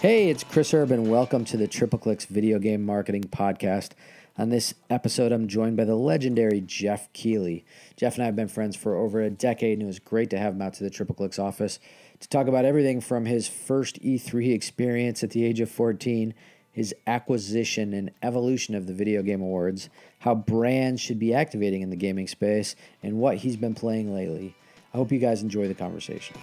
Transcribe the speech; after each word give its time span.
Hey, 0.00 0.30
it's 0.30 0.44
Chris 0.44 0.72
Urban. 0.72 1.10
Welcome 1.10 1.44
to 1.46 1.56
the 1.56 1.66
TripleClix 1.66 2.28
Video 2.28 2.60
Game 2.60 2.86
Marketing 2.86 3.24
Podcast. 3.24 3.94
On 4.36 4.48
this 4.48 4.72
episode, 4.88 5.32
I'm 5.32 5.48
joined 5.48 5.76
by 5.76 5.86
the 5.86 5.96
legendary 5.96 6.60
Jeff 6.60 7.12
Keighley. 7.12 7.64
Jeff 7.96 8.14
and 8.14 8.22
I 8.22 8.26
have 8.26 8.36
been 8.36 8.46
friends 8.46 8.76
for 8.76 8.94
over 8.94 9.20
a 9.20 9.28
decade, 9.28 9.72
and 9.72 9.82
it 9.82 9.86
was 9.86 9.98
great 9.98 10.30
to 10.30 10.38
have 10.38 10.54
him 10.54 10.62
out 10.62 10.74
to 10.74 10.84
the 10.84 10.90
TripleClix 10.90 11.40
office 11.40 11.80
to 12.20 12.28
talk 12.28 12.46
about 12.46 12.64
everything 12.64 13.00
from 13.00 13.24
his 13.24 13.48
first 13.48 14.00
E3 14.00 14.54
experience 14.54 15.24
at 15.24 15.30
the 15.30 15.44
age 15.44 15.58
of 15.58 15.68
14, 15.68 16.32
his 16.70 16.94
acquisition 17.08 17.92
and 17.92 18.12
evolution 18.22 18.76
of 18.76 18.86
the 18.86 18.94
Video 18.94 19.20
Game 19.20 19.42
Awards, 19.42 19.88
how 20.20 20.36
brands 20.36 21.00
should 21.00 21.18
be 21.18 21.34
activating 21.34 21.82
in 21.82 21.90
the 21.90 21.96
gaming 21.96 22.28
space, 22.28 22.76
and 23.02 23.18
what 23.18 23.38
he's 23.38 23.56
been 23.56 23.74
playing 23.74 24.14
lately. 24.14 24.54
I 24.94 24.96
hope 24.98 25.10
you 25.10 25.18
guys 25.18 25.42
enjoy 25.42 25.66
the 25.66 25.74
conversation. 25.74 26.36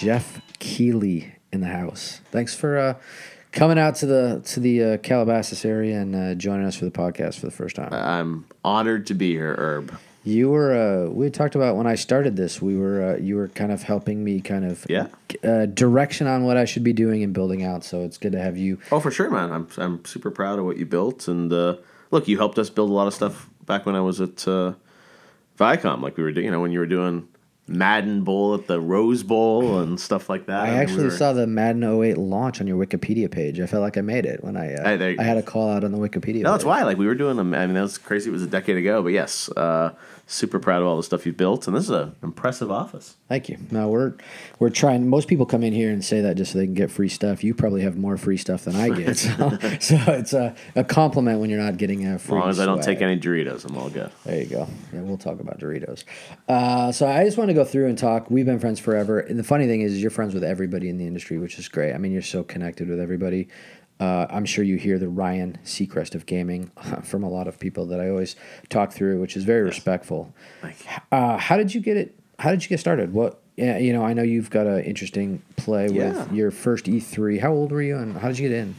Jeff 0.00 0.40
Keighley 0.58 1.34
in 1.52 1.60
the 1.60 1.66
house. 1.66 2.22
Thanks 2.30 2.54
for 2.54 2.78
uh, 2.78 2.94
coming 3.52 3.78
out 3.78 3.96
to 3.96 4.06
the 4.06 4.40
to 4.46 4.60
the 4.60 4.82
uh, 4.82 4.96
Calabasas 4.98 5.64
area 5.66 6.00
and 6.00 6.14
uh, 6.16 6.34
joining 6.34 6.64
us 6.66 6.74
for 6.76 6.86
the 6.86 6.90
podcast 6.90 7.38
for 7.38 7.44
the 7.46 7.52
first 7.52 7.76
time. 7.76 7.92
I'm 7.92 8.46
honored 8.64 9.06
to 9.08 9.14
be 9.14 9.32
here, 9.32 9.54
Erb. 9.58 9.94
You 10.24 10.48
were 10.50 10.74
uh, 11.06 11.10
we 11.10 11.28
talked 11.28 11.54
about 11.54 11.76
when 11.76 11.86
I 11.86 11.96
started 11.96 12.34
this. 12.34 12.62
We 12.62 12.78
were 12.78 13.12
uh, 13.14 13.16
you 13.18 13.36
were 13.36 13.48
kind 13.48 13.70
of 13.72 13.82
helping 13.82 14.24
me 14.24 14.40
kind 14.40 14.64
of 14.64 14.86
Yeah. 14.88 15.08
uh, 15.44 15.66
direction 15.66 16.26
on 16.26 16.44
what 16.44 16.56
I 16.56 16.64
should 16.64 16.84
be 16.84 16.94
doing 16.94 17.22
and 17.22 17.34
building 17.34 17.62
out. 17.62 17.84
So 17.84 18.00
it's 18.02 18.16
good 18.16 18.32
to 18.32 18.40
have 18.40 18.56
you. 18.56 18.78
Oh, 18.90 19.00
for 19.00 19.10
sure, 19.10 19.28
man. 19.30 19.52
I'm 19.52 19.68
I'm 19.76 20.02
super 20.06 20.30
proud 20.30 20.58
of 20.58 20.64
what 20.64 20.78
you 20.78 20.86
built, 20.86 21.28
and 21.28 21.52
uh, 21.52 21.76
look, 22.10 22.26
you 22.26 22.38
helped 22.38 22.58
us 22.58 22.70
build 22.70 22.88
a 22.88 22.92
lot 22.94 23.06
of 23.06 23.12
stuff 23.12 23.50
back 23.66 23.84
when 23.84 23.94
I 23.94 24.00
was 24.00 24.20
at 24.22 24.48
uh, 24.48 24.72
Viacom. 25.58 26.00
Like 26.00 26.16
we 26.16 26.22
were, 26.22 26.32
doing, 26.32 26.46
you 26.46 26.50
know, 26.52 26.60
when 26.60 26.72
you 26.72 26.78
were 26.78 26.86
doing 26.86 27.28
Madden 27.70 28.22
Bowl 28.24 28.54
at 28.54 28.66
the 28.66 28.80
Rose 28.80 29.22
Bowl 29.22 29.78
and 29.78 29.98
stuff 29.98 30.28
like 30.28 30.46
that. 30.46 30.60
I 30.60 30.66
And 30.66 30.74
we 30.76 30.82
actually 30.82 31.04
were- 31.04 31.10
saw 31.10 31.32
the 31.32 31.46
Madden 31.46 31.84
08 31.84 32.18
launch 32.18 32.60
on 32.60 32.66
your 32.66 32.84
Wikipedia 32.84 33.30
page. 33.30 33.60
I 33.60 33.66
felt 33.66 33.82
like 33.82 33.96
I 33.96 34.00
made 34.00 34.26
it 34.26 34.42
when 34.42 34.56
I 34.56 34.74
uh, 34.74 34.98
Hey, 34.98 35.16
I 35.18 35.22
had 35.22 35.36
a 35.38 35.42
call 35.42 35.70
out 35.70 35.84
on 35.84 35.92
the 35.92 35.98
Wikipedia. 35.98 36.42
No, 36.42 36.50
that's 36.52 36.64
why. 36.64 36.82
Like 36.82 36.98
we 36.98 37.06
were 37.06 37.14
doing 37.14 37.36
them. 37.36 37.54
I 37.54 37.66
mean, 37.66 37.74
that 37.74 37.82
was 37.82 37.96
crazy. 37.96 38.28
It 38.28 38.32
was 38.32 38.42
a 38.42 38.48
decade 38.48 38.76
ago, 38.76 39.02
but 39.02 39.12
yes, 39.12 39.48
uh, 39.56 39.90
super 40.30 40.60
proud 40.60 40.80
of 40.80 40.88
all 40.88 40.96
the 40.96 41.02
stuff 41.02 41.26
you've 41.26 41.36
built, 41.36 41.66
and 41.66 41.76
this 41.76 41.84
is 41.84 41.90
an 41.90 42.14
impressive 42.22 42.70
office. 42.70 43.16
Thank 43.28 43.48
you. 43.48 43.58
No, 43.70 43.88
we're 43.88 44.14
we're 44.58 44.70
trying. 44.70 45.08
Most 45.08 45.28
people 45.28 45.44
come 45.44 45.62
in 45.62 45.72
here 45.72 45.90
and 45.90 46.04
say 46.04 46.20
that 46.20 46.36
just 46.36 46.52
so 46.52 46.58
they 46.58 46.66
can 46.66 46.74
get 46.74 46.90
free 46.90 47.08
stuff. 47.08 47.42
You 47.42 47.52
probably 47.52 47.82
have 47.82 47.96
more 47.96 48.16
free 48.16 48.36
stuff 48.36 48.64
than 48.64 48.76
I 48.76 48.88
get, 48.96 49.18
so, 49.18 49.58
so 49.80 49.96
it's 50.08 50.32
a, 50.32 50.54
a 50.76 50.84
compliment 50.84 51.40
when 51.40 51.50
you're 51.50 51.60
not 51.60 51.76
getting 51.76 52.06
a 52.06 52.18
free. 52.18 52.38
As 52.38 52.40
long 52.40 52.50
as 52.50 52.60
I 52.60 52.66
don't 52.66 52.82
take 52.82 53.02
any 53.02 53.18
Doritos, 53.18 53.64
I'm 53.68 53.76
all 53.76 53.90
good. 53.90 54.10
There 54.24 54.40
you 54.40 54.46
go. 54.46 54.68
Yeah, 54.92 55.00
we'll 55.00 55.18
talk 55.18 55.40
about 55.40 55.58
Doritos. 55.58 56.04
Uh, 56.48 56.92
so 56.92 57.06
I 57.06 57.24
just 57.24 57.36
want 57.36 57.48
to 57.48 57.54
go 57.54 57.64
through 57.64 57.88
and 57.88 57.98
talk. 57.98 58.30
We've 58.30 58.46
been 58.46 58.60
friends 58.60 58.78
forever, 58.78 59.20
and 59.20 59.38
the 59.38 59.44
funny 59.44 59.66
thing 59.66 59.80
is, 59.82 59.92
is, 59.92 60.00
you're 60.02 60.10
friends 60.10 60.34
with 60.34 60.44
everybody 60.44 60.88
in 60.88 60.98
the 60.98 61.06
industry, 61.06 61.38
which 61.38 61.58
is 61.58 61.68
great. 61.68 61.92
I 61.92 61.98
mean, 61.98 62.12
you're 62.12 62.22
so 62.22 62.42
connected 62.44 62.88
with 62.88 63.00
everybody. 63.00 63.48
Uh, 64.00 64.26
I'm 64.30 64.46
sure 64.46 64.64
you 64.64 64.76
hear 64.76 64.98
the 64.98 65.08
Ryan 65.08 65.58
Seacrest 65.64 66.14
of 66.14 66.24
gaming 66.24 66.70
from 67.04 67.22
a 67.22 67.28
lot 67.28 67.46
of 67.46 67.58
people 67.60 67.84
that 67.86 68.00
I 68.00 68.08
always 68.08 68.34
talk 68.70 68.92
through, 68.92 69.20
which 69.20 69.36
is 69.36 69.44
very 69.44 69.62
respectful. 69.62 70.34
Uh, 71.12 71.36
how 71.36 71.56
did 71.58 71.74
you 71.74 71.80
get 71.80 71.96
it? 71.98 72.18
How 72.38 72.50
did 72.50 72.62
you 72.62 72.68
get 72.70 72.80
started? 72.80 73.12
What? 73.12 73.42
Yeah, 73.56 73.76
you 73.76 73.92
know, 73.92 74.02
I 74.02 74.14
know 74.14 74.22
you've 74.22 74.48
got 74.48 74.66
an 74.66 74.82
interesting 74.84 75.42
play 75.56 75.88
Yeah. 75.88 76.12
with 76.24 76.32
your 76.32 76.50
first 76.50 76.86
E3. 76.86 77.40
How 77.40 77.52
old 77.52 77.72
were 77.72 77.82
you, 77.82 77.98
and 77.98 78.16
how 78.16 78.28
did 78.28 78.38
you 78.38 78.48
get 78.48 78.56
in? 78.56 78.74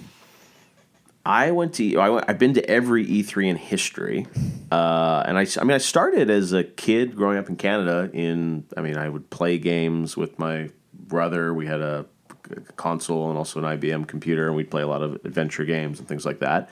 I 1.23 1.51
went 1.51 1.75
to 1.75 1.97
I 1.99 2.09
went, 2.09 2.25
I've 2.27 2.39
been 2.39 2.55
to 2.55 2.67
every 2.67 3.05
E3 3.05 3.47
in 3.47 3.55
history, 3.57 4.25
uh, 4.71 5.21
and 5.27 5.37
I 5.37 5.45
I 5.59 5.63
mean 5.63 5.75
I 5.75 5.77
started 5.77 6.31
as 6.31 6.51
a 6.51 6.63
kid 6.63 7.15
growing 7.15 7.37
up 7.37 7.47
in 7.47 7.57
Canada. 7.57 8.09
In 8.11 8.65
I 8.75 8.81
mean 8.81 8.97
I 8.97 9.07
would 9.07 9.29
play 9.29 9.59
games 9.59 10.17
with 10.17 10.39
my 10.39 10.71
brother. 10.95 11.53
We 11.53 11.67
had 11.67 11.81
a 11.81 12.07
console 12.75 13.29
and 13.29 13.37
also 13.37 13.63
an 13.63 13.79
IBM 13.79 14.07
computer, 14.07 14.47
and 14.47 14.55
we'd 14.55 14.71
play 14.71 14.81
a 14.81 14.87
lot 14.87 15.01
of 15.01 15.15
adventure 15.25 15.65
games 15.65 15.99
and 15.99 16.07
things 16.07 16.25
like 16.25 16.39
that. 16.39 16.69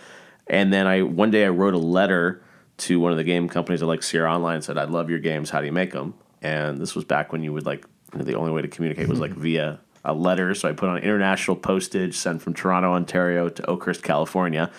And 0.47 0.73
then 0.73 0.88
I 0.88 1.03
one 1.03 1.31
day 1.31 1.45
I 1.45 1.50
wrote 1.50 1.73
a 1.73 1.79
letter 1.79 2.44
to 2.78 3.00
one 3.00 3.12
of 3.12 3.17
the 3.17 3.23
game 3.23 3.50
companies 3.50 3.81
like 3.81 4.03
Sierra 4.03 4.34
Online 4.34 4.56
and 4.56 4.63
said, 4.63 4.78
"I 4.78 4.85
love 4.85 5.09
your 5.09 5.19
games. 5.19 5.50
How 5.50 5.59
do 5.59 5.66
you 5.66 5.72
make 5.72 5.91
them?" 5.91 6.13
And 6.41 6.79
this 6.79 6.95
was 6.95 7.06
back 7.06 7.31
when 7.31 7.44
you 7.44 7.53
would 7.53 7.66
like 7.66 7.85
you 8.13 8.19
know, 8.19 8.25
the 8.25 8.35
only 8.35 8.51
way 8.51 8.62
to 8.62 8.68
communicate 8.68 9.07
was 9.07 9.19
like 9.19 9.31
via 9.35 9.79
a 10.06 10.13
letter. 10.13 10.56
So 10.56 10.69
I 10.69 10.73
put 10.73 10.89
on 10.89 10.97
international 11.00 11.57
postage, 11.57 12.16
sent 12.16 12.41
from 12.41 12.53
Toronto, 12.53 12.94
Ontario 12.94 13.50
to 13.50 13.69
Oakhurst, 13.69 14.03
California. 14.03 14.72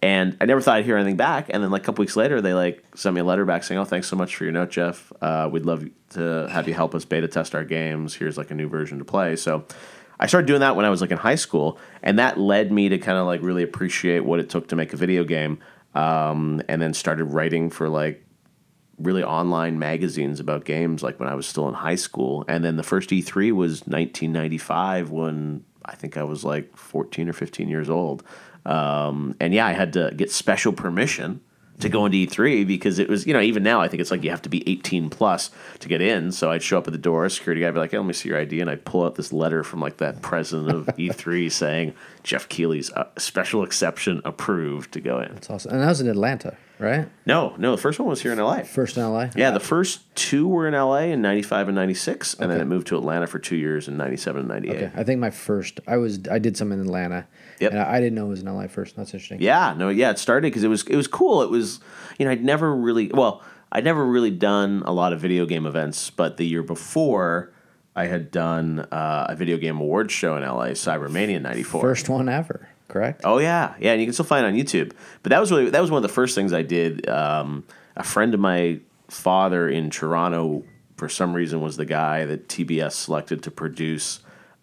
And 0.00 0.36
I 0.40 0.46
never 0.46 0.60
thought 0.60 0.78
I'd 0.78 0.84
hear 0.84 0.96
anything 0.96 1.16
back. 1.16 1.46
And 1.50 1.62
then 1.62 1.70
like 1.70 1.82
a 1.82 1.84
couple 1.84 2.02
weeks 2.02 2.16
later, 2.16 2.40
they 2.40 2.54
like 2.54 2.84
sent 2.96 3.14
me 3.14 3.20
a 3.20 3.24
letter 3.24 3.44
back 3.44 3.62
saying, 3.62 3.78
"Oh, 3.78 3.84
thanks 3.84 4.08
so 4.08 4.16
much 4.16 4.34
for 4.34 4.44
your 4.44 4.52
note, 4.52 4.70
Jeff. 4.70 5.12
Uh, 5.20 5.48
we'd 5.50 5.64
love 5.64 5.84
to 6.10 6.48
have 6.50 6.66
you 6.66 6.74
help 6.74 6.94
us 6.94 7.04
beta 7.04 7.28
test 7.28 7.54
our 7.54 7.64
games. 7.64 8.14
Here's 8.14 8.36
like 8.36 8.50
a 8.50 8.54
new 8.54 8.68
version 8.68 8.98
to 8.98 9.04
play." 9.04 9.36
So 9.36 9.64
I 10.22 10.26
started 10.26 10.46
doing 10.46 10.60
that 10.60 10.76
when 10.76 10.86
I 10.86 10.90
was 10.90 11.00
like 11.00 11.10
in 11.10 11.18
high 11.18 11.34
school, 11.34 11.80
and 12.00 12.16
that 12.20 12.38
led 12.38 12.70
me 12.70 12.88
to 12.88 12.96
kind 12.96 13.18
of 13.18 13.26
like 13.26 13.42
really 13.42 13.64
appreciate 13.64 14.20
what 14.20 14.38
it 14.38 14.48
took 14.48 14.68
to 14.68 14.76
make 14.76 14.92
a 14.92 14.96
video 14.96 15.24
game. 15.24 15.58
Um, 15.96 16.62
and 16.68 16.80
then 16.80 16.94
started 16.94 17.24
writing 17.24 17.70
for 17.70 17.88
like 17.88 18.24
really 18.98 19.24
online 19.24 19.80
magazines 19.80 20.38
about 20.38 20.64
games 20.64 21.02
like 21.02 21.18
when 21.18 21.28
I 21.28 21.34
was 21.34 21.44
still 21.44 21.66
in 21.66 21.74
high 21.74 21.96
school. 21.96 22.44
And 22.46 22.64
then 22.64 22.76
the 22.76 22.84
first 22.84 23.10
E3 23.10 23.50
was 23.50 23.80
1995 23.80 25.10
when 25.10 25.64
I 25.84 25.96
think 25.96 26.16
I 26.16 26.22
was 26.22 26.44
like 26.44 26.76
14 26.76 27.28
or 27.28 27.32
15 27.32 27.68
years 27.68 27.90
old. 27.90 28.22
Um, 28.64 29.34
and 29.40 29.52
yeah, 29.52 29.66
I 29.66 29.72
had 29.72 29.92
to 29.94 30.12
get 30.16 30.30
special 30.30 30.72
permission 30.72 31.40
to 31.80 31.88
go 31.88 32.06
into 32.06 32.16
E3 32.16 32.66
because 32.66 32.98
it 32.98 33.08
was, 33.08 33.26
you 33.26 33.32
know, 33.32 33.40
even 33.40 33.62
now 33.62 33.80
I 33.80 33.88
think 33.88 34.00
it's 34.00 34.10
like 34.10 34.22
you 34.22 34.30
have 34.30 34.42
to 34.42 34.48
be 34.48 34.68
18 34.68 35.10
plus 35.10 35.50
to 35.80 35.88
get 35.88 36.00
in. 36.00 36.30
So 36.32 36.50
I'd 36.50 36.62
show 36.62 36.78
up 36.78 36.86
at 36.86 36.92
the 36.92 36.98
door, 36.98 37.28
security 37.28 37.60
guy 37.60 37.68
would 37.68 37.74
be 37.74 37.80
like, 37.80 37.90
hey, 37.90 37.98
let 37.98 38.06
me 38.06 38.12
see 38.12 38.28
your 38.28 38.38
ID. 38.38 38.60
And 38.60 38.70
I'd 38.70 38.84
pull 38.84 39.04
out 39.04 39.16
this 39.16 39.32
letter 39.32 39.64
from 39.64 39.80
like 39.80 39.96
that 39.98 40.22
president 40.22 40.70
of 40.70 40.86
E3 40.96 41.50
saying 41.52 41.94
Jeff 42.22 42.48
Keighley's 42.48 42.90
uh, 42.92 43.08
special 43.18 43.64
exception 43.64 44.22
approved 44.24 44.92
to 44.92 45.00
go 45.00 45.20
in. 45.20 45.32
That's 45.34 45.50
awesome. 45.50 45.72
And 45.72 45.82
that 45.82 45.88
was 45.88 46.00
in 46.00 46.08
Atlanta, 46.08 46.56
right? 46.78 47.08
No, 47.26 47.54
no, 47.58 47.72
the 47.74 47.82
first 47.82 47.98
one 47.98 48.08
was 48.08 48.22
here 48.22 48.32
in 48.32 48.38
LA. 48.38 48.60
First 48.62 48.96
in 48.96 49.02
LA. 49.02 49.28
Yeah, 49.34 49.50
the 49.50 49.60
first 49.60 50.02
two 50.14 50.46
were 50.46 50.68
in 50.68 50.74
LA 50.74 51.10
in 51.12 51.20
95 51.20 51.68
and 51.68 51.74
96, 51.74 52.34
and 52.34 52.50
then 52.50 52.60
it 52.60 52.66
moved 52.66 52.86
to 52.88 52.96
Atlanta 52.96 53.26
for 53.26 53.38
two 53.38 53.56
years 53.56 53.88
in 53.88 53.96
97 53.96 54.40
and 54.40 54.48
98. 54.48 54.76
Okay, 54.76 54.92
I 54.94 55.02
think 55.02 55.20
my 55.20 55.30
first 55.30 55.80
I 55.86 55.96
was 55.96 56.20
I 56.30 56.38
did 56.38 56.56
some 56.56 56.70
in 56.70 56.80
Atlanta. 56.80 57.26
Yep. 57.60 57.72
And 57.72 57.80
I, 57.80 57.94
I 57.94 58.00
didn't 58.00 58.14
know 58.14 58.26
it 58.26 58.30
was 58.30 58.42
in 58.42 58.52
LA 58.52 58.66
first. 58.68 58.96
That's 58.96 59.12
interesting. 59.14 59.40
Yeah, 59.40 59.74
no, 59.76 59.88
yeah, 59.88 60.10
it 60.10 60.18
started 60.18 60.48
because 60.48 60.64
it 60.64 60.68
was 60.68 60.84
it 60.84 60.96
was 60.96 61.08
cool. 61.08 61.42
It 61.42 61.50
was, 61.50 61.80
you 62.18 62.24
know, 62.24 62.30
I'd 62.30 62.44
never 62.44 62.74
really 62.74 63.10
well, 63.12 63.42
I'd 63.72 63.84
never 63.84 64.04
really 64.04 64.30
done 64.30 64.82
a 64.86 64.92
lot 64.92 65.12
of 65.12 65.20
video 65.20 65.46
game 65.46 65.66
events, 65.66 66.10
but 66.10 66.36
the 66.36 66.46
year 66.46 66.62
before, 66.62 67.52
I 67.94 68.06
had 68.06 68.30
done 68.30 68.80
uh, 68.80 69.26
a 69.28 69.36
video 69.36 69.58
game 69.58 69.78
awards 69.78 70.12
show 70.12 70.36
in 70.36 70.42
LA, 70.42 70.68
Cybermania 70.68 71.40
'94. 71.40 71.80
First 71.80 72.08
one 72.08 72.28
ever, 72.28 72.68
correct? 72.88 73.22
Oh 73.24 73.38
yeah, 73.38 73.74
yeah, 73.78 73.92
and 73.92 74.00
you 74.00 74.06
can 74.06 74.12
still 74.14 74.24
find 74.24 74.46
it 74.46 74.48
on 74.48 74.54
YouTube. 74.54 74.92
But 75.22 75.30
that 75.30 75.40
was 75.40 75.50
really 75.50 75.70
that 75.70 75.80
was 75.80 75.90
one 75.90 75.98
of 75.98 76.02
the 76.02 76.14
first 76.14 76.34
things 76.34 76.52
I 76.52 76.62
did. 76.62 77.08
Um, 77.08 77.64
a 77.96 78.02
friend 78.02 78.32
of 78.32 78.40
my 78.40 78.80
father 79.08 79.68
in 79.68 79.90
Toronto, 79.90 80.64
for 80.96 81.08
some 81.08 81.34
reason, 81.34 81.60
was 81.60 81.76
the 81.76 81.84
guy 81.84 82.24
that 82.24 82.48
TBS 82.48 82.92
selected 82.92 83.42
to 83.42 83.50
produce 83.50 84.20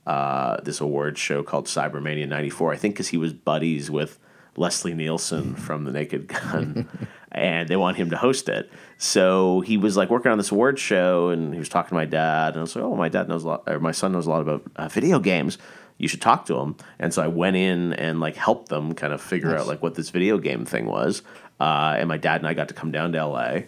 uh, 0.08 0.60
this 0.62 0.82
award 0.82 1.18
show 1.18 1.44
called 1.44 1.66
Cybermania 1.68 2.28
'94. 2.28 2.74
I 2.74 2.78
think 2.78 2.96
because 2.96 3.10
he 3.10 3.18
was 3.18 3.34
buddies 3.34 3.92
with 3.92 4.18
Leslie 4.60 4.94
Nielsen 4.94 5.56
from 5.56 5.86
The 5.86 5.92
Naked 5.92 6.28
Gun. 6.28 6.88
And 7.32 7.68
they 7.70 7.76
want 7.76 7.96
him 7.96 8.10
to 8.10 8.18
host 8.18 8.50
it, 8.50 8.72
so 8.98 9.60
he 9.60 9.78
was 9.78 9.96
like 9.96 10.10
working 10.10 10.32
on 10.32 10.40
this 10.40 10.52
award 10.52 10.80
show, 10.80 11.30
and 11.30 11.54
he 11.54 11.60
was 11.60 11.70
talking 11.70 11.90
to 11.90 11.94
my 11.94 12.06
dad, 12.06 12.54
and 12.54 12.58
I 12.58 12.62
was 12.62 12.76
like, 12.76 12.84
"Oh, 12.84 12.96
my 12.96 13.08
dad 13.08 13.30
knows 13.30 13.44
a 13.44 13.50
lot, 13.50 13.64
or 13.68 13.80
my 13.80 13.92
son 13.92 14.14
knows 14.14 14.26
a 14.26 14.32
lot 14.32 14.42
about 14.42 14.64
uh, 14.76 14.88
video 14.88 15.20
games." 15.20 15.60
you 16.00 16.08
should 16.08 16.22
talk 16.22 16.48
to 16.48 16.58
him." 16.58 16.76
And 16.98 17.14
so 17.14 17.22
I 17.22 17.28
went 17.28 17.56
in 17.56 17.94
and 17.94 18.20
like 18.20 18.36
helped 18.36 18.70
them 18.70 18.96
kind 18.96 19.14
of 19.14 19.22
figure 19.22 19.56
out 19.56 19.68
like 19.68 19.84
what 19.84 19.94
this 19.94 20.10
video 20.10 20.40
game 20.40 20.66
thing 20.66 20.88
was. 20.88 21.22
Uh, 21.60 21.98
and 22.00 22.08
my 22.08 22.18
dad 22.18 22.42
and 22.42 22.48
I 22.48 22.56
got 22.56 22.70
to 22.70 22.74
come 22.74 22.90
down 22.92 23.12
to 23.12 23.24
LA, 23.24 23.60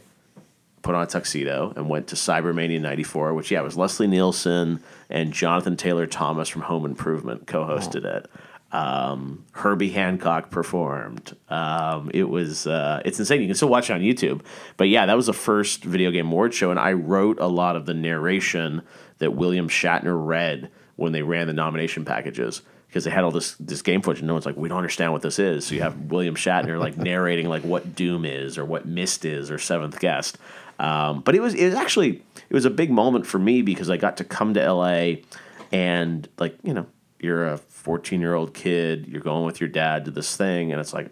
put 0.82 0.96
on 0.96 1.04
a 1.04 1.06
tuxedo, 1.06 1.72
and 1.76 1.88
went 1.88 2.08
to 2.08 2.16
Cybermania 2.16 2.82
'94, 2.82 3.36
which 3.36 3.52
yeah 3.52 3.62
was 3.62 3.78
Leslie 3.78 4.08
Nielsen 4.08 4.82
and 5.08 5.34
Jonathan 5.34 5.78
Taylor 5.78 6.08
Thomas 6.08 6.50
from 6.50 6.64
Home 6.64 6.84
Improvement 6.84 7.46
co-hosted 7.46 8.06
it. 8.06 8.28
Um, 8.72 9.46
Herbie 9.52 9.92
Hancock 9.92 10.50
performed. 10.50 11.36
Um, 11.50 12.10
it 12.14 12.24
was 12.24 12.68
uh, 12.68 13.02
it's 13.04 13.20
insane. 13.20 13.42
You 13.42 13.48
can 13.48 13.56
still 13.56 13.70
watch 13.70 13.90
it 13.90 13.94
on 13.94 14.02
YouTube. 14.02 14.42
But 14.78 14.88
yeah, 14.88 15.06
that 15.06 15.18
was 15.18 15.26
the 15.26 15.34
first 15.34 15.84
video 15.84 16.12
game 16.12 16.28
award 16.28 16.54
show, 16.54 16.72
and 16.72 16.80
I 16.80 16.94
wrote 16.94 17.40
a 17.40 17.48
lot 17.48 17.76
of 17.76 17.86
the 17.86 17.94
narration 17.94 18.82
that 19.18 19.34
William 19.34 19.68
Shatner 19.68 20.16
read 20.26 20.72
when 20.96 21.12
they 21.12 21.22
ran 21.22 21.48
the 21.48 21.54
nomination 21.54 22.06
packages 22.06 22.62
because 22.88 23.06
they 23.06 23.12
had 23.12 23.24
all 23.24 23.32
this 23.32 23.56
this 23.56 23.82
game 23.82 24.02
footage 24.02 24.20
and 24.20 24.28
no 24.28 24.34
one's 24.34 24.46
like 24.46 24.58
we 24.58 24.68
don't 24.68 24.78
understand 24.78 25.14
what 25.14 25.22
this 25.22 25.40
is 25.40 25.66
so 25.66 25.74
you 25.74 25.82
have 25.82 26.12
william 26.12 26.36
shatner 26.36 26.78
like 26.78 26.98
narrating 26.98 27.48
like 27.48 27.64
what 27.64 27.96
doom 27.96 28.26
is 28.26 28.58
or 28.58 28.66
what 28.66 28.86
Myst 28.86 29.24
is 29.24 29.50
or 29.50 29.58
seventh 29.58 30.00
guest 30.00 30.38
um, 30.78 31.22
but 31.22 31.34
it 31.34 31.42
was 31.42 31.54
it 31.54 31.66
was 31.66 31.74
actually 31.74 32.22
it 32.50 32.54
was 32.54 32.66
a 32.66 32.70
big 32.70 32.92
moment 32.92 33.26
for 33.26 33.40
me 33.40 33.62
because 33.62 33.90
i 33.90 33.96
got 33.96 34.18
to 34.18 34.24
come 34.26 34.54
to 34.54 34.74
la 34.74 35.14
and 35.72 36.28
like 36.38 36.58
you 36.64 36.74
know 36.74 36.86
you're 37.20 37.46
a 37.46 37.58
14 37.82 38.22
year 38.22 38.34
old 38.34 38.54
kid 38.54 39.08
you're 39.08 39.22
going 39.22 39.46
with 39.46 39.60
your 39.60 39.70
dad 39.70 40.06
to 40.06 40.12
this 40.12 40.38
thing 40.38 40.72
and 40.72 40.80
it's 40.80 40.94
like 40.94 41.12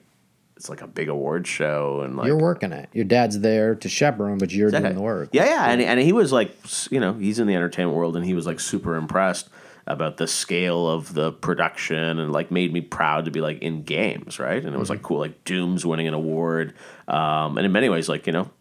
it's 0.59 0.67
like 0.67 0.81
a 0.81 0.87
big 0.87 1.07
award 1.07 1.47
show 1.47 2.01
and 2.01 2.17
like 2.17 2.27
You're 2.27 2.37
working 2.37 2.73
it. 2.73 2.89
Your 2.91 3.05
dad's 3.05 3.39
there 3.39 3.75
to 3.75 3.87
chaperone, 3.87 4.37
but 4.37 4.51
you're 4.51 4.69
doing 4.69 4.93
the 4.93 5.01
work. 5.01 5.29
Yeah, 5.31 5.45
yeah, 5.45 5.71
and 5.71 5.81
and 5.81 6.01
he 6.01 6.11
was 6.11 6.33
like, 6.33 6.53
you 6.91 6.99
know, 6.99 7.13
he's 7.13 7.39
in 7.39 7.47
the 7.47 7.55
entertainment 7.55 7.95
world, 7.95 8.17
and 8.17 8.25
he 8.25 8.33
was 8.33 8.45
like 8.45 8.59
super 8.59 8.95
impressed 8.97 9.47
about 9.87 10.17
the 10.17 10.27
scale 10.27 10.85
of 10.85 11.13
the 11.13 11.31
production, 11.31 12.19
and 12.19 12.33
like 12.33 12.51
made 12.51 12.73
me 12.73 12.81
proud 12.81 13.23
to 13.23 13.31
be 13.31 13.39
like 13.39 13.61
in 13.61 13.83
games, 13.83 14.37
right? 14.37 14.61
And 14.61 14.75
it 14.75 14.77
was 14.77 14.89
like 14.89 15.01
cool, 15.01 15.19
like 15.19 15.45
Doom's 15.45 15.85
winning 15.85 16.09
an 16.09 16.13
award, 16.13 16.73
um, 17.07 17.57
and 17.57 17.65
in 17.65 17.71
many 17.71 17.87
ways, 17.87 18.09
like 18.09 18.27
you 18.27 18.33
know, 18.33 18.51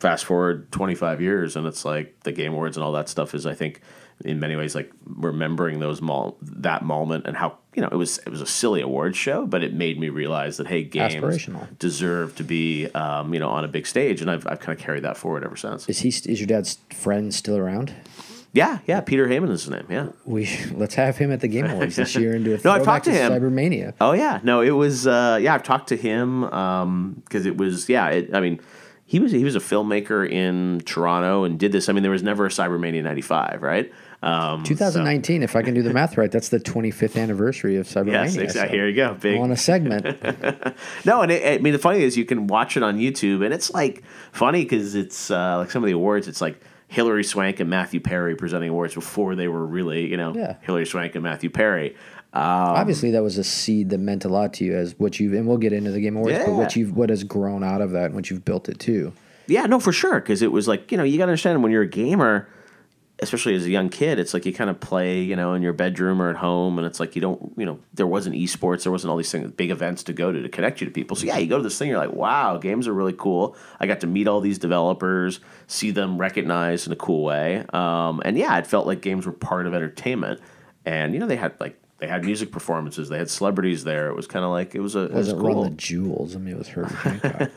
fast 0.00 0.24
forward 0.24 0.72
25 0.72 1.20
years 1.20 1.56
and 1.56 1.66
it's 1.66 1.84
like 1.84 2.18
the 2.20 2.32
game 2.32 2.52
awards 2.52 2.76
and 2.76 2.84
all 2.84 2.92
that 2.92 3.08
stuff 3.08 3.34
is 3.34 3.46
i 3.46 3.54
think 3.54 3.80
in 4.24 4.40
many 4.40 4.56
ways 4.56 4.74
like 4.74 4.90
remembering 5.04 5.78
those 5.78 6.00
mol- 6.00 6.36
that 6.40 6.82
moment 6.82 7.26
and 7.26 7.36
how 7.36 7.58
you 7.74 7.82
know 7.82 7.88
it 7.92 7.96
was 7.96 8.18
it 8.18 8.30
was 8.30 8.40
a 8.40 8.46
silly 8.46 8.80
awards 8.80 9.16
show 9.16 9.46
but 9.46 9.62
it 9.62 9.74
made 9.74 10.00
me 10.00 10.08
realize 10.08 10.56
that 10.56 10.66
hey 10.66 10.82
games 10.82 11.48
deserve 11.78 12.34
to 12.34 12.42
be 12.42 12.86
um, 12.94 13.34
you 13.34 13.40
know 13.40 13.48
on 13.50 13.64
a 13.64 13.68
big 13.68 13.86
stage 13.86 14.22
and 14.22 14.30
i've, 14.30 14.46
I've 14.46 14.60
kind 14.60 14.78
of 14.78 14.82
carried 14.82 15.02
that 15.04 15.16
forward 15.16 15.44
ever 15.44 15.56
since 15.56 15.86
Is 15.88 15.98
he? 15.98 16.08
Is 16.08 16.40
your 16.40 16.46
dad's 16.46 16.78
friend 16.90 17.34
still 17.34 17.56
around? 17.58 17.92
yeah 18.52 18.78
yeah 18.86 19.00
peter 19.02 19.26
heyman 19.28 19.50
is 19.50 19.64
his 19.64 19.70
name 19.70 19.86
yeah 19.90 20.08
We 20.24 20.48
let's 20.72 20.94
have 20.94 21.18
him 21.18 21.30
at 21.30 21.40
the 21.40 21.48
Game 21.48 21.66
Awards 21.66 21.96
this 21.96 22.16
year 22.16 22.34
and 22.34 22.42
do 22.44 22.54
a 22.54 22.58
No, 22.64 22.72
I've 22.72 22.84
talked 22.84 23.04
to 23.04 23.12
him. 23.12 23.32
Cybermania. 23.32 23.92
Oh 24.00 24.12
yeah, 24.12 24.40
no, 24.42 24.62
it 24.62 24.70
was 24.70 25.06
uh, 25.06 25.38
yeah. 25.42 25.54
I've 25.54 25.62
talked 25.62 25.88
to 25.90 25.96
him 25.96 26.40
because 26.40 27.44
it 27.44 27.58
was 27.58 27.88
yeah. 27.90 28.08
It, 28.08 28.34
I 28.34 28.40
mean, 28.40 28.60
he 29.04 29.18
was 29.20 29.30
he 29.32 29.44
was 29.44 29.56
a 29.56 29.60
filmmaker 29.60 30.28
in 30.28 30.80
Toronto 30.86 31.44
and 31.44 31.58
did 31.58 31.70
this. 31.72 31.88
I 31.88 31.92
mean, 31.92 32.02
there 32.02 32.12
was 32.12 32.22
never 32.22 32.46
a 32.46 32.48
Cybermania 32.48 33.02
'95, 33.02 33.60
right? 33.62 33.92
Um, 34.26 34.64
2019, 34.64 35.42
if 35.42 35.54
I 35.54 35.62
can 35.62 35.74
do 35.74 35.82
the 35.82 35.92
math 35.92 36.16
right, 36.18 36.30
that's 36.30 36.48
the 36.48 36.58
25th 36.58 37.20
anniversary 37.20 37.76
of 37.76 37.86
Cybermania. 37.86 38.12
Yes, 38.24 38.36
exactly. 38.36 38.76
Here 38.76 38.88
you 38.88 38.96
go. 38.96 39.14
Big. 39.14 39.40
On 39.40 39.50
a 39.52 39.56
segment, 39.56 40.04
No, 41.04 41.22
and 41.22 41.30
it, 41.30 41.60
I 41.60 41.62
mean 41.62 41.72
the 41.72 41.78
funny 41.78 42.02
is 42.02 42.16
you 42.16 42.24
can 42.24 42.46
watch 42.46 42.76
it 42.76 42.82
on 42.82 42.98
YouTube, 42.98 43.44
and 43.44 43.54
it's 43.54 43.72
like 43.72 44.02
funny 44.32 44.64
because 44.64 44.94
it's 44.94 45.30
uh, 45.30 45.58
like 45.58 45.70
some 45.70 45.82
of 45.82 45.86
the 45.86 45.92
awards. 45.94 46.26
It's 46.28 46.40
like 46.40 46.60
Hilary 46.88 47.24
Swank 47.24 47.60
and 47.60 47.70
Matthew 47.70 48.00
Perry 48.00 48.34
presenting 48.36 48.70
awards 48.70 48.94
before 48.94 49.34
they 49.34 49.48
were 49.48 49.64
really, 49.64 50.06
you 50.10 50.16
know, 50.16 50.34
Yeah. 50.34 50.56
Hilary 50.62 50.86
Swank 50.86 51.14
and 51.14 51.22
Matthew 51.22 51.50
Perry. 51.50 51.94
Um, 52.32 52.42
obviously 52.42 53.12
that 53.12 53.22
was 53.22 53.38
a 53.38 53.44
seed 53.44 53.90
that 53.90 53.98
meant 53.98 54.24
a 54.24 54.28
lot 54.28 54.52
to 54.54 54.64
you 54.64 54.76
as 54.76 54.94
what 54.98 55.18
you've 55.18 55.32
and 55.32 55.46
we'll 55.46 55.56
get 55.56 55.72
into 55.72 55.90
the 55.90 56.00
Game 56.00 56.16
Awards, 56.16 56.38
but 56.44 56.52
what 56.54 56.76
you've 56.76 56.94
what 56.96 57.08
has 57.10 57.24
grown 57.24 57.64
out 57.64 57.80
of 57.80 57.92
that 57.92 58.06
and 58.06 58.14
what 58.14 58.28
you've 58.30 58.44
built 58.44 58.68
it 58.68 58.78
to. 58.80 59.12
Yeah, 59.46 59.66
no, 59.66 59.78
for 59.80 59.92
sure. 59.92 60.20
Because 60.20 60.42
it 60.42 60.50
was 60.52 60.66
like, 60.68 60.90
you 60.90 60.98
know, 60.98 61.04
you 61.04 61.16
got 61.18 61.26
to 61.26 61.30
understand 61.30 61.62
when 61.62 61.70
you're 61.72 61.82
a 61.82 61.88
gamer, 61.88 62.48
especially 63.18 63.54
as 63.54 63.64
a 63.64 63.70
young 63.70 63.88
kid, 63.88 64.18
it's 64.18 64.34
like 64.34 64.44
you 64.44 64.52
kind 64.52 64.68
of 64.68 64.78
play, 64.78 65.22
you 65.22 65.36
know, 65.36 65.54
in 65.54 65.62
your 65.62 65.72
bedroom 65.72 66.20
or 66.20 66.28
at 66.28 66.36
home. 66.36 66.78
And 66.78 66.86
it's 66.86 67.00
like 67.00 67.14
you 67.16 67.22
don't, 67.22 67.52
you 67.56 67.64
know, 67.64 67.78
there 67.94 68.06
wasn't 68.06 68.36
esports, 68.36 68.82
there 68.82 68.92
wasn't 68.92 69.10
all 69.10 69.16
these 69.16 69.30
things, 69.32 69.50
big 69.52 69.70
events 69.70 70.02
to 70.04 70.12
go 70.12 70.30
to 70.32 70.42
to 70.42 70.48
connect 70.50 70.80
you 70.80 70.86
to 70.86 70.90
people. 70.92 71.16
So 71.16 71.24
yeah, 71.26 71.38
you 71.38 71.46
go 71.46 71.56
to 71.56 71.62
this 71.62 71.78
thing, 71.78 71.88
you're 71.88 71.98
like, 71.98 72.12
wow, 72.12 72.58
games 72.58 72.86
are 72.86 72.92
really 72.92 73.14
cool. 73.16 73.56
I 73.80 73.86
got 73.86 74.00
to 74.00 74.06
meet 74.06 74.28
all 74.28 74.40
these 74.40 74.58
developers, 74.58 75.40
see 75.66 75.90
them 75.92 76.18
recognized 76.18 76.86
in 76.86 76.92
a 76.92 76.96
cool 76.96 77.24
way. 77.24 77.64
Um, 77.72 78.20
and 78.24 78.36
yeah, 78.36 78.58
it 78.58 78.66
felt 78.66 78.86
like 78.86 79.00
games 79.00 79.24
were 79.24 79.32
part 79.32 79.66
of 79.66 79.72
entertainment. 79.72 80.40
And, 80.84 81.14
you 81.14 81.18
know, 81.20 81.26
they 81.26 81.36
had 81.36 81.58
like, 81.58 81.80
they 81.98 82.06
had 82.06 82.26
music 82.26 82.52
performances. 82.52 83.08
They 83.08 83.16
had 83.16 83.30
celebrities 83.30 83.82
there. 83.84 84.08
It 84.10 84.14
was 84.14 84.26
kind 84.26 84.44
of 84.44 84.50
like 84.50 84.74
it 84.74 84.80
was 84.80 84.94
a 84.94 85.04
it 85.04 85.12
was 85.12 85.28
Wasn't 85.32 85.40
cool. 85.40 85.62
run 85.62 85.70
the 85.70 85.76
jewels. 85.76 86.36
I 86.36 86.38
mean, 86.38 86.52
it 86.54 86.58
was 86.58 86.68
Hancock. 86.68 87.50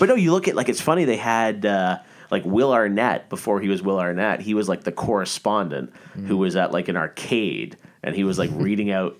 But 0.00 0.08
no, 0.08 0.16
you 0.16 0.32
look 0.32 0.48
at 0.48 0.56
like 0.56 0.68
it's 0.68 0.80
funny 0.80 1.04
they 1.04 1.16
had 1.16 1.64
uh, 1.64 1.98
like 2.30 2.44
Will 2.44 2.72
Arnett 2.72 3.28
before 3.28 3.60
he 3.60 3.68
was 3.68 3.82
Will 3.82 3.98
Arnett. 3.98 4.40
He 4.40 4.54
was 4.54 4.68
like 4.68 4.84
the 4.84 4.92
correspondent 4.92 5.92
who 6.14 6.36
mm. 6.36 6.38
was 6.38 6.56
at 6.56 6.72
like 6.72 6.88
an 6.88 6.96
arcade 6.96 7.76
and 8.02 8.14
he 8.14 8.24
was 8.24 8.38
like 8.38 8.50
reading 8.54 8.90
out 8.90 9.18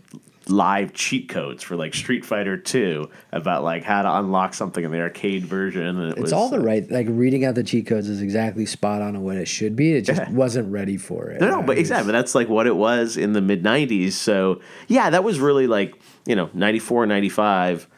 live 0.49 0.93
cheat 0.93 1.29
codes 1.29 1.63
for 1.63 1.77
like 1.77 1.95
Street 1.95 2.25
Fighter 2.25 2.57
Two 2.57 3.11
about 3.33 3.63
like 3.63 3.85
how 3.85 4.03
to 4.03 4.19
unlock 4.19 4.55
something 4.55 4.85
in 4.85 4.91
the 4.91 5.01
arcade 5.01 5.45
version. 5.45 5.83
And 5.83 6.13
it 6.13 6.13
It's 6.13 6.21
was, 6.21 6.33
all 6.33 6.49
the 6.49 6.61
right. 6.61 6.89
Like 6.91 7.07
reading 7.09 7.45
out 7.45 7.55
the 7.55 7.63
cheat 7.63 7.87
codes 7.87 8.09
is 8.09 8.21
exactly 8.21 8.67
spot 8.67 9.03
on 9.03 9.21
what 9.23 9.37
it 9.37 9.47
should 9.47 9.77
be. 9.77 9.95
It 9.95 10.03
just 10.03 10.29
wasn't 10.31 10.71
ready 10.71 10.97
for 10.97 11.31
it. 11.31 11.41
No, 11.41 11.49
no, 11.49 11.63
but 11.63 11.79
exactly. 11.79 12.13
That's 12.13 12.35
like 12.35 12.49
what 12.49 12.67
it 12.67 12.77
was 12.77 13.17
in 13.17 13.33
the 13.33 13.41
mid 13.41 13.63
90s. 13.63 14.13
So, 14.13 14.61
yeah, 14.89 15.11
that 15.11 15.25
was 15.25 15.39
really 15.41 15.67
like, 15.67 15.95
you 16.27 16.35
know, 16.35 16.51
94, 16.53 17.07
95. 17.07 17.89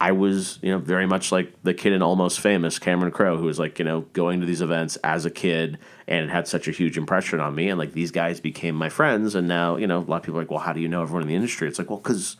I 0.00 0.12
was, 0.12 0.60
you 0.62 0.70
know, 0.70 0.78
very 0.78 1.06
much 1.06 1.32
like 1.32 1.52
the 1.64 1.74
kid 1.74 1.92
in 1.92 2.02
Almost 2.02 2.38
Famous, 2.38 2.78
Cameron 2.78 3.10
Crowe, 3.10 3.36
who 3.36 3.46
was 3.46 3.58
like, 3.58 3.80
you 3.80 3.84
know, 3.84 4.02
going 4.12 4.38
to 4.40 4.46
these 4.46 4.60
events 4.60 4.96
as 5.02 5.24
a 5.24 5.30
kid 5.30 5.78
and 6.06 6.24
it 6.24 6.30
had 6.30 6.46
such 6.46 6.68
a 6.68 6.70
huge 6.70 6.96
impression 6.96 7.40
on 7.40 7.54
me. 7.54 7.68
And 7.68 7.78
like 7.78 7.94
these 7.94 8.12
guys 8.12 8.38
became 8.38 8.76
my 8.76 8.88
friends. 8.88 9.34
And 9.34 9.48
now, 9.48 9.76
you 9.76 9.88
know, 9.88 9.98
a 9.98 10.00
lot 10.00 10.18
of 10.18 10.22
people 10.22 10.38
are 10.38 10.42
like, 10.42 10.50
well, 10.50 10.60
how 10.60 10.72
do 10.72 10.80
you 10.80 10.88
know 10.88 11.02
everyone 11.02 11.22
in 11.22 11.28
the 11.28 11.34
industry? 11.34 11.66
It's 11.66 11.80
like, 11.80 11.90
well, 11.90 11.98
because 11.98 12.36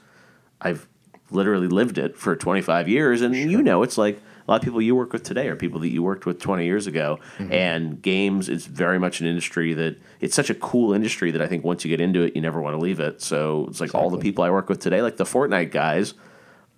I've 0.61 0.87
literally 1.31 1.67
lived 1.67 1.99
it 1.99 2.17
for 2.17 2.37
25 2.37 2.89
years. 2.89 3.23
And 3.23 3.35
you 3.35 3.61
know, 3.61 3.83
it's 3.83 3.99
like 3.99 4.17
a 4.17 4.51
lot 4.51 4.61
of 4.61 4.63
people 4.63 4.81
you 4.81 4.95
work 4.95 5.13
with 5.13 5.25
today 5.25 5.49
are 5.49 5.57
people 5.57 5.81
that 5.81 5.89
you 5.89 6.03
worked 6.03 6.27
with 6.27 6.41
20 6.41 6.65
years 6.65 6.87
ago. 6.87 7.19
Mm-hmm. 7.39 7.53
And 7.53 8.01
games 8.01 8.49
is 8.49 8.67
very 8.67 9.01
much 9.01 9.21
an 9.21 9.27
industry 9.27 9.75
that 9.75 9.99
it's 10.21 10.35
such 10.37 10.49
a 10.49 10.55
cool 10.55 10.93
industry 10.93 11.33
that 11.33 11.43
I 11.43 11.49
think 11.49 11.65
once 11.65 11.85
you 11.85 11.89
get 11.89 12.01
into 12.01 12.23
it, 12.23 12.37
you 12.37 12.41
never 12.41 12.61
want 12.61 12.75
to 12.75 12.81
leave 12.81 13.01
it. 13.01 13.21
So 13.21 13.67
it's 13.69 13.81
like 13.81 13.97
all 13.97 14.11
the 14.11 14.19
people 14.19 14.45
I 14.45 14.51
work 14.51 14.69
with 14.69 14.79
today, 14.79 15.03
like 15.03 15.17
the 15.17 15.25
Fortnite 15.25 15.73
guys, 15.73 16.15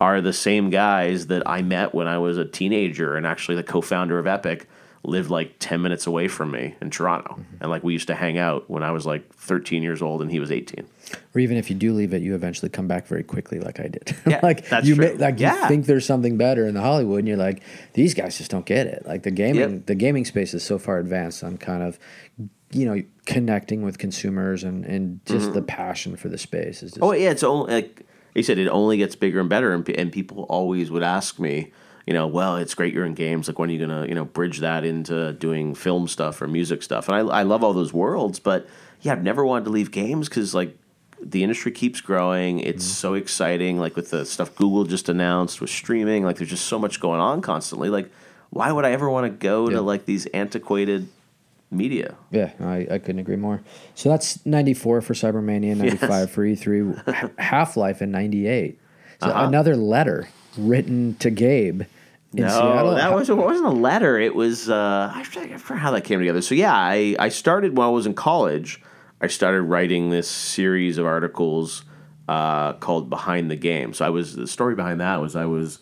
are 0.01 0.21
the 0.21 0.33
same 0.33 0.71
guys 0.71 1.27
that 1.27 1.43
I 1.47 1.63
met 1.63 1.95
when 1.95 2.09
I 2.09 2.19
was 2.19 2.39
a 2.39 2.45
teenager. 2.45 3.17
And 3.17 3.27
actually, 3.27 3.57
the 3.57 3.63
co 3.63 3.81
founder 3.81 4.19
of 4.19 4.27
Epic 4.27 4.69
lived 5.03 5.31
like 5.31 5.55
10 5.61 5.81
minutes 5.81 6.07
away 6.07 6.29
from 6.29 6.51
me 6.51 6.75
in 6.83 6.91
Toronto. 6.91 7.33
Mm-hmm. 7.33 7.57
And 7.63 7.71
like 7.71 7.83
we 7.83 7.95
used 7.95 8.07
to 8.09 8.15
hang 8.15 8.37
out 8.37 8.69
when 8.69 8.83
I 8.83 8.91
was 8.91 9.07
like 9.07 9.33
13 9.35 9.83
years 9.83 10.03
old 10.03 10.21
and 10.21 10.31
he 10.31 10.39
was 10.39 10.53
18. 10.53 10.87
Or 11.35 11.41
even 11.41 11.57
if 11.57 11.71
you 11.71 11.77
do 11.77 11.95
leave 11.95 12.13
it, 12.13 12.21
you 12.21 12.35
eventually 12.35 12.69
come 12.69 12.87
back 12.87 13.07
very 13.07 13.23
quickly, 13.23 13.61
like 13.61 13.81
I 13.81 13.89
did. 13.89 14.15
Yeah, 14.27 14.41
like 14.43 14.69
that's 14.69 14.87
you, 14.87 14.95
true. 14.97 15.15
ma- 15.15 15.25
like 15.25 15.41
Yeah. 15.41 15.63
you 15.63 15.69
think 15.69 15.87
there's 15.87 16.05
something 16.05 16.37
better 16.37 16.67
in 16.67 16.75
the 16.75 16.83
Hollywood, 16.83 17.21
and 17.21 17.29
you're 17.29 17.39
like, 17.39 17.63
these 17.95 18.13
guys 18.13 18.37
just 18.37 18.51
don't 18.51 18.67
get 18.67 18.87
it. 18.87 19.05
Like 19.07 19.23
the 19.23 19.31
gaming, 19.31 19.61
Yep. 19.77 19.87
the 19.87 19.95
gaming 19.95 20.27
space 20.27 20.53
is 20.53 20.63
so 20.63 20.79
far 20.79 20.99
advanced 20.99 21.43
on 21.43 21.57
kind 21.57 21.83
of, 21.83 21.99
you 22.71 22.85
know, 22.85 23.03
connecting 23.25 23.83
with 23.83 23.97
consumers 23.97 24.65
and 24.65 24.85
and 24.85 25.25
just 25.25 25.55
the 25.55 25.63
passion 25.63 26.15
for 26.17 26.29
the 26.29 26.39
space 26.39 26.83
is 26.83 26.93
just. 26.93 27.03
Oh 27.03 27.13
yeah, 27.13 27.31
it's 27.31 27.43
only 27.43 27.73
like 27.73 28.03
he 28.41 28.45
said. 28.45 28.59
It 28.59 28.69
only 28.69 28.97
gets 28.97 29.15
bigger 29.17 29.41
and 29.41 29.49
better, 29.49 29.73
and, 29.73 29.89
and 29.91 30.11
people 30.13 30.45
always 30.49 30.91
would 30.91 31.03
ask 31.03 31.39
me, 31.39 31.73
you 32.07 32.15
know, 32.15 32.27
well, 32.27 32.57
it's 32.57 32.75
great 32.75 32.93
you're 32.95 33.05
in 33.07 33.15
games. 33.15 33.47
Like, 33.49 33.59
when 33.59 33.71
are 33.71 33.73
you 33.73 33.79
gonna, 33.87 34.07
you 34.07 34.15
know, 34.15 34.25
bridge 34.25 34.59
that 34.59 34.85
into 34.85 35.33
doing 35.35 35.75
film 35.75 36.09
stuff 36.09 36.41
or 36.43 36.49
music 36.49 36.83
stuff? 36.83 37.09
And 37.09 37.15
I, 37.17 37.41
I 37.41 37.43
love 37.43 37.63
all 37.63 37.73
those 37.73 37.93
worlds, 37.93 38.39
but 38.41 38.67
yeah, 39.03 39.13
I've 39.13 39.23
never 39.23 39.45
wanted 39.45 39.65
to 39.67 39.71
leave 39.71 39.91
games 39.91 40.29
because 40.29 40.55
like 40.55 40.77
the 41.23 41.43
industry 41.43 41.71
keeps 41.73 42.01
growing. 42.01 42.61
It's 42.61 42.85
Mm-hmm. 42.85 42.93
so 42.93 43.15
exciting. 43.15 43.79
Like 43.79 43.95
with 43.97 44.11
the 44.11 44.25
stuff 44.27 44.55
Google 44.57 44.85
just 44.85 45.09
announced 45.09 45.61
with 45.61 45.71
streaming, 45.71 46.25
like 46.25 46.37
there's 46.37 46.51
just 46.51 46.67
so 46.67 46.79
much 46.79 46.99
going 47.01 47.21
on 47.21 47.41
constantly. 47.43 47.89
Like, 47.91 48.11
why 48.51 48.73
would 48.73 48.85
I 48.85 48.93
ever 48.93 49.09
want 49.09 49.27
to 49.27 49.31
go 49.31 49.69
Yeah. 49.69 49.77
to 49.77 49.83
like 49.83 50.07
these 50.07 50.27
antiquated 50.27 51.09
media? 51.71 52.17
Yeah, 52.31 52.51
I, 52.61 52.87
I 52.91 52.99
couldn't 52.99 53.21
agree 53.21 53.37
more. 53.37 53.61
So 53.95 54.09
that's 54.09 54.45
94 54.45 55.01
for 55.03 55.15
Cybermania, 55.15 55.77
95 55.77 56.31
for 56.31 56.45
E3, 56.45 57.39
Half 57.39 57.77
Life 57.77 58.03
in 58.03 58.11
98. 58.11 58.79
So 59.23 59.29
Uh-huh. 59.29 59.47
another 59.47 59.77
letter 59.77 60.29
written 60.59 61.15
to 61.17 61.31
Gabe 61.31 61.83
in 62.33 62.43
no, 62.45 62.49
Seattle. 62.49 62.95
that 62.95 63.13
was 63.15 63.29
it 63.29 63.37
wasn't 63.37 63.67
a 63.67 63.71
letter. 63.71 64.19
It 64.19 64.35
was 64.35 64.69
uh, 64.71 65.13
I 65.15 65.23
forget 65.25 65.61
how 65.61 65.91
that 65.93 66.03
came 66.05 66.19
together. 66.21 66.41
So 66.43 66.55
yeah, 66.55 66.75
I 66.75 67.15
I 67.19 67.29
started 67.29 67.77
while 67.77 67.89
I 67.89 67.93
was 67.93 68.07
in 68.07 68.15
college. 68.15 68.81
I 69.21 69.27
started 69.27 69.63
writing 69.63 70.09
this 70.11 70.29
series 70.29 70.97
of 70.97 71.05
articles 71.07 71.85
uh, 72.29 72.73
called 72.75 73.11
Behind 73.11 73.51
the 73.51 73.57
Game. 73.57 73.93
So 73.93 74.07
I 74.07 74.11
was 74.11 74.35
the 74.37 74.47
story 74.47 74.75
behind 74.75 75.01
that 75.01 75.21
was 75.21 75.37
I 75.37 75.45
was 75.45 75.81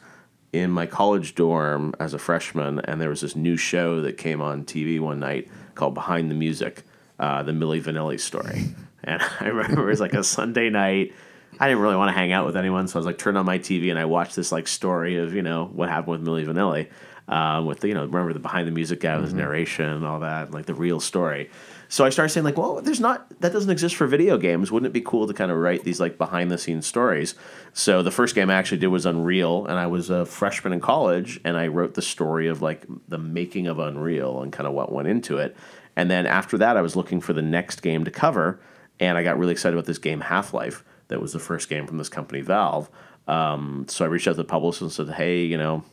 in 0.53 0.71
my 0.71 0.87
college 0.87 1.35
dorm 1.35 1.95
as 2.01 2.15
a 2.15 2.19
freshman, 2.19 2.81
and 2.81 3.01
there 3.01 3.11
was 3.11 3.21
this 3.21 3.37
new 3.37 3.57
show 3.57 4.01
that 4.01 4.17
came 4.17 4.41
on 4.41 4.65
TV 4.65 4.99
one 4.99 5.21
night 5.21 5.49
called 5.79 5.95
Behind 5.95 6.31
the 6.31 6.35
Music, 6.35 6.83
uh, 7.19 7.43
the 7.45 7.53
Milli 7.53 7.81
Vanilli 7.81 8.21
story. 8.21 8.65
And 9.05 9.23
I 9.41 9.47
remember 9.47 9.87
it 9.87 9.91
was 9.91 10.01
like 10.01 10.13
a 10.13 10.25
Sunday 10.25 10.69
night. 10.69 11.15
I 11.59 11.69
didn't 11.69 11.81
really 11.81 11.97
want 11.97 12.11
to 12.11 12.13
hang 12.13 12.33
out 12.33 12.45
with 12.45 12.57
anyone, 12.57 12.89
so 12.89 12.97
I 12.97 12.99
was 12.99 13.07
like, 13.07 13.17
turned 13.17 13.39
on 13.39 13.47
my 13.47 13.59
TV 13.59 13.89
and 13.89 13.99
I 13.99 14.05
watched 14.05 14.37
this 14.37 14.53
like 14.53 14.69
story 14.69 15.17
of 15.17 15.33
you 15.33 15.43
know 15.43 15.71
what 15.73 15.89
happened 15.89 16.19
with 16.19 16.27
Milli 16.27 16.45
Vanilli, 16.45 16.89
um, 17.33 17.65
with 17.65 17.81
the, 17.81 17.89
you 17.89 17.95
know 17.95 18.05
remember 18.05 18.33
the 18.33 18.41
behind 18.41 18.69
the 18.69 18.73
music 18.73 19.01
guy 19.01 19.15
with 19.17 19.25
his 19.25 19.35
narration 19.35 19.89
and 19.89 20.05
all 20.05 20.21
that, 20.21 20.47
and, 20.47 20.55
like 20.55 20.67
the 20.67 20.75
real 20.75 21.01
story. 21.01 21.49
So 21.91 22.05
I 22.05 22.11
started 22.11 22.31
saying 22.31 22.45
like, 22.45 22.59
well, 22.59 22.83
there's 22.83 23.01
not 23.01 23.29
that 23.41 23.53
doesn't 23.53 23.71
exist 23.71 23.97
for 23.97 24.07
video 24.07 24.37
games. 24.37 24.71
Wouldn't 24.71 24.89
it 24.89 24.93
be 24.93 25.01
cool 25.01 25.27
to 25.27 25.33
kind 25.33 25.51
of 25.51 25.57
write 25.57 25.85
these 25.85 26.01
like 26.01 26.19
behind 26.19 26.51
the 26.51 26.59
scenes 26.59 26.87
stories? 26.87 27.35
So 27.73 28.03
the 28.03 28.11
first 28.11 28.35
game 28.35 28.51
I 28.51 28.55
actually 28.55 28.79
did 28.79 28.89
was 28.89 29.07
Unreal, 29.07 29.67
and 29.67 29.79
I 29.79 29.87
was 29.87 30.11
a 30.11 30.27
freshman 30.27 30.75
in 30.75 30.81
college, 30.81 31.41
and 31.45 31.57
I 31.57 31.69
wrote 31.69 31.95
the 31.95 32.03
story 32.03 32.47
of 32.49 32.61
like 32.61 32.85
the 33.09 33.19
making 33.19 33.67
of 33.67 33.79
Unreal 33.79 34.43
and 34.43 34.53
kind 34.53 34.67
of 34.67 34.75
what 34.75 34.93
went 34.93 35.09
into 35.09 35.39
it. 35.39 35.57
And 35.97 36.11
then 36.11 36.27
after 36.27 36.59
that, 36.59 36.77
I 36.77 36.83
was 36.83 36.95
looking 36.95 37.21
for 37.21 37.33
the 37.33 37.43
next 37.43 37.81
game 37.81 38.05
to 38.05 38.11
cover, 38.11 38.61
and 39.01 39.17
I 39.17 39.23
got 39.23 39.39
really 39.39 39.53
excited 39.53 39.75
about 39.75 39.87
this 39.87 39.99
game 39.99 40.21
Half 40.21 40.53
Life. 40.53 40.85
That 41.09 41.23
was 41.23 41.33
the 41.33 41.39
first 41.39 41.71
game 41.71 41.87
from 41.87 41.97
this 41.97 42.11
company, 42.11 42.43
Valve. 42.43 42.91
Um, 43.27 43.87
so 43.89 44.05
I 44.05 44.09
reached 44.09 44.29
out 44.29 44.33
to 44.33 44.37
the 44.37 44.45
publisher 44.45 44.85
and 44.85 44.93
said, 44.93 45.09
"Hey, 45.09 45.45
you 45.45 45.57
know, 45.57 45.85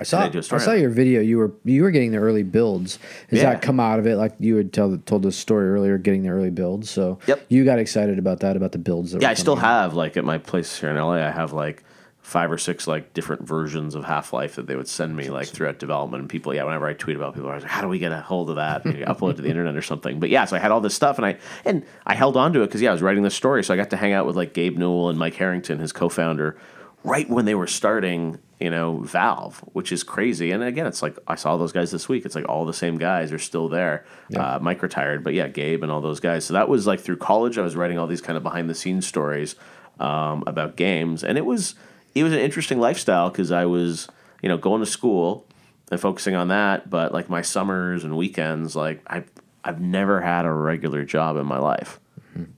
I 0.00 0.04
saw, 0.04 0.22
they 0.22 0.30
do 0.30 0.38
a 0.38 0.54
I 0.54 0.58
saw 0.58 0.72
your 0.72 0.90
video. 0.90 1.20
You 1.20 1.38
were 1.38 1.52
you 1.64 1.82
were 1.82 1.90
getting 1.90 2.12
the 2.12 2.18
early 2.18 2.44
builds. 2.44 2.98
Does 3.30 3.40
Yeah. 3.40 3.52
that 3.54 3.62
come 3.62 3.80
out 3.80 3.98
of 3.98 4.06
it? 4.06 4.16
Like 4.16 4.34
you 4.38 4.56
had 4.56 4.72
tell, 4.72 4.96
told 4.98 5.22
the 5.22 5.32
story 5.32 5.68
earlier, 5.68 5.98
getting 5.98 6.22
the 6.22 6.28
early 6.30 6.50
builds. 6.50 6.88
So 6.88 7.18
Yep. 7.26 7.46
you 7.48 7.64
got 7.64 7.78
excited 7.80 8.18
about 8.18 8.40
that, 8.40 8.56
about 8.56 8.72
the 8.72 8.78
builds. 8.78 9.12
That 9.12 9.22
Yeah, 9.22 9.30
I 9.30 9.34
still 9.34 9.54
out. 9.56 9.60
have 9.60 9.94
like 9.94 10.16
at 10.16 10.24
my 10.24 10.38
place 10.38 10.78
here 10.78 10.90
in 10.90 10.96
LA. 10.96 11.14
I 11.26 11.30
have 11.32 11.52
like 11.52 11.82
five 12.20 12.52
or 12.52 12.58
six 12.58 12.86
like 12.86 13.12
different 13.14 13.42
versions 13.48 13.94
of 13.94 14.04
Half 14.04 14.32
Life 14.34 14.54
that 14.56 14.66
they 14.66 14.76
would 14.76 14.86
send 14.86 15.16
me 15.16 15.30
like 15.30 15.48
throughout 15.48 15.78
development. 15.80 16.20
And 16.20 16.28
people, 16.30 16.54
yeah, 16.54 16.62
whenever 16.62 16.86
I 16.86 16.92
tweet 16.92 17.16
about 17.16 17.34
people, 17.34 17.50
I 17.50 17.54
was 17.54 17.64
like, 17.64 17.72
how 17.72 17.80
do 17.80 17.88
we 17.88 17.98
get 17.98 18.12
a 18.12 18.20
hold 18.20 18.50
of 18.50 18.56
that? 18.56 18.84
And 18.84 18.94
upload 19.06 19.36
to 19.36 19.42
the 19.42 19.48
internet 19.48 19.74
or 19.74 19.82
something. 19.82 20.20
But 20.20 20.28
yeah, 20.28 20.44
so 20.44 20.54
I 20.54 20.58
had 20.60 20.70
all 20.70 20.80
this 20.82 20.94
stuff, 20.94 21.16
and 21.18 21.26
I 21.26 21.38
and 21.64 21.84
I 22.06 22.14
held 22.14 22.36
on 22.36 22.52
to 22.52 22.62
it 22.62 22.66
because 22.66 22.82
yeah, 22.82 22.90
I 22.90 22.92
was 22.92 23.02
writing 23.02 23.22
this 23.24 23.34
story, 23.34 23.64
so 23.64 23.74
I 23.74 23.76
got 23.78 23.90
to 23.90 23.96
hang 23.96 24.12
out 24.12 24.26
with 24.26 24.36
like 24.36 24.52
Gabe 24.52 24.76
Newell 24.76 25.08
and 25.08 25.18
Mike 25.18 25.34
Harrington, 25.34 25.78
his 25.80 25.90
co-founder, 25.92 26.56
right 27.02 27.28
when 27.28 27.46
they 27.46 27.54
were 27.56 27.66
starting. 27.66 28.38
You 28.60 28.70
know, 28.70 28.98
Valve, 28.98 29.60
which 29.72 29.92
is 29.92 30.02
crazy. 30.02 30.50
And 30.50 30.64
again, 30.64 30.86
it's 30.86 31.00
like 31.00 31.16
I 31.28 31.36
saw 31.36 31.56
those 31.56 31.70
guys 31.70 31.92
this 31.92 32.08
week. 32.08 32.24
It's 32.24 32.34
like 32.34 32.48
all 32.48 32.64
the 32.64 32.72
same 32.72 32.98
guys 32.98 33.32
are 33.32 33.38
still 33.38 33.68
there. 33.68 34.04
Yeah. 34.28 34.56
Uh, 34.56 34.58
Mike 34.58 34.82
retired, 34.82 35.22
but 35.22 35.32
yeah, 35.32 35.46
Gabe 35.46 35.84
and 35.84 35.92
all 35.92 36.00
those 36.00 36.18
guys. 36.18 36.44
So 36.44 36.54
that 36.54 36.68
was 36.68 36.86
like 36.86 36.98
through 36.98 37.18
college. 37.18 37.56
I 37.56 37.62
was 37.62 37.76
writing 37.76 37.98
all 37.98 38.08
these 38.08 38.20
kind 38.20 38.36
of 38.36 38.42
behind 38.42 38.68
the 38.68 38.74
scenes 38.74 39.06
stories 39.06 39.54
um, 40.00 40.42
about 40.46 40.74
games, 40.76 41.22
and 41.22 41.38
it 41.38 41.46
was 41.46 41.76
it 42.14 42.24
was 42.24 42.32
an 42.32 42.40
interesting 42.40 42.80
lifestyle 42.80 43.30
because 43.30 43.52
I 43.52 43.64
was 43.66 44.08
you 44.42 44.48
know 44.48 44.58
going 44.58 44.80
to 44.80 44.86
school 44.86 45.46
and 45.90 46.00
focusing 46.00 46.34
on 46.34 46.48
that, 46.48 46.90
but 46.90 47.12
like 47.12 47.30
my 47.30 47.42
summers 47.42 48.02
and 48.02 48.16
weekends, 48.16 48.74
like 48.74 49.02
I 49.06 49.24
I've 49.64 49.80
never 49.80 50.20
had 50.20 50.46
a 50.46 50.52
regular 50.52 51.04
job 51.04 51.36
in 51.36 51.46
my 51.46 51.58
life. 51.58 52.00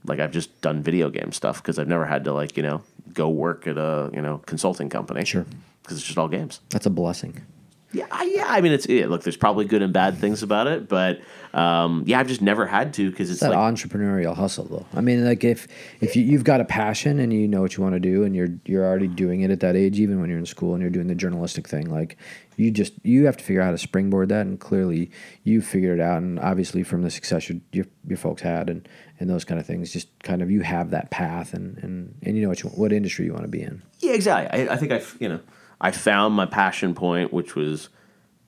Like 0.04 0.20
I've 0.20 0.32
just 0.32 0.60
done 0.60 0.82
video 0.82 1.08
game 1.08 1.32
stuff 1.32 1.62
because 1.62 1.78
I've 1.78 1.88
never 1.88 2.04
had 2.04 2.24
to 2.24 2.32
like 2.32 2.56
you 2.56 2.62
know 2.62 2.82
go 3.12 3.28
work 3.28 3.66
at 3.66 3.78
a 3.78 4.10
you 4.12 4.20
know 4.20 4.38
consulting 4.46 4.88
company. 4.88 5.24
Sure. 5.24 5.46
Because 5.90 5.98
it's 5.98 6.06
just 6.06 6.18
all 6.18 6.28
games. 6.28 6.60
That's 6.70 6.86
a 6.86 6.90
blessing. 6.90 7.44
Yeah, 7.92 8.06
I- 8.12 8.30
yeah. 8.32 8.46
I 8.48 8.60
mean, 8.60 8.70
it's 8.70 8.88
yeah, 8.88 9.06
look. 9.06 9.24
There's 9.24 9.36
probably 9.36 9.64
good 9.64 9.82
and 9.82 9.92
bad 9.92 10.16
things 10.18 10.44
about 10.44 10.68
it, 10.68 10.88
but 10.88 11.20
um, 11.52 12.04
yeah, 12.06 12.20
I've 12.20 12.28
just 12.28 12.40
never 12.40 12.64
had 12.64 12.94
to 12.94 13.10
because 13.10 13.32
it's 13.32 13.40
That 13.40 13.50
like 13.50 13.58
entrepreneurial 13.58 14.36
hustle, 14.36 14.64
though. 14.66 14.86
I 14.94 15.00
mean, 15.00 15.24
like 15.24 15.42
if 15.42 15.66
if 16.00 16.14
you, 16.14 16.22
you've 16.22 16.44
got 16.44 16.60
a 16.60 16.64
passion 16.64 17.18
and 17.18 17.32
you 17.32 17.48
know 17.48 17.60
what 17.60 17.76
you 17.76 17.82
want 17.82 17.94
to 17.96 18.00
do, 18.00 18.22
and 18.22 18.36
you're 18.36 18.50
you're 18.64 18.84
already 18.86 19.08
doing 19.08 19.40
it 19.40 19.50
at 19.50 19.58
that 19.60 19.74
age, 19.74 19.98
even 19.98 20.20
when 20.20 20.30
you're 20.30 20.38
in 20.38 20.46
school 20.46 20.74
and 20.74 20.80
you're 20.82 20.90
doing 20.90 21.08
the 21.08 21.16
journalistic 21.16 21.66
thing, 21.66 21.90
like 21.90 22.16
you 22.56 22.70
just 22.70 22.92
you 23.02 23.26
have 23.26 23.36
to 23.36 23.42
figure 23.42 23.60
out 23.60 23.64
how 23.66 23.70
to 23.72 23.78
springboard 23.78 24.28
that, 24.28 24.46
and 24.46 24.60
clearly 24.60 25.10
you 25.42 25.60
figured 25.60 25.98
it 25.98 26.02
out, 26.02 26.22
and 26.22 26.38
obviously 26.38 26.84
from 26.84 27.02
the 27.02 27.10
success 27.10 27.48
your 27.48 27.58
your, 27.72 27.86
your 28.06 28.18
folks 28.18 28.42
had 28.42 28.70
and 28.70 28.88
and 29.18 29.28
those 29.28 29.44
kind 29.44 29.58
of 29.58 29.66
things, 29.66 29.92
just 29.92 30.08
kind 30.22 30.42
of 30.42 30.50
you 30.50 30.60
have 30.60 30.90
that 30.90 31.10
path, 31.10 31.54
and 31.54 31.76
and 31.78 32.14
and 32.22 32.36
you 32.36 32.42
know 32.44 32.48
what 32.50 32.62
you 32.62 32.70
what 32.70 32.92
industry 32.92 33.24
you 33.24 33.32
want 33.32 33.42
to 33.42 33.48
be 33.48 33.62
in. 33.62 33.82
Yeah, 33.98 34.12
exactly. 34.12 34.60
I, 34.68 34.74
I 34.74 34.76
think 34.76 34.92
I've 34.92 35.16
you 35.18 35.28
know, 35.28 35.40
I 35.80 35.90
found 35.90 36.34
my 36.34 36.46
passion 36.46 36.94
point, 36.94 37.32
which 37.32 37.54
was 37.54 37.88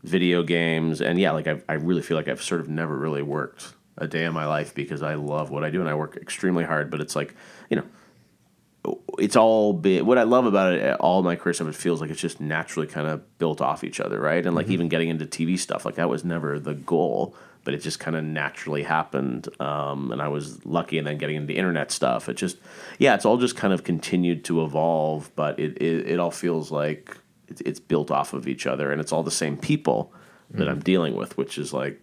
video 0.03 0.43
games, 0.43 1.01
and 1.01 1.19
yeah, 1.19 1.33
like 1.33 1.47
I, 1.47 1.63
I 1.69 1.75
really 1.75 2.03
feel 2.03 2.17
like 2.17 2.29
I've 2.29 2.43
sort 2.43 2.61
of 2.61 2.69
never 2.69 2.97
really 2.97 3.23
worked 3.23 3.75
a 3.99 4.07
day 4.07 4.25
in 4.25 4.33
my 4.33 4.47
life 4.47 4.75
because 4.75 5.03
I 5.03 5.15
love 5.15 5.51
what 5.51 5.65
I 5.65 5.71
do 5.71 5.81
and 5.81 5.89
I 5.89 5.95
work 5.95 6.17
extremely 6.17 6.65
hard. 6.65 6.91
But 6.91 7.01
it's 7.01 7.15
like, 7.15 7.35
you 7.71 7.77
know, 7.77 8.95
it's 9.19 9.37
all 9.37 9.73
been 9.73 10.07
what 10.07 10.19
I 10.19 10.25
love 10.25 10.47
about 10.47 10.75
it. 10.75 10.97
All 10.97 11.23
my 11.23 11.37
career 11.37 11.53
stuff, 11.53 11.69
it 11.69 11.75
feels 11.75 12.01
like 12.01 12.11
it's 12.11 12.21
just 12.21 12.41
naturally 12.41 12.87
kind 12.87 13.07
of 13.07 13.39
built 13.39 13.61
off 13.61 13.85
each 13.85 14.01
other, 14.01 14.21
right? 14.21 14.45
And 14.45 14.57
like 14.57 14.69
even 14.69 14.89
getting 14.89 15.09
into 15.09 15.27
TV 15.27 15.59
stuff, 15.59 15.85
like 15.85 15.97
that 15.97 16.09
was 16.09 16.25
never 16.25 16.59
the 16.59 16.75
goal. 16.75 17.35
But 17.65 17.75
it 17.75 17.79
just 17.79 18.01
kind 18.01 18.17
of 18.17 18.25
naturally 18.25 18.83
happened, 18.83 19.49
um, 19.61 20.11
and 20.11 20.21
I 20.21 20.27
was 20.27 20.67
lucky. 20.67 20.99
And 20.99 21.07
then 21.07 21.17
getting 21.17 21.37
into 21.37 21.55
internet 21.55 21.93
stuff, 21.93 22.29
it 22.29 22.35
just, 22.35 22.57
yeah, 22.99 23.15
it's 23.15 23.25
all 23.25 23.37
just 23.37 23.55
kind 23.55 23.73
of 23.73 23.85
continued 23.85 24.45
to 24.47 24.65
evolve. 24.65 25.31
But 25.37 25.61
it 25.61 25.77
it, 25.81 26.09
it 26.09 26.19
all 26.19 26.33
feels 26.33 26.73
like 26.73 27.17
it's, 27.53 27.61
it's 27.63 27.81
built 27.81 28.11
off 28.11 28.33
of 28.33 28.49
each 28.49 28.67
other, 28.67 28.91
and 28.91 29.01
it's 29.01 29.13
all 29.13 29.23
the 29.23 29.31
same 29.31 29.57
people 29.57 30.13
that 30.51 30.69
I'm 30.69 30.81
mm. 30.81 30.85
dealing 30.85 31.15
with, 31.15 31.37
which 31.37 31.59
is 31.59 31.73
like 31.73 32.01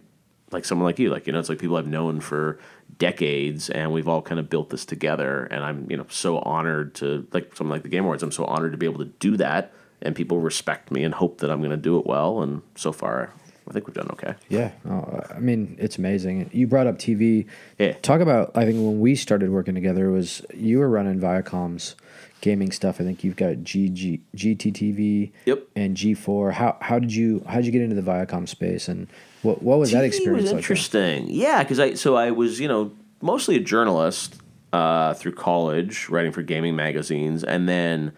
like 0.52 0.64
someone 0.64 0.86
like 0.86 0.98
you, 0.98 1.10
like 1.10 1.26
you 1.26 1.32
know, 1.32 1.38
it's 1.38 1.48
like 1.48 1.58
people 1.58 1.76
I've 1.76 1.86
known 1.86 2.20
for 2.20 2.58
decades, 2.98 3.70
and 3.70 3.92
we've 3.92 4.08
all 4.08 4.22
kind 4.22 4.40
of 4.40 4.50
built 4.50 4.70
this 4.70 4.84
together. 4.84 5.44
And 5.44 5.62
I'm 5.62 5.90
you 5.90 5.96
know 5.96 6.06
so 6.08 6.38
honored 6.38 6.94
to 6.96 7.26
like 7.32 7.56
something 7.56 7.70
like 7.70 7.82
the 7.82 7.88
Game 7.88 8.04
Awards. 8.04 8.22
I'm 8.22 8.32
so 8.32 8.44
honored 8.44 8.72
to 8.72 8.78
be 8.78 8.86
able 8.86 8.98
to 8.98 9.12
do 9.20 9.36
that, 9.36 9.72
and 10.02 10.14
people 10.14 10.40
respect 10.40 10.90
me 10.90 11.04
and 11.04 11.14
hope 11.14 11.38
that 11.38 11.50
I'm 11.50 11.60
going 11.60 11.70
to 11.70 11.76
do 11.76 11.98
it 11.98 12.06
well. 12.06 12.42
And 12.42 12.62
so 12.74 12.92
far, 12.92 13.32
I 13.70 13.72
think 13.72 13.86
we've 13.86 13.94
done 13.94 14.08
okay. 14.10 14.34
Yeah, 14.48 14.72
oh, 14.88 15.22
I 15.30 15.38
mean 15.38 15.76
it's 15.78 15.96
amazing. 15.96 16.50
You 16.52 16.66
brought 16.66 16.88
up 16.88 16.98
TV. 16.98 17.46
Yeah. 17.78 17.92
Talk 18.02 18.20
about. 18.20 18.50
I 18.56 18.64
think 18.64 18.78
when 18.78 18.98
we 18.98 19.14
started 19.14 19.50
working 19.50 19.76
together, 19.76 20.08
it 20.08 20.12
was 20.12 20.42
you 20.52 20.80
were 20.80 20.88
running 20.88 21.20
Viacom's 21.20 21.94
gaming 22.40 22.72
stuff. 22.72 23.00
I 23.00 23.04
think 23.04 23.22
you've 23.22 23.36
got 23.36 23.56
GG, 23.58 24.22
GTTV. 24.34 25.30
Yep. 25.46 25.68
And 25.76 25.96
G4. 25.96 26.52
How 26.52 26.78
how 26.80 26.98
did 26.98 27.14
you 27.14 27.44
how 27.46 27.56
did 27.56 27.66
you 27.66 27.72
get 27.72 27.82
into 27.82 27.94
the 27.94 28.02
Viacom 28.02 28.48
space 28.48 28.88
and 28.88 29.06
what 29.42 29.62
what 29.62 29.78
was 29.78 29.92
that 29.92 30.02
TV 30.02 30.06
experience 30.08 30.42
was 30.42 30.52
like? 30.52 30.58
interesting. 30.58 31.26
Yeah, 31.28 31.62
because 31.62 31.78
I 31.78 31.94
so 31.94 32.16
I 32.16 32.32
was 32.32 32.58
you 32.58 32.66
know 32.66 32.90
mostly 33.22 33.54
a 33.54 33.60
journalist 33.60 34.34
uh, 34.72 35.14
through 35.14 35.34
college, 35.34 36.08
writing 36.08 36.32
for 36.32 36.42
gaming 36.42 36.74
magazines, 36.74 37.44
and 37.44 37.68
then 37.68 38.12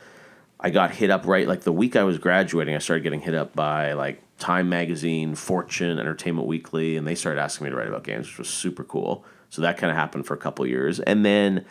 I 0.59 0.71
got 0.71 0.93
hit 0.93 1.11
up 1.11 1.27
right 1.27 1.47
like 1.47 1.61
the 1.63 1.73
week 1.73 1.95
I 1.95 2.05
was 2.05 2.17
graduating. 2.17 2.75
I 2.75 2.79
started 2.79 3.03
getting 3.03 3.21
hit 3.21 3.35
up 3.35 3.55
by 3.55 3.93
like 3.93 4.23
Time 4.43 4.69
Magazine, 4.69 5.35
Fortune, 5.35 5.99
Entertainment 5.99 6.49
Weekly, 6.49 6.97
and 6.97 7.07
they 7.07 7.15
started 7.15 7.41
asking 7.41 7.65
me 7.65 7.71
to 7.71 7.77
write 7.77 7.89
about 7.89 8.03
games, 8.03 8.27
which 8.27 8.39
was 8.39 8.49
super 8.49 8.83
cool. 8.83 9.25
So 9.51 9.63
that 9.63 9.79
kind 9.79 9.91
of 9.91 9.97
happened 9.97 10.27
for 10.27 10.35
a 10.35 10.39
couple 10.39 10.67
years, 10.67 10.99
and 10.99 11.25
then 11.25 11.65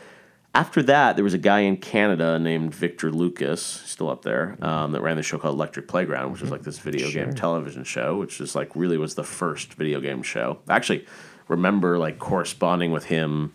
after 0.54 0.84
that, 0.84 1.16
there 1.16 1.24
was 1.24 1.34
a 1.34 1.38
guy 1.38 1.62
in 1.62 1.78
Canada 1.78 2.38
named 2.38 2.76
Victor 2.76 3.10
Lucas, 3.12 3.62
still 3.62 4.10
up 4.10 4.24
there, 4.24 4.58
um, 4.62 4.92
that 4.92 5.02
ran 5.02 5.16
the 5.16 5.24
show 5.24 5.38
called 5.38 5.56
Electric 5.56 5.88
Playground, 5.88 6.32
which 6.32 6.42
was 6.42 6.52
like 6.52 6.64
this 6.64 6.78
video 6.78 7.10
game 7.10 7.34
television 7.34 7.86
show, 7.86 8.18
which 8.18 8.42
is 8.42 8.54
like 8.54 8.76
really 8.76 8.98
was 8.98 9.16
the 9.16 9.24
first 9.24 9.74
video 9.76 10.02
game 10.02 10.22
show. 10.22 10.60
I 10.68 10.76
actually 10.76 11.06
remember 11.48 11.98
like 11.98 12.20
corresponding 12.20 12.92
with 12.92 13.06
him 13.06 13.54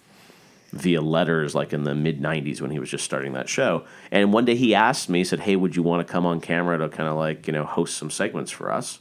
via 0.72 1.00
letters 1.00 1.54
like 1.54 1.72
in 1.72 1.84
the 1.84 1.94
mid 1.94 2.20
90s 2.20 2.60
when 2.60 2.70
he 2.70 2.78
was 2.78 2.90
just 2.90 3.04
starting 3.04 3.34
that 3.34 3.48
show. 3.48 3.84
And 4.10 4.32
one 4.32 4.44
day 4.46 4.56
he 4.56 4.74
asked 4.74 5.08
me, 5.08 5.20
he 5.20 5.24
said, 5.24 5.40
Hey, 5.40 5.56
would 5.56 5.76
you 5.76 5.82
want 5.82 6.06
to 6.06 6.10
come 6.10 6.24
on 6.24 6.40
camera 6.40 6.78
to 6.78 6.88
kind 6.88 7.08
of 7.08 7.16
like, 7.16 7.46
you 7.46 7.52
know, 7.52 7.64
host 7.64 7.96
some 7.96 8.10
segments 8.10 8.50
for 8.50 8.72
us? 8.72 9.00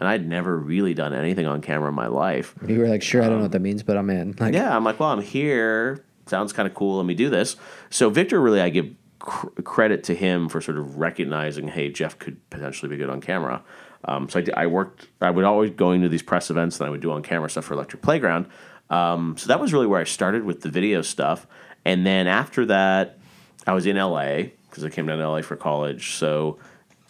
And 0.00 0.08
I'd 0.08 0.26
never 0.28 0.58
really 0.58 0.92
done 0.94 1.12
anything 1.12 1.46
on 1.46 1.60
camera 1.60 1.88
in 1.88 1.94
my 1.94 2.08
life. 2.08 2.54
You 2.66 2.80
were 2.80 2.88
like, 2.88 3.02
sure, 3.02 3.22
I 3.22 3.28
don't 3.28 3.36
know 3.38 3.42
what 3.44 3.52
that 3.52 3.60
means, 3.60 3.82
but 3.84 3.96
I'm 3.96 4.10
in. 4.10 4.34
Like, 4.38 4.52
Yeah, 4.54 4.74
I'm 4.76 4.82
like, 4.84 4.98
well, 4.98 5.10
I'm 5.10 5.22
here. 5.22 6.04
Sounds 6.26 6.52
kind 6.52 6.66
of 6.66 6.74
cool. 6.74 6.96
Let 6.96 7.06
me 7.06 7.14
do 7.14 7.30
this. 7.30 7.56
So 7.90 8.10
Victor, 8.10 8.40
really, 8.40 8.60
I 8.60 8.70
give 8.70 8.88
cr- 9.20 9.48
credit 9.62 10.02
to 10.04 10.14
him 10.14 10.48
for 10.48 10.60
sort 10.60 10.78
of 10.78 10.96
recognizing, 10.98 11.68
hey, 11.68 11.90
Jeff 11.90 12.18
could 12.18 12.38
potentially 12.50 12.88
be 12.88 12.96
good 12.96 13.08
on 13.10 13.20
camera. 13.20 13.62
Um, 14.06 14.28
so 14.28 14.40
I, 14.40 14.42
did- 14.42 14.54
I 14.54 14.66
worked. 14.66 15.06
I 15.20 15.30
would 15.30 15.44
always 15.44 15.70
go 15.70 15.92
into 15.92 16.08
these 16.08 16.22
press 16.22 16.50
events 16.50 16.78
that 16.78 16.86
I 16.86 16.90
would 16.90 17.00
do 17.00 17.12
on 17.12 17.22
camera 17.22 17.48
stuff 17.48 17.66
for 17.66 17.74
Electric 17.74 18.02
Playground. 18.02 18.46
Um, 18.90 19.36
so 19.38 19.46
that 19.48 19.60
was 19.60 19.72
really 19.72 19.86
where 19.86 20.00
I 20.00 20.04
started 20.04 20.44
with 20.44 20.62
the 20.62 20.68
video 20.70 21.02
stuff. 21.02 21.46
And 21.84 22.04
then 22.04 22.26
after 22.26 22.66
that, 22.66 23.18
I 23.66 23.72
was 23.74 23.86
in 23.86 23.96
LA 23.96 24.42
because 24.70 24.84
I 24.84 24.88
came 24.90 25.06
down 25.06 25.18
to 25.18 25.28
LA 25.28 25.42
for 25.42 25.56
college. 25.56 26.16
So 26.16 26.58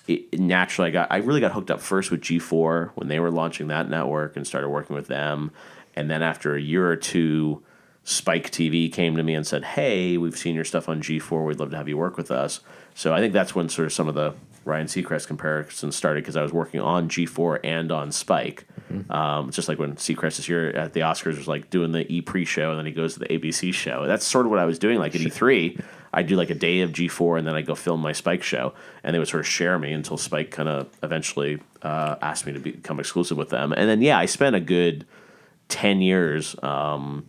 it, 0.07 0.39
naturally, 0.39 0.89
I 0.89 0.93
got 0.93 1.09
I 1.11 1.19
really 1.19 1.41
got 1.41 1.53
hooked 1.53 1.71
up 1.71 1.81
first 1.81 2.11
with 2.11 2.21
G4 2.21 2.91
when 2.95 3.09
they 3.09 3.21
were 3.21 3.31
launching 3.31 3.69
that 3.69 3.89
network 3.89 4.37
and 4.37 4.47
started 4.47 4.69
working 4.69 4.95
with 4.95 5.07
them. 5.07 5.51
And 5.97 6.11
then 6.11 6.23
after 6.23 6.55
a 6.55 6.61
year 6.61 6.89
or 6.89 6.97
two, 6.97 7.63
Spike 8.03 8.51
TV 8.51 8.93
came 8.93 9.17
to 9.17 9.23
me 9.23 9.35
and 9.35 9.47
said, 9.47 9.65
"Hey, 9.65 10.19
we've 10.19 10.37
seen 10.37 10.55
your 10.55 10.65
stuff 10.65 10.89
on 10.89 11.01
G4. 11.01 11.45
We'd 11.47 11.59
love 11.59 11.71
to 11.71 11.77
have 11.77 11.89
you 11.89 11.97
work 11.97 12.17
with 12.17 12.31
us." 12.31 12.61
So 12.95 13.15
I 13.15 13.21
think 13.21 13.33
that's 13.33 13.55
when 13.55 13.69
sort 13.69 13.87
of 13.87 13.93
some 13.93 14.09
of 14.09 14.15
the 14.15 14.35
Ryan 14.65 14.87
Seacrest 14.87 15.27
comparisons 15.27 15.97
started 15.97 16.23
because 16.23 16.37
I 16.37 16.43
was 16.43 16.53
working 16.53 16.81
on 16.81 17.09
G4 17.09 17.61
and 17.65 17.93
on 17.93 18.13
Spike. 18.13 18.67
Um, 19.11 19.51
just 19.51 19.69
like 19.69 19.79
when 19.79 19.97
Seacrest 19.97 20.39
is 20.39 20.47
here 20.47 20.73
at 20.75 20.93
the 20.93 21.01
Oscars, 21.01 21.37
was 21.37 21.49
like 21.49 21.71
doing 21.71 21.93
the 21.93 22.11
E 22.13 22.21
pre-show 22.21 22.71
and 22.71 22.79
then 22.79 22.87
he 22.87 22.93
goes 22.93 23.15
to 23.15 23.21
the 23.21 23.27
ABC 23.27 23.73
show. 23.75 24.07
That's 24.07 24.27
sort 24.27 24.47
of 24.47 24.51
what 24.51 24.59
I 24.61 24.65
was 24.65 24.79
doing. 24.79 24.99
Like 24.99 25.15
at 25.15 25.21
E3, 25.21 25.83
I 26.15 26.23
do 26.23 26.37
like 26.37 26.51
a 26.51 26.55
day 26.55 26.81
of 26.81 26.93
G4 26.93 27.39
and 27.39 27.47
then 27.47 27.55
I 27.55 27.63
go 27.63 27.75
film 27.75 28.01
my 28.01 28.13
Spike 28.13 28.43
show, 28.43 28.73
and 29.03 29.15
they 29.15 29.19
would 29.19 29.29
sort 29.29 29.41
of 29.41 29.47
share 29.47 29.79
me 29.79 29.93
until 29.93 30.17
Spike 30.17 30.51
kind 30.51 30.69
of 30.69 30.89
eventually 31.03 31.61
uh, 31.83 32.17
asked 32.23 32.47
me 32.47 32.53
to 32.53 32.59
become 32.59 33.01
exclusive 33.01 33.37
with 33.37 33.51
them. 33.51 33.73
And 33.73 33.89
then 33.89 34.01
yeah, 34.01 34.19
I 34.19 34.27
spent 34.27 34.57
a 34.57 34.61
good 34.61 35.07
ten 35.69 36.01
years. 36.01 36.57
Um, 36.63 37.27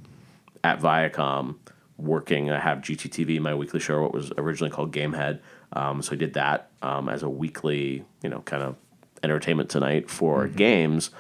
at 0.65 0.82
Viacom 0.82 1.56
working. 1.98 2.50
I 2.50 2.60
have 2.60 2.80
GTTV, 2.80 3.39
my 3.39 3.54
weekly 3.54 3.80
show, 3.80 4.01
what 4.01 4.13
was 4.13 4.32
originally 4.38 4.72
called 4.72 4.92
Gamehead. 4.92 5.39
Um, 5.74 6.01
so 6.01 6.13
I 6.13 6.15
did 6.15 6.34
that 6.34 6.72
um, 6.82 7.08
as 7.08 7.22
a 7.22 7.30
weekly, 7.30 8.04
you 8.24 8.30
know, 8.30 8.42
kind 8.42 8.63
of 8.63 8.75
entertainment 9.24 9.70
tonight 9.70 10.10
for 10.10 10.48
games, 10.48 11.12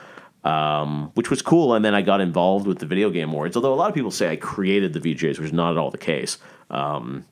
um, 0.43 1.11
which 1.13 1.29
was 1.29 1.43
cool. 1.43 1.75
And 1.75 1.85
then 1.85 1.93
I 1.93 2.01
got 2.01 2.21
involved 2.21 2.65
with 2.65 2.79
the 2.79 2.87
Video 2.87 3.11
Game 3.11 3.29
Awards, 3.29 3.55
although 3.55 3.73
a 3.73 3.75
lot 3.75 3.87
of 3.87 3.95
people 3.95 4.11
say 4.11 4.31
I 4.31 4.35
created 4.35 4.93
the 4.93 4.99
VGAs, 4.99 5.37
which 5.37 5.47
is 5.47 5.53
not 5.53 5.71
at 5.71 5.77
all 5.77 5.91
the 5.91 5.97
case. 5.99 6.39
Um, 6.71 7.25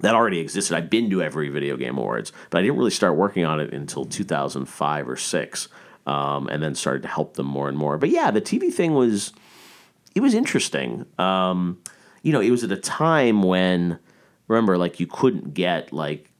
that 0.00 0.14
already 0.14 0.40
existed. 0.40 0.76
I've 0.76 0.90
been 0.90 1.08
to 1.10 1.22
every 1.22 1.48
Video 1.48 1.76
Game 1.76 1.96
Awards, 1.96 2.32
but 2.50 2.58
I 2.58 2.62
didn't 2.62 2.76
really 2.76 2.90
start 2.90 3.16
working 3.16 3.44
on 3.44 3.60
it 3.60 3.72
until 3.72 4.04
2005 4.04 5.08
or 5.08 5.16
six, 5.16 5.68
um, 6.06 6.48
and 6.48 6.62
then 6.62 6.74
started 6.74 7.02
to 7.02 7.08
help 7.08 7.34
them 7.34 7.46
more 7.46 7.68
and 7.68 7.78
more. 7.78 7.96
But 7.96 8.10
yeah, 8.10 8.30
the 8.30 8.40
TV 8.40 8.72
thing 8.72 8.94
was 8.94 9.32
it 10.14 10.20
was 10.20 10.34
interesting. 10.34 11.06
Um, 11.18 11.80
you 12.22 12.32
know, 12.32 12.40
it 12.40 12.50
was 12.50 12.64
at 12.64 12.72
a 12.72 12.76
time 12.76 13.42
when 13.42 13.98
remember, 14.48 14.76
like 14.78 15.00
you 15.00 15.06
couldn't 15.06 15.54
get 15.54 15.92
like 15.92 16.30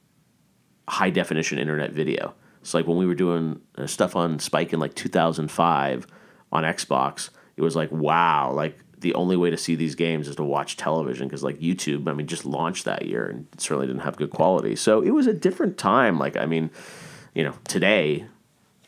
high 0.89 1.11
definition 1.11 1.59
internet 1.59 1.93
video. 1.93 2.35
So 2.63 2.79
like 2.79 2.87
when 2.87 2.97
we 2.97 3.07
were 3.07 3.15
doing 3.15 3.61
uh, 3.77 3.87
stuff 3.87 4.17
on 4.17 4.39
Spike 4.39 4.73
in 4.73 4.81
like 4.81 4.95
2005 4.95 6.07
on 6.53 6.65
Xbox, 6.65 7.31
it 7.57 7.63
was 7.63 7.77
like 7.77 7.91
wow, 7.93 8.53
like 8.53 8.79
the 9.05 9.15
only 9.15 9.37
way 9.37 9.51
to 9.51 9.57
see 9.59 9.75
these 9.75 9.95
games 9.95 10.29
is 10.29 10.37
to 10.37 10.43
watch 10.43 10.79
television 10.79 11.29
because 11.29 11.45
like 11.45 11.59
YouTube, 11.61 12.09
I 12.09 12.15
mean, 12.15 12.27
just 12.27 12.47
launched 12.47 12.87
that 12.87 13.05
year 13.05 13.27
and 13.27 13.47
certainly 13.59 13.87
didn't 13.87 14.01
have 14.01 14.17
good 14.17 14.31
quality. 14.31 14.77
So 14.77 15.03
it 15.03 15.11
was 15.11 15.27
a 15.27 15.35
different 15.35 15.77
time. 15.77 16.19
Like, 16.19 16.39
I 16.39 16.47
mean, 16.47 16.71
you 17.35 17.45
know, 17.45 17.53
today 17.69 18.25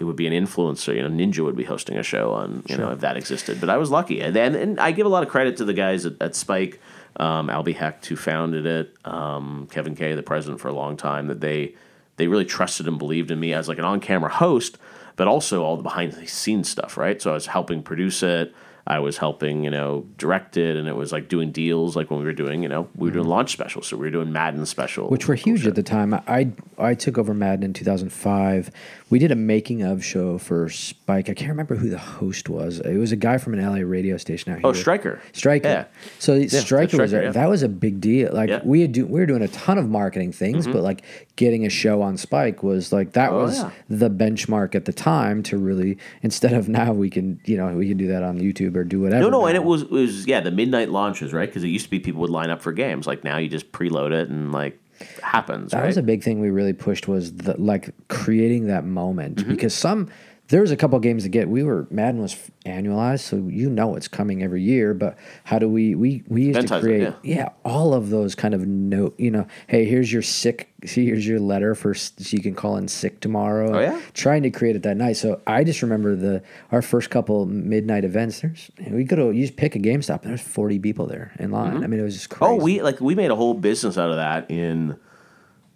it 0.01 0.05
would 0.05 0.17
be 0.17 0.27
an 0.27 0.33
influencer. 0.33 0.97
You 0.97 1.07
know, 1.07 1.11
Ninja 1.11 1.45
would 1.45 1.55
be 1.55 1.65
hosting 1.65 1.99
a 1.99 2.03
show 2.03 2.33
on, 2.33 2.63
you 2.67 2.79
know, 2.79 2.91
if 2.93 3.01
that 3.01 3.19
existed. 3.19 3.61
But 3.61 3.69
I 3.69 3.77
was 3.77 3.91
lucky, 3.91 4.23
and 4.23 4.35
then 4.35 4.55
and 4.55 4.81
I 4.81 4.91
give 4.91 5.05
a 5.05 5.11
lot 5.11 5.23
of 5.23 5.29
credit 5.29 5.59
to 5.59 5.67
the 5.67 5.75
guys 5.75 6.07
at, 6.07 6.15
at 6.21 6.35
Spike, 6.35 6.81
um, 7.17 7.49
Albie 7.49 7.77
Hecht, 7.77 8.07
who 8.07 8.17
founded 8.17 8.65
it, 8.65 8.95
um, 9.05 9.69
Kevin 9.71 9.95
Kay, 9.95 10.15
the 10.15 10.23
president 10.23 10.61
for 10.61 10.69
a 10.69 10.75
long 10.75 10.97
time, 10.97 11.27
that 11.27 11.43
they 11.43 11.75
they 12.17 12.27
really 12.27 12.47
trusted 12.47 12.89
and 12.89 12.99
believed 12.99 13.31
in 13.31 13.39
me 13.39 13.53
as 13.53 13.69
like 13.69 13.79
an 13.79 13.85
on 13.85 14.01
camera 14.01 14.31
host, 14.31 14.79
but 15.17 15.29
also 15.29 15.63
all 15.63 15.77
the 15.77 15.83
behind 15.83 16.13
the 16.15 16.27
scenes 16.27 16.71
stuff, 16.71 16.97
right? 16.97 17.21
So 17.21 17.33
I 17.33 17.35
was 17.35 17.47
helping 17.47 17.83
produce 17.83 18.23
it. 18.23 18.55
I 18.89 19.01
was 19.01 19.19
helping, 19.19 19.65
you 19.65 19.71
know, 19.71 20.07
direct 20.17 20.57
it, 20.57 20.77
and 20.77 20.87
it 20.87 20.95
was 20.95 21.11
like 21.11 21.29
doing 21.29 21.51
deals, 21.51 21.97
like 21.97 22.09
when 22.11 22.21
we 22.21 22.25
were 22.25 22.33
doing, 22.33 22.63
you 22.63 22.69
know, 22.69 22.89
we 22.95 23.09
were 23.09 23.15
doing 23.15 23.27
launch 23.27 23.51
specials, 23.53 23.89
so 23.89 23.97
we 23.97 24.07
were 24.07 24.11
doing 24.13 24.33
Madden 24.33 24.65
special, 24.65 25.09
which 25.09 25.27
were 25.27 25.35
huge 25.35 25.67
at 25.67 25.75
the 25.75 25.83
time. 25.83 26.15
I 26.15 26.53
I 26.79 26.95
took 26.95 27.19
over 27.19 27.35
Madden 27.35 27.65
in 27.65 27.73
2005. 27.73 28.71
We 29.09 29.19
did 29.19 29.31
a 29.31 29.37
making 29.37 29.83
of 29.83 30.05
show 30.05 30.37
for 30.39 30.69
Spike. 30.69 31.29
I 31.31 31.35
can't 31.35 31.51
remember 31.51 31.77
who 31.77 31.89
the 31.89 31.99
host 31.99 32.49
was. 32.49 32.81
It 32.81 32.97
was 32.99 33.13
a 33.13 33.17
guy 33.17 33.39
from 33.39 33.55
an 33.55 33.65
LA 33.65 33.81
radio 33.87 34.17
station 34.17 34.53
out 34.53 34.59
here. 34.59 34.67
Oh, 34.67 34.73
Stryker. 34.73 35.21
Stryker. 35.33 35.69
Yeah. 35.69 35.85
So 36.19 36.45
Stryker 36.47 36.97
was 36.99 37.11
Stryker, 37.11 37.21
a, 37.21 37.25
yeah. 37.27 37.31
that 37.33 37.49
was 37.49 37.63
a 37.63 37.69
big 37.69 38.01
deal. 38.01 38.33
Like 38.33 38.49
Yeah. 38.51 38.59
Mm-hmm. 38.59 38.69
we 38.69 38.81
had 38.83 38.93
do, 38.93 39.07
we 39.07 39.21
were 39.21 39.27
doing 39.27 39.43
a 39.43 39.49
ton 39.49 39.79
of 39.79 39.89
marketing 39.89 40.33
things, 40.33 40.67
but 40.67 40.83
like 40.83 41.03
getting 41.37 41.65
a 41.67 41.71
show 41.71 42.03
on 42.03 42.17
Spike 42.17 42.63
was 42.63 42.93
like 42.93 43.13
that 43.13 43.31
Oh, 43.33 43.43
was 43.43 43.59
yeah. 43.59 43.71
the 43.89 44.11
benchmark 44.11 44.75
at 44.75 44.85
the 44.87 44.93
time 44.93 45.43
to 45.45 45.57
really 45.59 45.99
instead 46.23 46.53
of 46.53 46.69
now 46.69 46.93
we 46.93 47.09
can 47.11 47.41
you 47.45 47.57
know 47.57 47.69
we 47.75 47.89
can 47.89 47.97
do 47.97 48.09
that 48.09 48.23
on 48.23 48.39
YouTube 48.41 48.76
or 48.77 48.85
do 48.85 49.01
whatever. 49.01 49.23
No, 49.23 49.31
no, 49.31 49.41
now. 49.41 49.47
and 49.47 49.57
it 49.57 49.65
was 49.65 49.83
it 49.83 49.91
was 49.91 50.27
yeah 50.27 50.41
the 50.41 50.51
midnight 50.51 50.91
launches 50.91 51.33
right 51.33 51.49
because 51.49 51.65
it 51.65 51.69
used 51.69 51.85
to 51.87 51.91
be 51.91 51.99
people 52.01 52.21
would 52.21 52.31
line 52.31 52.51
up 52.51 52.63
for 52.63 52.73
games 52.73 53.07
like 53.07 53.25
now 53.25 53.39
you 53.39 53.49
just 53.49 53.73
preload 53.73 54.13
it 54.13 54.29
and 54.29 54.53
like 54.53 54.79
happens 55.23 55.73
That 55.73 55.81
right. 55.81 55.87
was 55.87 55.97
a 55.97 56.03
big 56.03 56.23
thing 56.23 56.41
we 56.41 56.51
really 56.51 56.73
pushed 56.73 57.07
was 57.09 57.35
the 57.37 57.55
like 57.61 57.91
creating 58.09 58.67
that 58.69 58.85
moment 58.85 59.37
Mm-hmm. 59.39 59.51
because 59.51 59.75
some 59.75 60.09
there 60.49 60.61
was 60.61 60.71
a 60.71 60.77
couple 60.77 60.99
games 61.01 61.25
to 61.25 61.29
get. 61.29 61.49
We 61.49 61.63
were 61.63 61.87
Madden 61.91 62.21
was 62.21 62.37
annualized 62.67 63.21
so 63.21 63.37
you 63.37 63.71
know 63.71 63.95
it's 63.95 64.09
coming 64.09 64.43
every 64.43 64.63
year 64.63 64.93
but 64.93 65.17
how 65.45 65.59
do 65.59 65.69
we 65.69 65.95
we 65.95 66.23
we 66.29 66.45
used 66.47 66.59
Eventize 66.59 66.69
to 66.69 66.81
create 66.81 67.15
yeah. 67.23 67.51
all 67.65 67.95
of 67.95 68.11
those 68.11 68.35
kind 68.35 68.55
of 68.55 68.67
note 68.67 69.15
you 69.19 69.31
know 69.31 69.47
hey 69.69 69.85
here's 69.85 70.13
your 70.13 70.23
sick 70.23 70.73
see 70.85 71.07
here's 71.07 71.27
your 71.27 71.39
letter 71.39 71.75
for 71.75 71.95
so 71.95 72.13
you 72.31 72.43
can 72.43 72.55
call 72.55 72.77
in 72.77 72.89
sick 72.89 73.21
tomorrow. 73.21 73.77
Oh, 73.77 73.81
yeah? 73.81 74.01
trying 74.15 74.43
to 74.43 74.51
create 74.51 74.77
it 74.77 74.83
that 74.83 74.97
night. 74.97 75.17
So 75.17 75.41
I 75.47 75.65
just 75.65 75.83
remember 75.83 76.17
the 76.17 76.43
our 76.73 76.83
first 76.83 77.11
couple 77.11 77.47
midnight 77.47 78.05
events 78.05 78.41
there's 78.41 78.71
we 78.91 79.05
go 79.05 79.17
to 79.17 79.31
you 79.31 79.47
just 79.47 79.57
pick 79.57 79.77
a 79.77 79.79
GameStop 79.79 80.23
and 80.23 80.31
there's 80.31 80.41
40 80.41 80.79
people 80.81 81.07
there 81.07 81.33
in 81.39 81.51
line. 81.51 81.75
Mm-hmm. 81.75 81.85
I 81.85 81.87
mean 81.87 82.01
it 82.01 82.05
was 82.05 82.15
just 82.15 82.33
oh, 82.35 82.37
crazy. 82.37 82.53
oh 82.53 82.57
we 82.57 82.83
like 82.83 83.01
we 83.01 83.15
made 83.15 83.31
a 83.31 83.37
whole 83.37 83.55
business 83.55 83.97
out 83.97 84.11
of 84.11 84.17
that 84.17 84.51
in 84.51 84.99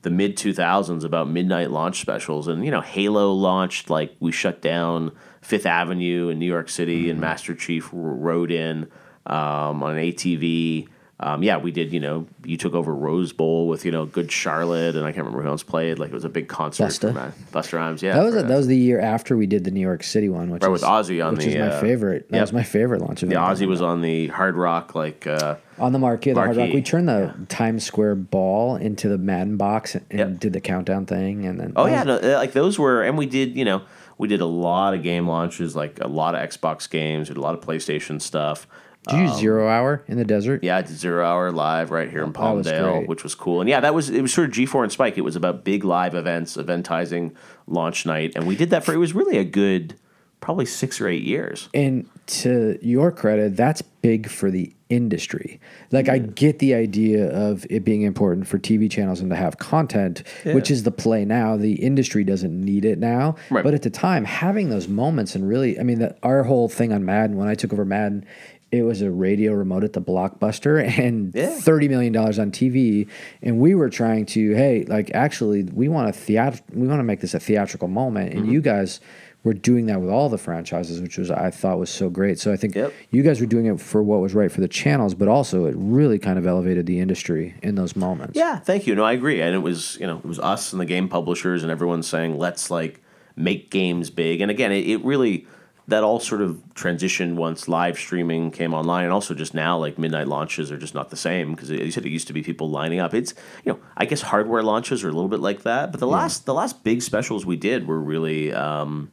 the 0.02 0.10
mid 0.10 0.36
2000s 0.36 1.04
about 1.04 1.28
midnight 1.28 1.70
launch 1.70 2.00
specials 2.00 2.48
and 2.48 2.64
you 2.64 2.70
know 2.70 2.80
Halo 2.80 3.32
launched 3.32 3.90
like 3.90 4.14
we 4.20 4.32
shut 4.32 4.62
down 4.62 5.12
Fifth 5.42 5.66
Avenue 5.66 6.28
in 6.28 6.38
New 6.38 6.46
York 6.46 6.68
City 6.68 7.02
Mm-hmm. 7.02 7.10
and 7.10 7.20
Master 7.20 7.54
Chief 7.54 7.88
rode 7.92 8.50
in 8.50 8.88
um, 9.26 9.82
on 9.82 9.96
an 9.96 10.04
ATV. 10.04 10.88
Um, 11.22 11.42
yeah, 11.42 11.58
we 11.58 11.70
did. 11.70 11.92
You 11.92 12.00
know, 12.00 12.26
you 12.44 12.56
took 12.56 12.72
over 12.72 12.94
Rose 12.94 13.34
Bowl 13.34 13.68
with 13.68 13.84
you 13.84 13.90
know 13.90 14.06
Good 14.06 14.32
Charlotte, 14.32 14.96
and 14.96 15.04
I 15.04 15.12
can't 15.12 15.26
remember 15.26 15.42
who 15.42 15.48
else 15.50 15.62
played. 15.62 15.98
Like 15.98 16.08
it 16.08 16.14
was 16.14 16.24
a 16.24 16.30
big 16.30 16.48
concert. 16.48 16.84
Busta. 16.84 17.00
For 17.08 17.12
Matt- 17.12 17.34
Busta 17.52 17.72
Rhymes. 17.74 18.02
Yeah, 18.02 18.14
That 18.16 18.24
was 18.24 18.36
a, 18.36 18.42
that 18.42 18.56
was 18.56 18.66
the 18.68 18.76
year 18.76 19.00
after 19.00 19.36
we 19.36 19.44
did 19.46 19.64
the 19.64 19.70
New 19.70 19.82
York 19.82 20.02
City 20.02 20.30
one, 20.30 20.48
which 20.50 20.62
Right, 20.62 20.72
is, 20.74 20.80
with 20.80 20.90
Ozzy 20.90 21.22
on 21.24 21.34
which 21.34 21.44
the, 21.44 21.50
is 21.50 21.56
my 21.58 21.66
uh, 21.68 21.80
favorite. 21.80 22.30
That 22.30 22.36
yep. 22.38 22.42
was 22.44 22.52
my 22.54 22.62
favorite 22.62 23.02
launch 23.02 23.22
event. 23.22 23.34
the 23.34 23.64
Ozzy 23.64 23.68
was 23.68 23.82
on 23.82 24.00
the 24.00 24.28
Hard 24.28 24.56
Rock 24.56 24.94
like. 24.94 25.26
Uh, 25.26 25.56
on 25.78 25.92
the 25.92 25.98
marquee, 25.98 26.30
of 26.30 26.36
the 26.36 26.40
Hard 26.42 26.56
Rock. 26.56 26.72
We 26.72 26.80
turned 26.82 27.08
the 27.08 27.34
Times 27.50 27.84
Square 27.84 28.14
ball 28.16 28.76
into 28.76 29.08
the 29.10 29.16
Madden 29.18 29.56
box 29.58 29.94
and, 29.94 30.04
and 30.10 30.18
Yep. 30.18 30.40
did 30.40 30.52
the 30.54 30.60
countdown 30.62 31.04
thing, 31.06 31.44
and 31.46 31.60
then 31.60 31.74
Oh 31.76 31.84
yeah, 31.86 32.04
was- 32.04 32.22
no, 32.22 32.34
uh, 32.34 32.38
like 32.38 32.52
those 32.52 32.78
were, 32.78 33.02
and 33.02 33.16
we 33.18 33.26
did, 33.26 33.56
you 33.56 33.64
know, 33.66 33.82
we 34.16 34.26
did 34.28 34.40
a 34.40 34.46
lot 34.46 34.94
of 34.94 35.02
game 35.02 35.26
launches, 35.28 35.76
like 35.76 35.98
a 36.00 36.08
lot 36.08 36.34
of 36.34 36.48
Xbox 36.48 36.88
games, 36.88 37.28
did 37.28 37.36
a 37.36 37.40
lot 37.42 37.54
of 37.54 37.60
PlayStation 37.60 38.20
stuff. 38.22 38.66
Did 39.08 39.16
you 39.16 39.26
do 39.26 39.32
um, 39.32 39.38
zero 39.38 39.68
hour 39.68 40.04
in 40.08 40.18
the 40.18 40.24
desert? 40.24 40.62
Yeah, 40.62 40.76
I 40.76 40.82
did 40.82 40.96
Zero 40.96 41.24
Hour 41.24 41.50
live 41.52 41.90
right 41.90 42.10
here 42.10 42.20
oh, 42.20 42.26
in 42.26 42.32
That 42.32 42.54
was 42.54 42.66
Palmdale, 42.66 43.06
which 43.06 43.22
was 43.22 43.34
cool. 43.34 43.60
And 43.60 43.68
yeah, 43.68 43.80
that 43.80 43.94
was 43.94 44.10
it 44.10 44.20
was 44.20 44.32
sort 44.32 44.48
of 44.48 44.52
G 44.52 44.66
four 44.66 44.82
and 44.82 44.92
Spike. 44.92 45.16
It 45.16 45.22
was 45.22 45.36
about 45.36 45.64
big 45.64 45.84
live 45.84 46.14
events, 46.14 46.56
eventizing 46.56 47.34
launch 47.66 48.04
night, 48.04 48.32
and 48.36 48.46
we 48.46 48.56
did 48.56 48.70
that 48.70 48.84
for 48.84 48.92
it 48.92 48.98
was 48.98 49.14
really 49.14 49.38
a 49.38 49.44
good, 49.44 49.94
probably 50.40 50.66
six 50.66 51.00
or 51.00 51.08
eight 51.08 51.22
years. 51.22 51.70
And 51.72 52.10
to 52.26 52.78
your 52.82 53.10
credit, 53.10 53.56
that's 53.56 53.80
big 53.82 54.28
for 54.28 54.50
the 54.50 54.74
industry. 54.90 55.60
Like 55.92 56.08
I 56.08 56.18
get 56.18 56.58
the 56.58 56.74
idea 56.74 57.30
of 57.30 57.64
it 57.70 57.84
being 57.84 58.02
important 58.02 58.48
for 58.48 58.58
TV 58.58 58.90
channels 58.90 59.20
and 59.20 59.30
to 59.30 59.36
have 59.36 59.58
content, 59.58 60.24
which 60.44 60.70
is 60.70 60.82
the 60.82 60.90
play 60.90 61.24
now. 61.24 61.56
The 61.56 61.74
industry 61.74 62.24
doesn't 62.24 62.60
need 62.60 62.84
it 62.84 62.98
now, 62.98 63.36
Right. 63.50 63.64
but 63.64 63.72
at 63.72 63.82
the 63.82 63.90
time, 63.90 64.24
having 64.24 64.68
those 64.68 64.88
moments 64.88 65.34
and 65.34 65.48
really, 65.48 65.78
I 65.78 65.84
mean, 65.84 66.00
the, 66.00 66.16
our 66.22 66.42
whole 66.42 66.68
thing 66.68 66.92
on 66.92 67.04
Madden 67.04 67.36
when 67.36 67.48
I 67.48 67.54
took 67.54 67.72
over 67.72 67.84
Madden. 67.84 68.26
It 68.72 68.82
was 68.82 69.02
a 69.02 69.10
radio 69.10 69.52
remote 69.52 69.82
at 69.82 69.92
the 69.94 70.00
Blockbuster 70.00 70.80
and 70.98 71.32
Yeah. 71.34 71.48
thirty 71.58 71.88
million 71.88 72.12
dollars 72.12 72.38
on 72.38 72.50
TV, 72.50 73.08
and 73.42 73.58
we 73.58 73.74
were 73.74 73.90
trying 73.90 74.26
to, 74.26 74.54
hey, 74.54 74.84
like 74.86 75.10
actually, 75.14 75.64
we 75.64 75.88
want 75.88 76.08
a 76.08 76.12
theat- 76.12 76.62
we 76.72 76.86
want 76.86 77.00
to 77.00 77.04
make 77.04 77.20
this 77.20 77.34
a 77.34 77.40
theatrical 77.40 77.88
moment, 77.88 78.32
and 78.32 78.42
mm-hmm. 78.42 78.52
you 78.52 78.60
guys 78.60 79.00
were 79.42 79.54
doing 79.54 79.86
that 79.86 80.00
with 80.00 80.10
all 80.10 80.28
the 80.28 80.36
franchises, 80.38 81.00
which 81.00 81.16
was 81.16 81.30
I 81.30 81.50
thought 81.50 81.78
was 81.78 81.88
so 81.90 82.10
great. 82.10 82.38
So 82.38 82.52
I 82.52 82.56
think 82.56 82.74
Yep. 82.74 82.92
you 83.10 83.22
guys 83.22 83.40
were 83.40 83.46
doing 83.46 83.66
it 83.66 83.80
for 83.80 84.02
what 84.02 84.20
was 84.20 84.34
right 84.34 84.52
for 84.52 84.60
the 84.60 84.68
channels, 84.68 85.14
but 85.14 85.28
also 85.28 85.64
it 85.64 85.74
really 85.78 86.18
kind 86.18 86.38
of 86.38 86.46
elevated 86.46 86.84
the 86.86 87.00
industry 87.00 87.54
in 87.62 87.74
those 87.74 87.96
moments. 87.96 88.36
Yeah, 88.36 88.58
thank 88.58 88.86
you. 88.86 88.94
No, 88.94 89.02
I 89.02 89.12
agree. 89.14 89.40
And 89.40 89.54
it 89.54 89.60
was, 89.60 89.96
you 89.98 90.06
know, 90.06 90.18
it 90.18 90.26
was 90.26 90.38
us 90.38 90.72
and 90.72 90.80
the 90.80 90.84
game 90.84 91.08
publishers 91.08 91.62
and 91.62 91.72
everyone 91.72 92.02
saying, 92.02 92.36
let's 92.38 92.70
like 92.70 93.02
make 93.34 93.70
games 93.70 94.10
big. 94.10 94.42
And 94.42 94.50
again, 94.50 94.72
it, 94.72 94.86
it 94.86 95.02
really 95.04 95.46
that 95.90 96.02
all 96.02 96.18
sort 96.18 96.40
of 96.40 96.62
transitioned 96.74 97.34
once 97.34 97.68
live 97.68 97.98
streaming 97.98 98.50
came 98.50 98.72
online, 98.74 99.04
and 99.04 99.12
also 99.12 99.34
just 99.34 99.52
now 99.54 99.76
like 99.78 99.98
midnight 99.98 100.28
launches 100.28 100.72
are 100.72 100.78
just 100.78 100.94
not 100.94 101.10
the 101.10 101.16
same 101.16 101.54
because 101.54 101.68
you 101.70 101.90
said 101.90 102.06
it 102.06 102.10
used 102.10 102.26
to 102.28 102.32
be 102.32 102.42
people 102.42 102.70
lining 102.70 103.00
up. 103.00 103.12
It's 103.12 103.34
you 103.64 103.72
know 103.72 103.78
I 103.96 104.06
guess 104.06 104.22
hardware 104.22 104.62
launches 104.62 105.04
are 105.04 105.08
a 105.08 105.12
little 105.12 105.28
bit 105.28 105.40
like 105.40 105.62
that, 105.62 105.90
but 105.92 106.00
the 106.00 106.06
last 106.06 106.46
the 106.46 106.54
last 106.54 106.82
big 106.82 107.02
specials 107.02 107.44
we 107.44 107.56
did 107.56 107.86
were 107.86 108.00
really. 108.00 108.52
Um, 108.52 109.12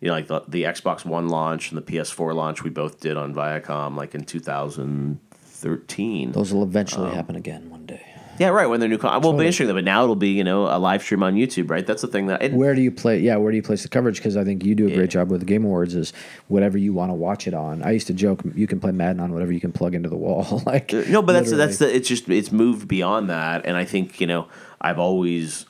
you 0.00 0.08
know, 0.08 0.14
like 0.16 0.26
the, 0.26 0.42
the 0.48 0.64
Xbox 0.64 1.04
One 1.06 1.28
launch 1.28 1.70
and 1.70 1.78
the 1.78 1.82
PS4 1.82 2.34
launch, 2.34 2.62
we 2.62 2.68
both 2.68 3.00
did 3.00 3.16
on 3.16 3.34
Viacom, 3.34 3.96
like 3.96 4.14
in 4.14 4.24
2013. 4.24 6.32
Those 6.32 6.52
will 6.52 6.62
eventually 6.62 7.08
Um, 7.08 7.14
happen 7.14 7.36
again 7.36 7.70
one 7.70 7.86
day. 7.86 8.02
Yeah, 8.38 8.48
right. 8.48 8.66
When 8.66 8.80
they're 8.80 8.88
new, 8.88 8.98
con- 8.98 9.22
well, 9.22 9.32
be 9.32 9.40
interesting 9.40 9.68
though. 9.68 9.74
But 9.74 9.84
now 9.84 10.02
it'll 10.02 10.16
be 10.16 10.30
you 10.30 10.44
know 10.44 10.64
a 10.64 10.78
live 10.78 11.02
stream 11.02 11.22
on 11.22 11.34
YouTube, 11.34 11.70
right? 11.70 11.86
That's 11.86 12.02
the 12.02 12.08
thing 12.08 12.26
that. 12.26 12.42
And, 12.42 12.56
Where 12.56 12.74
do 12.74 12.80
you 12.82 12.90
play? 12.90 13.18
Yeah, 13.20 13.36
where 13.36 13.52
do 13.52 13.56
you 13.56 13.62
place 13.62 13.82
the 13.82 13.88
coverage? 13.88 14.16
Because 14.16 14.36
I 14.36 14.44
think 14.44 14.64
you 14.64 14.74
do 14.74 14.88
a 14.88 14.94
great 14.94 15.10
job 15.10 15.30
with 15.30 15.40
the 15.40 15.46
Game 15.46 15.64
Awards. 15.64 15.94
Is 15.94 16.12
whatever 16.48 16.76
you 16.78 16.92
want 16.92 17.10
to 17.10 17.14
watch 17.14 17.46
it 17.46 17.54
on. 17.54 17.82
I 17.82 17.92
used 17.92 18.06
to 18.08 18.14
joke 18.14 18.40
you 18.54 18.66
can 18.66 18.80
play 18.80 18.92
Madden 18.92 19.20
on 19.20 19.32
whatever 19.32 19.52
you 19.52 19.60
can 19.60 19.72
plug 19.72 19.94
into 19.94 20.08
the 20.08 20.16
wall. 20.16 20.62
like 20.66 20.92
uh, 20.92 21.04
no, 21.08 21.22
but 21.22 21.34
that's 21.34 21.50
literally. 21.50 21.66
that's 21.66 21.78
the. 21.78 21.94
It's 21.94 22.08
just 22.08 22.28
it's 22.28 22.50
moved 22.52 22.88
beyond 22.88 23.30
that, 23.30 23.66
and 23.66 23.76
I 23.76 23.84
think 23.84 24.20
you 24.20 24.26
know 24.26 24.48
I've 24.80 24.98
always. 24.98 25.66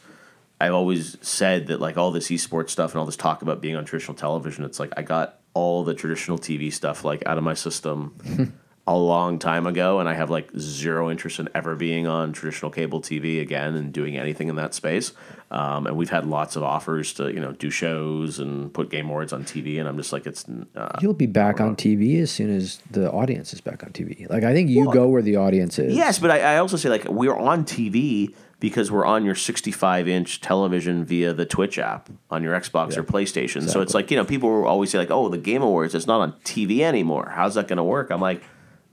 I've 0.61 0.72
always 0.72 1.18
said 1.20 1.66
that 1.66 1.81
like 1.81 1.98
all 1.98 2.12
this 2.12 2.29
esports 2.29 2.70
stuff 2.70 2.92
and 2.92 3.00
all 3.00 3.05
this 3.05 3.16
talk 3.16 3.42
about 3.42 3.61
being 3.61 3.74
on 3.74 3.85
traditional 3.85 4.14
television, 4.14 4.64
it's 4.64 4.79
like 4.79 4.92
I 4.96 5.03
got 5.03 5.40
all 5.53 5.85
the 5.85 5.94
traditional 5.94 6.38
TV 6.38 6.72
stuff 6.72 7.05
like 7.05 7.27
out 7.27 7.38
of 7.38 7.44
my 7.44 7.55
system 7.55 8.55
a 8.86 8.96
long 8.96 9.38
time 9.38 9.66
ago, 9.66 9.98
and 9.98 10.08
I 10.08 10.14
have 10.14 10.28
like 10.28 10.50
zero 10.58 11.10
interest 11.10 11.38
in 11.38 11.48
ever 11.54 11.74
being 11.74 12.06
on 12.06 12.32
traditional 12.32 12.70
cable 12.70 13.00
TV 13.00 13.40
again 13.40 13.74
and 13.74 13.92
doing 13.92 14.16
anything 14.18 14.48
in 14.48 14.56
that 14.56 14.74
space. 14.74 15.12
Um, 15.50 15.86
and 15.86 15.96
we've 15.96 16.10
had 16.10 16.26
lots 16.26 16.56
of 16.56 16.62
offers 16.62 17.14
to 17.14 17.32
you 17.32 17.40
know 17.40 17.52
do 17.52 17.70
shows 17.70 18.38
and 18.38 18.72
put 18.74 18.90
game 18.90 19.08
awards 19.08 19.32
on 19.32 19.44
TV, 19.44 19.78
and 19.78 19.88
I'm 19.88 19.96
just 19.96 20.12
like 20.12 20.26
it's 20.26 20.44
uh, 20.76 20.98
You'll 21.00 21.14
be 21.14 21.26
back 21.26 21.60
on 21.60 21.76
TV 21.76 22.20
as 22.20 22.30
soon 22.30 22.54
as 22.54 22.80
the 22.90 23.10
audience 23.10 23.54
is 23.54 23.60
back 23.62 23.82
on 23.82 23.90
TV. 23.90 24.28
Like 24.28 24.44
I 24.44 24.52
think 24.52 24.68
you 24.68 24.92
go 24.92 25.08
where 25.08 25.22
the 25.22 25.36
audience 25.36 25.78
is. 25.78 25.94
Yes, 25.94 26.18
but 26.18 26.30
I, 26.30 26.54
I 26.54 26.56
also 26.58 26.76
say 26.76 26.90
like 26.90 27.04
we're 27.04 27.36
on 27.36 27.64
TV 27.64 28.34
because 28.60 28.90
we're 28.90 29.04
on 29.04 29.24
your 29.24 29.34
65 29.34 30.08
inch 30.08 30.40
television 30.40 31.04
via 31.04 31.32
the 31.32 31.46
Twitch 31.46 31.78
app 31.78 32.10
on 32.30 32.42
your 32.42 32.54
Xbox 32.54 32.96
or 32.96 33.02
PlayStation. 33.02 33.68
So 33.68 33.80
it's 33.80 33.94
like 33.94 34.10
you 34.10 34.16
know 34.18 34.24
people 34.24 34.50
will 34.50 34.66
always 34.66 34.90
say 34.90 34.98
like, 34.98 35.10
oh, 35.10 35.28
the 35.28 35.38
Game 35.38 35.62
Awards 35.62 35.94
it's 35.94 36.06
not 36.06 36.20
on 36.20 36.32
TV 36.44 36.80
anymore. 36.80 37.32
How's 37.34 37.54
that 37.54 37.68
going 37.68 37.78
to 37.78 37.84
work? 37.84 38.10
I'm 38.10 38.20
like, 38.20 38.42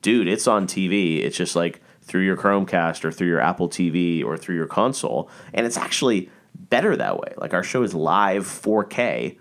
dude, 0.01 0.27
it's 0.27 0.47
on 0.47 0.67
TV. 0.67 1.21
It's 1.23 1.37
just 1.37 1.55
like 1.55 1.81
through 2.01 2.21
your 2.21 2.37
Chromecast 2.37 3.05
or 3.05 3.11
through 3.11 3.27
your 3.27 3.39
Apple 3.39 3.69
TV 3.69 4.23
or 4.23 4.37
through 4.37 4.55
your 4.55 4.67
console, 4.67 5.29
and 5.53 5.65
it's 5.65 5.77
actually 5.77 6.29
better 6.55 6.95
that 6.97 7.17
way. 7.19 7.33
Like 7.37 7.53
our 7.53 7.63
show 7.63 7.83
is 7.83 7.93
live 7.93 8.43
4K. 8.45 9.37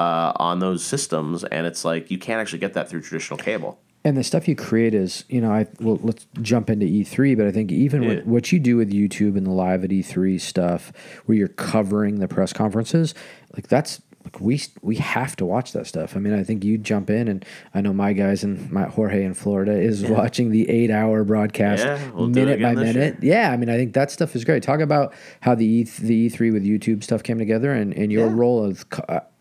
Uh, 0.00 0.32
on 0.36 0.60
those 0.60 0.84
systems, 0.86 1.42
and 1.42 1.66
it's 1.66 1.84
like 1.84 2.08
you 2.08 2.18
can't 2.18 2.40
actually 2.40 2.60
get 2.60 2.72
that 2.74 2.88
through 2.88 3.00
traditional 3.00 3.36
cable. 3.36 3.80
And 4.04 4.16
the 4.16 4.22
stuff 4.22 4.46
you 4.46 4.54
create 4.54 4.94
is, 4.94 5.24
you 5.28 5.40
know, 5.40 5.50
I 5.50 5.66
well, 5.80 5.98
let's 6.04 6.24
jump 6.40 6.70
into 6.70 6.86
E3, 6.86 7.36
but 7.36 7.48
I 7.48 7.50
think 7.50 7.72
even 7.72 8.04
Yeah. 8.04 8.20
what 8.20 8.52
you 8.52 8.60
do 8.60 8.76
with 8.76 8.92
YouTube 8.92 9.36
and 9.36 9.44
the 9.44 9.50
live 9.50 9.82
at 9.82 9.90
E3 9.90 10.40
stuff, 10.40 10.92
where 11.26 11.36
you're 11.36 11.48
covering 11.48 12.20
the 12.20 12.28
press 12.28 12.52
conferences, 12.52 13.12
like 13.56 13.66
that's 13.66 14.00
we 14.40 14.60
we 14.82 14.96
have 14.96 15.36
to 15.36 15.44
watch 15.44 15.72
that 15.72 15.86
stuff. 15.86 16.16
I 16.16 16.20
mean, 16.20 16.32
I 16.32 16.42
think 16.42 16.64
you 16.64 16.78
jump 16.78 17.10
in, 17.10 17.28
and 17.28 17.44
I 17.74 17.80
know 17.80 17.92
my 17.92 18.12
guys 18.12 18.44
and 18.44 18.70
my 18.70 18.84
Jorge 18.84 19.24
in 19.24 19.34
Florida 19.34 19.72
is 19.72 20.02
yeah. 20.02 20.10
watching 20.10 20.50
the 20.50 20.68
eight 20.68 20.90
hour 20.90 21.24
broadcast 21.24 21.84
yeah, 21.84 22.10
we'll 22.12 22.28
minute 22.28 22.60
by 22.60 22.74
minute. 22.74 23.22
Year. 23.22 23.34
Yeah, 23.34 23.52
I 23.52 23.56
mean, 23.56 23.68
I 23.68 23.76
think 23.76 23.94
that 23.94 24.10
stuff 24.10 24.34
is 24.36 24.44
great. 24.44 24.62
Talk 24.62 24.80
about 24.80 25.14
how 25.40 25.54
the 25.54 25.66
E 25.66 25.82
the 25.84 26.14
E 26.14 26.28
three 26.28 26.50
with 26.50 26.64
YouTube 26.64 27.02
stuff 27.02 27.22
came 27.22 27.38
together, 27.38 27.72
and, 27.72 27.92
and 27.94 28.12
your 28.12 28.26
yeah. 28.26 28.34
role 28.34 28.64
of. 28.64 28.84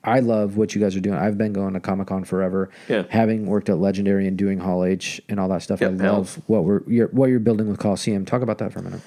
I 0.03 0.19
love 0.19 0.55
what 0.55 0.73
you 0.73 0.79
guys 0.79 0.95
are 0.95 1.01
doing. 1.01 1.17
I've 1.17 1.37
been 1.37 1.51
going 1.51 1.73
to 1.73 1.81
Comic 1.81 2.07
Con 2.07 2.23
forever. 2.23 2.69
Yeah. 2.87 3.03
Having 3.09 3.45
worked 3.45 3.67
at 3.67 3.77
Legendary 3.77 4.25
and 4.25 4.37
doing 4.37 4.57
Hall 4.57 4.85
H 4.85 5.19
and 5.27 5.37
all 5.37 5.49
that 5.49 5.63
stuff, 5.63 5.81
yep, 5.81 5.91
I 5.91 5.93
love 5.95 6.41
what 6.47 6.63
we're 6.63 6.81
you're, 6.87 7.07
what 7.09 7.29
you're 7.29 7.41
building 7.41 7.67
with 7.67 7.77
Coliseum. 7.77 8.23
Talk 8.23 8.41
about 8.41 8.59
that 8.59 8.71
for 8.71 8.79
a 8.79 8.83
minute. 8.83 9.01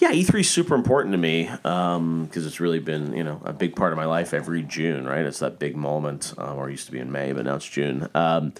Yeah, 0.00 0.12
E3 0.12 0.40
is 0.40 0.48
super 0.48 0.74
important 0.74 1.12
to 1.12 1.18
me 1.18 1.44
because 1.44 1.96
um, 1.96 2.30
it's 2.34 2.58
really 2.58 2.78
been 2.78 3.12
you 3.12 3.22
know 3.22 3.42
a 3.44 3.52
big 3.52 3.76
part 3.76 3.92
of 3.92 3.98
my 3.98 4.06
life 4.06 4.32
every 4.32 4.62
June. 4.62 5.06
Right, 5.06 5.26
it's 5.26 5.40
that 5.40 5.58
big 5.58 5.76
moment, 5.76 6.32
um, 6.38 6.56
or 6.56 6.68
it 6.68 6.72
used 6.72 6.86
to 6.86 6.92
be 6.92 6.98
in 6.98 7.12
May, 7.12 7.32
but 7.32 7.44
now 7.44 7.56
it's 7.56 7.68
June. 7.68 8.08
Um, 8.14 8.54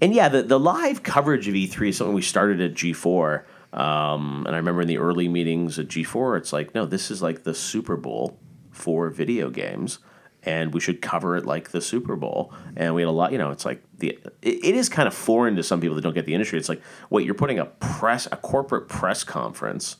and 0.00 0.14
yeah, 0.14 0.28
the 0.28 0.42
the 0.42 0.58
live 0.58 1.02
coverage 1.02 1.48
of 1.48 1.54
E3 1.54 1.88
is 1.88 1.96
something 1.96 2.14
we 2.14 2.22
started 2.22 2.60
at 2.60 2.74
G4. 2.74 3.42
Um, 3.72 4.44
and 4.46 4.54
I 4.54 4.58
remember 4.58 4.82
in 4.82 4.88
the 4.88 4.98
early 4.98 5.28
meetings 5.28 5.80
at 5.80 5.88
G4, 5.88 6.38
it's 6.38 6.52
like, 6.52 6.76
no, 6.76 6.86
this 6.86 7.10
is 7.10 7.20
like 7.20 7.42
the 7.42 7.54
Super 7.54 7.96
Bowl 7.96 8.38
for 8.70 9.10
video 9.10 9.50
games 9.50 9.98
and 10.44 10.72
we 10.74 10.80
should 10.80 11.00
cover 11.00 11.36
it 11.36 11.46
like 11.46 11.70
the 11.70 11.80
Super 11.80 12.16
Bowl. 12.16 12.52
And 12.76 12.94
we 12.94 13.02
had 13.02 13.08
a 13.08 13.12
lot, 13.12 13.32
you 13.32 13.38
know, 13.38 13.50
it's 13.50 13.64
like 13.64 13.82
the 13.98 14.18
it, 14.42 14.64
it 14.64 14.74
is 14.76 14.88
kind 14.88 15.08
of 15.08 15.14
foreign 15.14 15.56
to 15.56 15.62
some 15.62 15.80
people 15.80 15.96
that 15.96 16.02
don't 16.02 16.14
get 16.14 16.26
the 16.26 16.34
industry. 16.34 16.58
It's 16.58 16.68
like, 16.68 16.82
wait, 17.10 17.26
you're 17.26 17.34
putting 17.34 17.58
a 17.58 17.66
press 17.66 18.26
a 18.30 18.36
corporate 18.36 18.88
press 18.88 19.24
conference, 19.24 19.96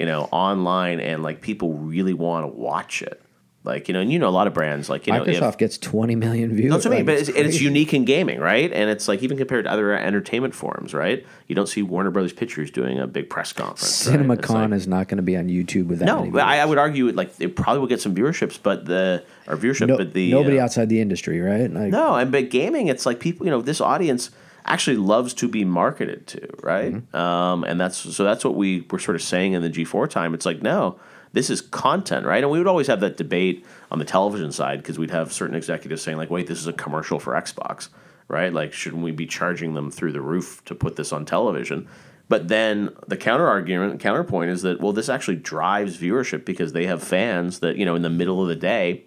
you 0.00 0.06
know, 0.06 0.30
online 0.32 0.98
and 0.98 1.22
like 1.22 1.42
people 1.42 1.74
really 1.74 2.14
want 2.14 2.44
to 2.44 2.48
watch 2.48 3.02
it. 3.02 3.20
Like 3.64 3.86
you 3.86 3.92
know, 3.92 4.00
and 4.00 4.10
you 4.10 4.18
know 4.18 4.30
a 4.30 4.30
lot 4.30 4.46
of 4.46 4.54
brands 4.54 4.88
like 4.88 5.06
you 5.06 5.12
know 5.12 5.22
Microsoft 5.22 5.50
if, 5.50 5.58
gets 5.58 5.76
twenty 5.76 6.16
million 6.16 6.56
views. 6.56 6.72
That's 6.72 6.86
what 6.86 6.94
I 6.94 6.96
mean, 6.96 7.04
but 7.04 7.16
it's, 7.18 7.28
it's, 7.28 7.60
unique 7.60 7.92
in 7.92 8.06
gaming, 8.06 8.40
right? 8.40 8.72
And 8.72 8.88
it's 8.88 9.06
like 9.06 9.22
even 9.22 9.36
compared 9.36 9.66
to 9.66 9.70
other 9.70 9.92
entertainment 9.92 10.54
forums, 10.54 10.94
right? 10.94 11.26
You 11.46 11.54
don't 11.54 11.66
see 11.66 11.82
Warner 11.82 12.10
Brothers 12.10 12.32
Pictures 12.32 12.70
doing 12.70 12.98
a 12.98 13.06
big 13.06 13.28
press 13.28 13.52
conference. 13.52 14.08
CinemaCon 14.08 14.48
right? 14.48 14.70
like, 14.70 14.72
is 14.72 14.88
not 14.88 15.08
going 15.08 15.18
to 15.18 15.22
be 15.22 15.36
on 15.36 15.48
YouTube 15.48 15.88
with 15.88 15.98
that. 15.98 16.06
No, 16.06 16.38
I, 16.38 16.60
I, 16.60 16.64
would 16.64 16.78
argue 16.78 17.08
it 17.08 17.16
like 17.16 17.32
it 17.38 17.54
probably 17.54 17.80
will 17.80 17.86
get 17.86 18.00
some 18.00 18.14
viewerships, 18.14 18.58
but 18.62 18.86
the 18.86 19.22
or 19.46 19.58
viewership, 19.58 19.88
no, 19.88 19.98
but 19.98 20.14
the 20.14 20.30
nobody 20.30 20.58
uh, 20.58 20.64
outside 20.64 20.88
the 20.88 21.02
industry, 21.02 21.42
right? 21.42 21.70
Like, 21.70 21.90
no, 21.90 22.14
and 22.14 22.32
but 22.32 22.48
gaming, 22.48 22.86
it's 22.86 23.04
like 23.04 23.20
people, 23.20 23.44
you 23.44 23.50
know, 23.50 23.60
this 23.60 23.82
audience 23.82 24.30
actually 24.64 24.96
loves 24.96 25.34
to 25.34 25.48
be 25.48 25.64
marketed 25.64 26.26
to, 26.28 26.48
right? 26.62 26.92
Mm-hmm. 26.92 27.16
Um, 27.16 27.64
and 27.64 27.80
that's 27.80 27.96
so 27.96 28.24
that's 28.24 28.44
what 28.44 28.54
we 28.54 28.86
were 28.90 28.98
sort 28.98 29.14
of 29.14 29.22
saying 29.22 29.52
in 29.52 29.62
the 29.62 29.70
G4 29.70 30.08
time. 30.08 30.34
It's 30.34 30.46
like 30.46 30.62
no 30.62 30.98
this 31.32 31.50
is 31.50 31.60
content, 31.60 32.26
right? 32.26 32.42
And 32.42 32.50
we 32.50 32.58
would 32.58 32.66
always 32.66 32.88
have 32.88 33.00
that 33.00 33.16
debate 33.16 33.64
on 33.90 33.98
the 33.98 34.04
television 34.04 34.50
side 34.52 34.78
because 34.78 34.98
we'd 34.98 35.10
have 35.10 35.32
certain 35.32 35.54
executives 35.54 36.02
saying 36.02 36.18
like, 36.18 36.30
"Wait, 36.30 36.46
this 36.46 36.58
is 36.58 36.66
a 36.66 36.72
commercial 36.72 37.18
for 37.18 37.34
Xbox." 37.34 37.88
Right? 38.28 38.52
Like, 38.52 38.72
shouldn't 38.72 39.02
we 39.02 39.10
be 39.10 39.26
charging 39.26 39.74
them 39.74 39.90
through 39.90 40.12
the 40.12 40.20
roof 40.20 40.64
to 40.66 40.74
put 40.74 40.94
this 40.94 41.12
on 41.12 41.24
television? 41.24 41.88
But 42.28 42.46
then 42.46 42.90
the 43.08 43.16
counter 43.16 43.48
argument, 43.48 43.98
counterpoint 43.98 44.50
is 44.50 44.62
that 44.62 44.80
well, 44.80 44.92
this 44.92 45.08
actually 45.08 45.36
drives 45.36 45.98
viewership 45.98 46.44
because 46.44 46.72
they 46.72 46.86
have 46.86 47.02
fans 47.02 47.58
that 47.60 47.76
you 47.76 47.84
know 47.84 47.94
in 47.94 48.02
the 48.02 48.10
middle 48.10 48.40
of 48.42 48.48
the 48.48 48.56
day, 48.56 49.04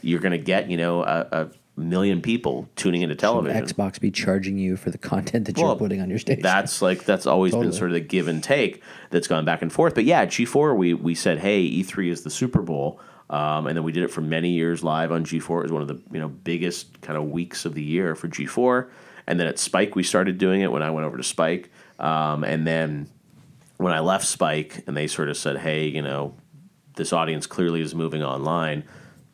you're 0.00 0.20
going 0.20 0.32
to 0.32 0.38
get 0.38 0.70
you 0.70 0.76
know 0.76 1.02
a, 1.02 1.28
a 1.32 1.48
million 1.76 2.22
people 2.22 2.68
tuning 2.76 3.02
into 3.02 3.14
television. 3.14 3.66
Should 3.66 3.76
Xbox 3.76 4.00
be 4.00 4.10
charging 4.10 4.58
you 4.58 4.76
for 4.76 4.90
the 4.90 4.98
content 4.98 5.46
that 5.46 5.56
well, 5.56 5.68
you're 5.68 5.76
putting 5.76 6.00
on 6.00 6.08
your 6.08 6.18
station. 6.18 6.42
That's 6.42 6.80
like 6.80 7.04
that's 7.04 7.26
always 7.26 7.52
totally. 7.52 7.68
been 7.68 7.76
sort 7.76 7.90
of 7.90 7.94
the 7.94 8.00
give 8.00 8.28
and 8.28 8.42
take 8.42 8.82
that's 9.10 9.28
gone 9.28 9.44
back 9.44 9.62
and 9.62 9.72
forth. 9.72 9.94
But 9.94 10.04
yeah, 10.04 10.26
G4 10.26 10.76
we 10.76 10.94
we 10.94 11.14
said, 11.14 11.38
hey, 11.38 11.62
E3 11.68 12.10
is 12.10 12.22
the 12.22 12.30
Super 12.30 12.62
Bowl. 12.62 13.00
Um, 13.28 13.66
and 13.66 13.76
then 13.76 13.82
we 13.82 13.90
did 13.90 14.04
it 14.04 14.10
for 14.10 14.20
many 14.20 14.50
years 14.50 14.84
live 14.84 15.10
on 15.10 15.24
G4. 15.24 15.60
It 15.60 15.62
was 15.64 15.72
one 15.72 15.82
of 15.82 15.88
the 15.88 16.00
you 16.12 16.20
know 16.20 16.28
biggest 16.28 17.00
kind 17.02 17.18
of 17.18 17.30
weeks 17.30 17.64
of 17.64 17.74
the 17.74 17.82
year 17.82 18.14
for 18.14 18.28
G4. 18.28 18.88
And 19.26 19.38
then 19.38 19.46
at 19.46 19.58
Spike 19.58 19.94
we 19.94 20.02
started 20.02 20.38
doing 20.38 20.62
it 20.62 20.72
when 20.72 20.82
I 20.82 20.90
went 20.90 21.06
over 21.06 21.16
to 21.16 21.24
Spike. 21.24 21.70
Um, 21.98 22.44
and 22.44 22.66
then 22.66 23.08
when 23.76 23.92
I 23.92 24.00
left 24.00 24.26
Spike 24.26 24.82
and 24.86 24.96
they 24.96 25.06
sort 25.06 25.28
of 25.28 25.36
said, 25.36 25.58
hey, 25.58 25.86
you 25.88 26.02
know, 26.02 26.34
this 26.94 27.12
audience 27.12 27.46
clearly 27.46 27.80
is 27.80 27.94
moving 27.94 28.22
online 28.22 28.84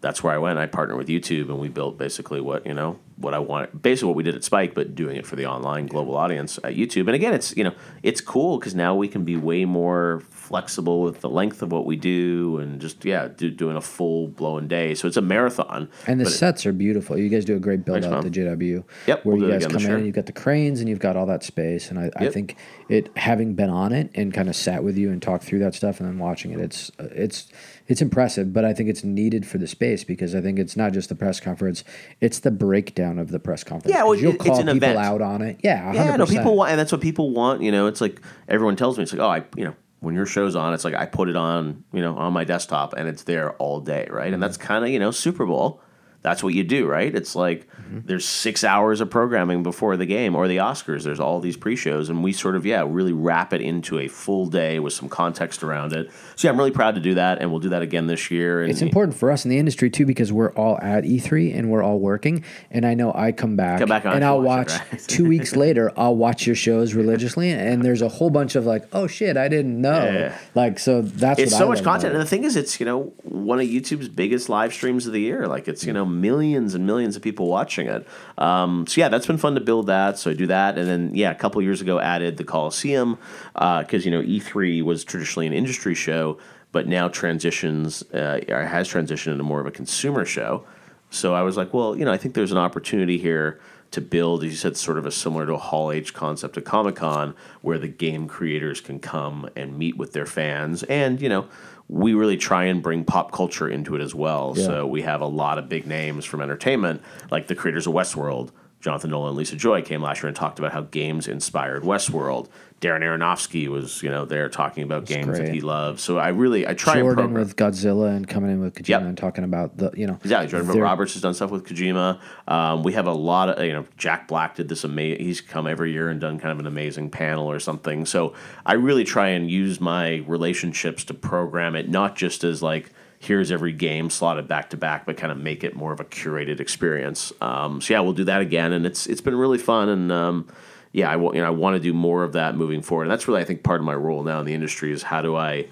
that's 0.02 0.22
where 0.22 0.34
I 0.34 0.38
went. 0.38 0.58
I 0.58 0.66
partnered 0.66 0.98
with 0.98 1.06
YouTube, 1.06 1.48
and 1.48 1.58
we 1.58 1.68
built 1.68 1.96
basically 1.96 2.40
what 2.40 2.66
you 2.66 2.74
know 2.74 2.98
what 3.16 3.34
I 3.34 3.38
want, 3.38 3.82
basically 3.82 4.08
what 4.08 4.16
we 4.16 4.24
did 4.24 4.34
at 4.34 4.42
Spike, 4.42 4.74
but 4.74 4.96
doing 4.96 5.16
it 5.16 5.24
for 5.24 5.36
the 5.36 5.46
online 5.46 5.86
global 5.86 6.16
audience 6.16 6.58
at 6.58 6.74
YouTube. 6.74 7.02
And 7.02 7.14
again, 7.14 7.32
it's 7.32 7.56
you 7.56 7.62
know 7.64 7.72
it's 8.02 8.20
cool 8.20 8.58
because 8.58 8.74
now 8.74 8.94
we 8.96 9.06
can 9.06 9.24
be 9.24 9.36
way 9.36 9.64
more 9.64 10.20
flexible 10.28 11.02
with 11.02 11.20
the 11.20 11.30
length 11.30 11.62
of 11.62 11.70
what 11.70 11.86
we 11.86 11.96
do, 11.96 12.58
and 12.58 12.80
just 12.80 13.04
yeah, 13.04 13.28
do, 13.28 13.48
doing 13.48 13.76
a 13.76 13.80
full 13.80 14.26
blown 14.26 14.66
day. 14.66 14.94
So 14.94 15.06
it's 15.06 15.16
a 15.16 15.22
marathon. 15.22 15.88
And 16.08 16.20
the 16.20 16.26
sets 16.26 16.66
it, 16.66 16.70
are 16.70 16.72
beautiful. 16.72 17.16
You 17.16 17.28
guys 17.28 17.44
do 17.44 17.54
a 17.54 17.60
great 17.60 17.84
build 17.84 18.04
out 18.04 18.12
at 18.12 18.32
the 18.32 18.40
JW. 18.40 18.84
Yep, 19.06 19.24
where 19.24 19.36
we'll 19.36 19.46
you 19.46 19.52
guys 19.52 19.66
come 19.66 19.84
in, 19.84 19.90
and 19.92 20.06
you've 20.06 20.16
got 20.16 20.26
the 20.26 20.32
cranes, 20.32 20.80
and 20.80 20.88
you've 20.88 20.98
got 20.98 21.16
all 21.16 21.26
that 21.26 21.44
space. 21.44 21.90
And 21.90 21.98
I, 21.98 22.04
yep. 22.04 22.16
I 22.16 22.28
think 22.28 22.56
it 22.88 23.16
having 23.16 23.54
been 23.54 23.70
on 23.70 23.92
it 23.92 24.10
and 24.16 24.34
kind 24.34 24.48
of 24.48 24.56
sat 24.56 24.82
with 24.82 24.98
you 24.98 25.12
and 25.12 25.22
talked 25.22 25.44
through 25.44 25.60
that 25.60 25.76
stuff, 25.76 26.00
and 26.00 26.08
then 26.08 26.18
watching 26.18 26.50
it, 26.50 26.58
it's 26.58 26.90
it's 26.98 27.48
it's 27.88 28.00
impressive, 28.00 28.52
but 28.52 28.64
I 28.64 28.72
think 28.72 28.88
it's 28.88 29.04
needed 29.04 29.46
for 29.46 29.58
the 29.58 29.66
space 29.66 30.04
because 30.04 30.34
I 30.34 30.40
think 30.40 30.58
it's 30.58 30.76
not 30.76 30.92
just 30.92 31.08
the 31.08 31.14
press 31.14 31.40
conference; 31.40 31.84
it's 32.20 32.38
the 32.40 32.50
breakdown 32.50 33.18
of 33.18 33.30
the 33.30 33.38
press 33.38 33.64
conference. 33.64 33.94
Yeah, 33.94 34.04
well, 34.04 34.14
you'll 34.14 34.34
call 34.34 34.56
people 34.56 34.76
event. 34.76 34.98
out 34.98 35.20
on 35.20 35.42
it. 35.42 35.60
Yeah, 35.62 35.92
100%. 35.92 35.94
yeah, 35.94 36.16
no, 36.16 36.26
people 36.26 36.56
want, 36.56 36.70
and 36.70 36.78
that's 36.78 36.92
what 36.92 37.00
people 37.00 37.30
want. 37.30 37.62
You 37.62 37.72
know, 37.72 37.86
it's 37.86 38.00
like 38.00 38.20
everyone 38.48 38.76
tells 38.76 38.98
me, 38.98 39.02
it's 39.02 39.12
like, 39.12 39.20
oh, 39.20 39.28
I, 39.28 39.44
you 39.56 39.64
know, 39.64 39.74
when 40.00 40.14
your 40.14 40.26
show's 40.26 40.56
on, 40.56 40.74
it's 40.74 40.84
like 40.84 40.94
I 40.94 41.06
put 41.06 41.28
it 41.28 41.36
on, 41.36 41.84
you 41.92 42.02
know, 42.02 42.16
on 42.16 42.32
my 42.32 42.44
desktop, 42.44 42.92
and 42.94 43.08
it's 43.08 43.22
there 43.24 43.52
all 43.54 43.80
day, 43.80 44.06
right? 44.10 44.26
Mm-hmm. 44.26 44.34
And 44.34 44.42
that's 44.42 44.56
kind 44.56 44.84
of, 44.84 44.90
you 44.90 44.98
know, 44.98 45.10
Super 45.10 45.46
Bowl 45.46 45.80
that's 46.22 46.42
what 46.42 46.54
you 46.54 46.62
do, 46.62 46.86
right? 46.86 47.12
It's 47.12 47.34
like 47.34 47.68
mm-hmm. 47.68 48.00
there's 48.04 48.24
six 48.24 48.62
hours 48.62 49.00
of 49.00 49.10
programming 49.10 49.64
before 49.64 49.96
the 49.96 50.06
game 50.06 50.36
or 50.36 50.46
the 50.46 50.58
Oscars. 50.58 51.02
There's 51.02 51.18
all 51.18 51.40
these 51.40 51.56
pre-shows, 51.56 52.08
and 52.08 52.22
we 52.22 52.32
sort 52.32 52.54
of 52.54 52.64
yeah 52.64 52.84
really 52.86 53.12
wrap 53.12 53.52
it 53.52 53.60
into 53.60 53.98
a 53.98 54.08
full 54.08 54.46
day 54.46 54.78
with 54.78 54.92
some 54.92 55.08
context 55.08 55.64
around 55.64 55.92
it. 55.92 56.10
So 56.36 56.46
yeah, 56.46 56.52
I'm 56.52 56.58
really 56.58 56.70
proud 56.70 56.94
to 56.94 57.00
do 57.00 57.14
that, 57.14 57.40
and 57.40 57.50
we'll 57.50 57.60
do 57.60 57.70
that 57.70 57.82
again 57.82 58.06
this 58.06 58.30
year. 58.30 58.62
And 58.62 58.70
it's 58.70 58.82
important 58.82 59.16
for 59.16 59.32
us 59.32 59.44
in 59.44 59.50
the 59.50 59.58
industry 59.58 59.90
too 59.90 60.06
because 60.06 60.32
we're 60.32 60.52
all 60.52 60.78
at 60.80 61.04
E3 61.04 61.56
and 61.56 61.70
we're 61.70 61.82
all 61.82 61.98
working. 61.98 62.44
And 62.70 62.86
I 62.86 62.94
know 62.94 63.12
I 63.12 63.32
come 63.32 63.56
back, 63.56 63.80
come 63.80 63.88
back 63.88 64.04
and 64.04 64.24
I'll 64.24 64.40
watch, 64.40 64.70
watch 64.70 64.80
it, 64.80 64.92
right? 64.92 65.00
two 65.08 65.26
weeks 65.28 65.56
later. 65.56 65.92
I'll 65.96 66.16
watch 66.16 66.46
your 66.46 66.56
shows 66.56 66.94
religiously, 66.94 67.50
and 67.50 67.82
there's 67.84 68.02
a 68.02 68.08
whole 68.08 68.30
bunch 68.30 68.54
of 68.54 68.64
like, 68.64 68.86
oh 68.92 69.08
shit, 69.08 69.36
I 69.36 69.48
didn't 69.48 69.80
know. 69.80 70.04
Yeah. 70.04 70.38
Like 70.54 70.78
so 70.78 71.02
that's 71.02 71.40
it's 71.40 71.56
so 71.56 71.66
I 71.66 71.70
much 71.70 71.82
content, 71.82 72.12
and 72.12 72.22
the 72.22 72.26
thing 72.26 72.44
is, 72.44 72.54
it's 72.54 72.78
you 72.78 72.86
know 72.86 73.12
one 73.22 73.58
of 73.58 73.66
YouTube's 73.66 74.08
biggest 74.08 74.48
live 74.48 74.72
streams 74.72 75.08
of 75.08 75.12
the 75.12 75.20
year. 75.20 75.48
Like 75.48 75.66
it's 75.66 75.84
you 75.84 75.92
know 75.92 76.11
millions 76.20 76.74
and 76.74 76.86
millions 76.86 77.16
of 77.16 77.22
people 77.22 77.48
watching 77.48 77.86
it. 77.88 78.06
Um, 78.38 78.86
so 78.86 79.00
yeah, 79.00 79.08
that's 79.08 79.26
been 79.26 79.38
fun 79.38 79.54
to 79.54 79.60
build 79.60 79.86
that. 79.86 80.18
So 80.18 80.30
I 80.30 80.34
do 80.34 80.46
that, 80.46 80.78
and 80.78 80.86
then 80.86 81.14
yeah, 81.14 81.30
a 81.30 81.34
couple 81.34 81.60
years 81.62 81.80
ago 81.80 81.98
added 81.98 82.36
the 82.36 82.44
Coliseum 82.44 83.18
because 83.54 83.94
uh, 83.94 83.98
you 83.98 84.10
know 84.10 84.22
E3 84.22 84.82
was 84.82 85.04
traditionally 85.04 85.46
an 85.46 85.52
industry 85.52 85.94
show, 85.94 86.38
but 86.70 86.86
now 86.86 87.08
transitions 87.08 88.02
uh, 88.12 88.40
has 88.48 88.88
transitioned 88.88 89.32
into 89.32 89.44
more 89.44 89.60
of 89.60 89.66
a 89.66 89.70
consumer 89.70 90.24
show. 90.24 90.64
So 91.10 91.34
I 91.34 91.42
was 91.42 91.56
like, 91.56 91.74
well, 91.74 91.96
you 91.96 92.04
know, 92.04 92.12
I 92.12 92.16
think 92.16 92.34
there's 92.34 92.52
an 92.52 92.58
opportunity 92.58 93.18
here 93.18 93.60
to 93.92 94.00
build, 94.00 94.42
as 94.42 94.50
you 94.50 94.56
said, 94.56 94.76
sort 94.76 94.96
of 94.96 95.04
a 95.04 95.10
similar 95.10 95.44
to 95.46 95.52
a 95.52 95.58
Hall 95.58 95.92
H 95.92 96.14
concept 96.14 96.56
of 96.56 96.64
Comic 96.64 96.96
Con, 96.96 97.34
where 97.60 97.78
the 97.78 97.88
game 97.88 98.26
creators 98.26 98.80
can 98.80 98.98
come 98.98 99.48
and 99.54 99.78
meet 99.78 99.98
with 99.98 100.14
their 100.14 100.26
fans, 100.26 100.82
and 100.84 101.20
you 101.20 101.28
know, 101.28 101.46
we 101.88 102.14
really 102.14 102.36
try 102.36 102.64
and 102.64 102.82
bring 102.82 103.04
pop 103.04 103.32
culture 103.32 103.68
into 103.68 103.94
it 103.94 104.00
as 104.00 104.14
well. 104.14 104.54
Yeah. 104.56 104.64
So 104.64 104.86
we 104.86 105.02
have 105.02 105.20
a 105.20 105.26
lot 105.26 105.58
of 105.58 105.68
big 105.68 105.86
names 105.86 106.24
from 106.24 106.40
entertainment, 106.40 107.02
like 107.30 107.46
the 107.46 107.54
creators 107.54 107.86
of 107.86 107.94
Westworld. 107.94 108.50
Jonathan 108.82 109.10
Nolan 109.10 109.28
and 109.28 109.38
Lisa 109.38 109.54
Joy 109.54 109.80
came 109.80 110.02
last 110.02 110.22
year 110.22 110.28
and 110.28 110.36
talked 110.36 110.58
about 110.58 110.72
how 110.72 110.82
games 110.82 111.28
inspired 111.28 111.84
Westworld. 111.84 112.48
Darren 112.80 113.02
Aronofsky 113.02 113.68
was, 113.68 114.02
you 114.02 114.10
know, 114.10 114.24
there 114.24 114.48
talking 114.48 114.82
about 114.82 115.06
That's 115.06 115.12
games 115.12 115.26
great. 115.26 115.46
that 115.46 115.54
he 115.54 115.60
loves. 115.60 116.02
So 116.02 116.18
I 116.18 116.30
really 116.30 116.66
I 116.66 116.74
try 116.74 116.98
Jordan 116.98 117.26
and 117.26 117.34
with 117.34 117.54
Godzilla 117.54 118.14
and 118.16 118.26
coming 118.26 118.50
in 118.50 118.60
with 118.60 118.74
Kojima 118.74 118.88
yep. 118.88 119.02
and 119.02 119.16
talking 119.16 119.44
about 119.44 119.76
the 119.76 119.92
you 119.94 120.08
know 120.08 120.18
exactly 120.20 120.48
Jordan 120.50 120.80
Roberts 120.80 121.12
has 121.12 121.22
done 121.22 121.32
stuff 121.32 121.52
with 121.52 121.64
Kojima. 121.64 122.20
Um, 122.48 122.82
we 122.82 122.92
have 122.94 123.06
a 123.06 123.12
lot 123.12 123.50
of 123.50 123.64
you 123.64 123.72
know 123.72 123.86
Jack 123.96 124.26
Black 124.26 124.56
did 124.56 124.68
this 124.68 124.82
amazing. 124.82 125.24
He's 125.24 125.40
come 125.40 125.68
every 125.68 125.92
year 125.92 126.08
and 126.08 126.20
done 126.20 126.40
kind 126.40 126.50
of 126.50 126.58
an 126.58 126.66
amazing 126.66 127.10
panel 127.10 127.48
or 127.48 127.60
something. 127.60 128.04
So 128.04 128.34
I 128.66 128.72
really 128.72 129.04
try 129.04 129.28
and 129.28 129.48
use 129.48 129.80
my 129.80 130.24
relationships 130.26 131.04
to 131.04 131.14
program 131.14 131.76
it 131.76 131.88
not 131.88 132.16
just 132.16 132.42
as 132.42 132.64
like 132.64 132.90
here's 133.22 133.52
every 133.52 133.72
game 133.72 134.10
slotted 134.10 134.48
back 134.48 134.70
to 134.70 134.76
back, 134.76 135.06
but 135.06 135.16
kind 135.16 135.30
of 135.30 135.38
make 135.38 135.62
it 135.62 135.76
more 135.76 135.92
of 135.92 136.00
a 136.00 136.04
curated 136.04 136.58
experience. 136.58 137.32
Um, 137.40 137.80
so 137.80 137.94
yeah, 137.94 138.00
we'll 138.00 138.12
do 138.12 138.24
that 138.24 138.40
again, 138.40 138.72
and 138.72 138.84
it's 138.84 139.06
it's 139.06 139.20
been 139.20 139.36
really 139.36 139.58
fun 139.58 139.88
and. 139.88 140.12
Um, 140.12 140.48
yeah, 140.94 141.10
I 141.10 141.16
want 141.16 141.36
you 141.36 141.40
know 141.40 141.46
I 141.46 141.50
want 141.50 141.74
to 141.74 141.80
do 141.80 141.94
more 141.94 142.22
of 142.22 142.34
that 142.34 142.54
moving 142.54 142.82
forward, 142.82 143.04
and 143.04 143.10
that's 143.10 143.26
really 143.26 143.40
I 143.40 143.44
think 143.44 143.62
part 143.62 143.80
of 143.80 143.86
my 143.86 143.94
role 143.94 144.22
now 144.22 144.40
in 144.40 144.44
the 144.44 144.52
industry 144.52 144.92
is 144.92 145.02
how 145.02 145.22
do 145.22 145.34
I, 145.34 145.66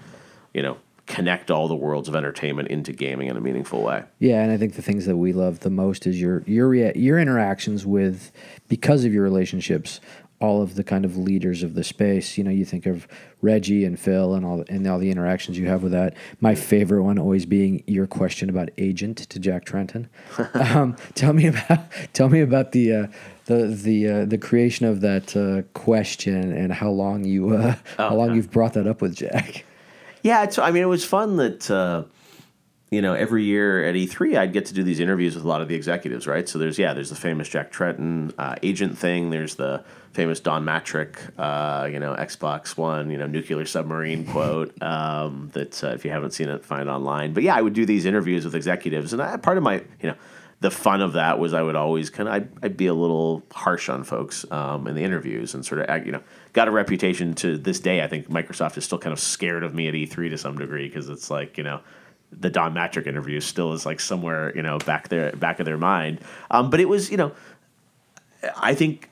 you 0.54 0.62
know, 0.62 0.78
connect 1.06 1.50
all 1.50 1.68
the 1.68 1.76
worlds 1.76 2.08
of 2.08 2.16
entertainment 2.16 2.68
into 2.68 2.92
gaming 2.92 3.28
in 3.28 3.36
a 3.36 3.40
meaningful 3.40 3.82
way. 3.82 4.04
Yeah, 4.18 4.42
and 4.42 4.50
I 4.50 4.56
think 4.56 4.76
the 4.76 4.82
things 4.82 5.04
that 5.04 5.16
we 5.16 5.34
love 5.34 5.60
the 5.60 5.68
most 5.68 6.06
is 6.06 6.18
your 6.18 6.42
your 6.46 6.74
your 6.74 7.18
interactions 7.18 7.84
with 7.84 8.32
because 8.68 9.04
of 9.04 9.12
your 9.12 9.22
relationships 9.22 10.00
all 10.40 10.62
of 10.62 10.74
the 10.74 10.82
kind 10.82 11.04
of 11.04 11.16
leaders 11.16 11.62
of 11.62 11.74
the 11.74 11.84
space. 11.84 12.38
You 12.38 12.44
know, 12.44 12.50
you 12.50 12.64
think 12.64 12.86
of 12.86 13.06
Reggie 13.42 13.84
and 13.84 13.98
Phil 13.98 14.34
and 14.34 14.44
all 14.44 14.64
and 14.68 14.86
all 14.86 14.98
the 14.98 15.10
interactions 15.10 15.58
you 15.58 15.66
have 15.68 15.82
with 15.82 15.92
that. 15.92 16.16
My 16.40 16.54
favorite 16.54 17.02
one 17.02 17.18
always 17.18 17.46
being 17.46 17.84
your 17.86 18.06
question 18.06 18.48
about 18.48 18.70
agent 18.78 19.18
to 19.18 19.38
Jack 19.38 19.64
Tretton. 19.66 20.08
um, 20.74 20.96
tell 21.14 21.32
me 21.32 21.46
about 21.46 21.80
tell 22.12 22.28
me 22.28 22.40
about 22.40 22.72
the 22.72 22.92
uh, 22.92 23.06
the 23.46 23.66
the 23.66 24.08
uh, 24.08 24.24
the 24.24 24.38
creation 24.38 24.86
of 24.86 25.00
that 25.02 25.36
uh, 25.36 25.62
question 25.78 26.52
and 26.52 26.72
how 26.72 26.90
long 26.90 27.24
you 27.24 27.54
uh, 27.54 27.74
how 27.98 28.14
long 28.14 28.34
you've 28.34 28.50
brought 28.50 28.74
that 28.74 28.86
up 28.86 29.02
with 29.02 29.14
Jack. 29.14 29.64
Yeah, 30.22 30.42
it's, 30.44 30.58
I 30.58 30.70
mean, 30.70 30.82
it 30.82 30.86
was 30.86 31.04
fun 31.04 31.36
that 31.36 31.70
uh, 31.70 32.04
you 32.90 33.02
know 33.02 33.14
every 33.14 33.44
year 33.44 33.84
at 33.84 33.94
E3 33.94 34.36
I'd 34.38 34.52
get 34.52 34.66
to 34.66 34.74
do 34.74 34.82
these 34.82 35.00
interviews 35.00 35.34
with 35.34 35.44
a 35.44 35.48
lot 35.48 35.60
of 35.60 35.68
the 35.68 35.74
executives, 35.74 36.26
right? 36.26 36.48
So 36.48 36.58
there's 36.58 36.78
yeah, 36.78 36.94
there's 36.94 37.10
the 37.10 37.16
famous 37.16 37.48
Jack 37.48 37.72
Tretton 37.72 38.32
uh, 38.38 38.56
agent 38.62 38.96
thing. 38.96 39.30
There's 39.30 39.56
the 39.56 39.84
famous 40.12 40.40
Don 40.40 40.64
Mattrick, 40.64 41.16
uh, 41.38 41.86
you 41.86 41.98
know, 41.98 42.14
Xbox 42.14 42.76
One, 42.76 43.10
you 43.10 43.18
know, 43.18 43.26
nuclear 43.26 43.64
submarine 43.64 44.26
quote 44.26 44.80
um, 44.82 45.50
that 45.52 45.82
uh, 45.84 45.88
if 45.88 46.04
you 46.04 46.10
haven't 46.10 46.32
seen 46.32 46.48
it, 46.48 46.64
find 46.64 46.88
online. 46.88 47.32
But 47.32 47.42
yeah, 47.42 47.54
I 47.54 47.62
would 47.62 47.74
do 47.74 47.86
these 47.86 48.04
interviews 48.04 48.44
with 48.44 48.54
executives, 48.54 49.12
and 49.12 49.22
I, 49.22 49.36
part 49.36 49.56
of 49.56 49.62
my 49.62 49.76
you 50.00 50.08
know 50.08 50.16
the 50.60 50.70
fun 50.70 51.00
of 51.00 51.14
that 51.14 51.38
was 51.38 51.54
I 51.54 51.62
would 51.62 51.76
always 51.76 52.10
kind 52.10 52.28
of 52.28 52.34
I'd, 52.34 52.48
I'd, 52.62 52.76
be 52.76 52.86
a 52.86 52.94
little 52.94 53.42
harsh 53.50 53.88
on 53.88 54.04
folks 54.04 54.44
um, 54.50 54.86
in 54.86 54.94
the 54.94 55.02
interviews 55.02 55.54
and 55.54 55.64
sort 55.64 55.88
of 55.88 56.06
you 56.06 56.12
know 56.12 56.22
got 56.52 56.68
a 56.68 56.70
reputation 56.70 57.34
to 57.36 57.56
this 57.56 57.80
day. 57.80 58.02
I 58.02 58.08
think 58.08 58.28
Microsoft 58.28 58.76
is 58.76 58.84
still 58.84 58.98
kind 58.98 59.12
of 59.12 59.20
scared 59.20 59.64
of 59.64 59.74
me 59.74 59.88
at 59.88 59.94
E3 59.94 60.30
to 60.30 60.38
some 60.38 60.58
degree 60.58 60.86
because 60.86 61.08
it's 61.08 61.30
like 61.30 61.56
you 61.56 61.64
know 61.64 61.80
the 62.32 62.50
Don 62.50 62.74
Mattrick 62.74 63.06
interview 63.06 63.40
still 63.40 63.72
is 63.72 63.86
like 63.86 64.00
somewhere 64.00 64.54
you 64.54 64.62
know 64.62 64.78
back 64.78 65.08
there 65.08 65.32
back 65.32 65.60
of 65.60 65.66
their 65.66 65.78
mind. 65.78 66.20
Um, 66.50 66.68
but 66.68 66.80
it 66.80 66.88
was 66.88 67.10
you 67.10 67.16
know 67.16 67.32
I 68.56 68.74
think 68.74 69.09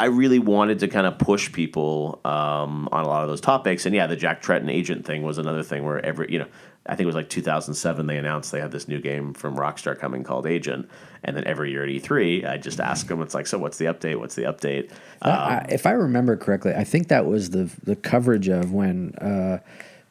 I 0.00 0.06
really 0.06 0.38
wanted 0.38 0.78
to 0.78 0.88
kind 0.88 1.06
of 1.06 1.18
push 1.18 1.52
people 1.52 2.22
um, 2.24 2.88
on 2.90 3.04
a 3.04 3.06
lot 3.06 3.22
of 3.22 3.28
those 3.28 3.42
topics. 3.42 3.84
And 3.84 3.94
yeah, 3.94 4.06
the 4.06 4.16
Jack 4.16 4.40
Tretton 4.40 4.70
agent 4.70 5.04
thing 5.04 5.22
was 5.22 5.36
another 5.36 5.62
thing 5.62 5.84
where 5.84 6.02
every, 6.02 6.32
you 6.32 6.38
know, 6.38 6.46
I 6.86 6.96
think 6.96 7.02
it 7.02 7.06
was 7.06 7.14
like 7.14 7.28
2007 7.28 8.06
they 8.06 8.16
announced 8.16 8.50
they 8.50 8.62
had 8.62 8.72
this 8.72 8.88
new 8.88 8.98
game 8.98 9.34
from 9.34 9.58
Rockstar 9.58 9.98
coming 9.98 10.24
called 10.24 10.46
Agent, 10.46 10.88
and 11.22 11.36
then 11.36 11.44
every 11.44 11.70
year 11.70 11.82
at 11.82 11.90
E3 11.90 12.48
I 12.48 12.56
just 12.56 12.80
ask 12.80 13.08
them, 13.08 13.20
it's 13.20 13.34
like, 13.34 13.46
so 13.46 13.58
what's 13.58 13.76
the 13.76 13.84
update? 13.84 14.18
What's 14.18 14.36
the 14.36 14.44
update? 14.44 14.90
Um, 15.20 15.32
I, 15.32 15.66
if 15.68 15.84
I 15.84 15.90
remember 15.90 16.34
correctly, 16.34 16.72
I 16.74 16.84
think 16.84 17.08
that 17.08 17.26
was 17.26 17.50
the 17.50 17.70
the 17.84 17.94
coverage 17.94 18.48
of 18.48 18.72
when. 18.72 19.14
Uh, 19.16 19.58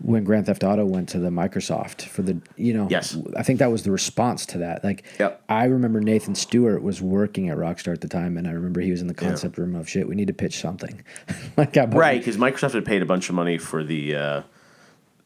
when 0.02 0.24
Grand 0.24 0.46
Theft 0.46 0.64
Auto 0.64 0.86
went 0.86 1.10
to 1.10 1.20
the 1.20 1.30
Microsoft 1.30 2.04
for 2.04 2.22
the 2.22 2.40
you 2.56 2.74
know 2.74 2.88
yes 2.90 3.18
I 3.36 3.44
think 3.44 3.60
that 3.60 3.72
was 3.72 3.84
the 3.84 3.92
response 3.92 4.46
to 4.48 4.60
that 4.60 4.84
like 4.84 5.04
yep. 5.20 5.44
I 5.50 5.66
remember 5.66 6.00
Nathan 6.00 6.36
Stewart 6.36 6.82
was 6.82 7.02
working 7.02 7.50
at 7.50 7.58
Rockstar 7.58 7.94
at 7.94 8.02
the 8.02 8.08
time 8.08 8.38
and 8.38 8.48
I 8.48 8.52
remember 8.52 8.82
he 8.82 8.92
was 8.92 9.02
in 9.02 9.08
the 9.08 9.14
concept 9.14 9.58
yeah. 9.58 9.64
room 9.64 9.76
of 9.76 9.90
shit 9.90 10.08
we 10.08 10.16
need 10.16 10.28
to 10.28 10.34
pitch 10.34 10.60
something 10.60 11.04
like 11.58 11.76
right 11.76 12.20
because 12.20 12.38
Microsoft 12.38 12.74
had 12.74 12.86
paid 12.86 13.02
a 13.02 13.06
bunch 13.06 13.30
of 13.30 13.36
money 13.36 13.58
for 13.58 13.84
the 13.84 14.16
uh, 14.16 14.42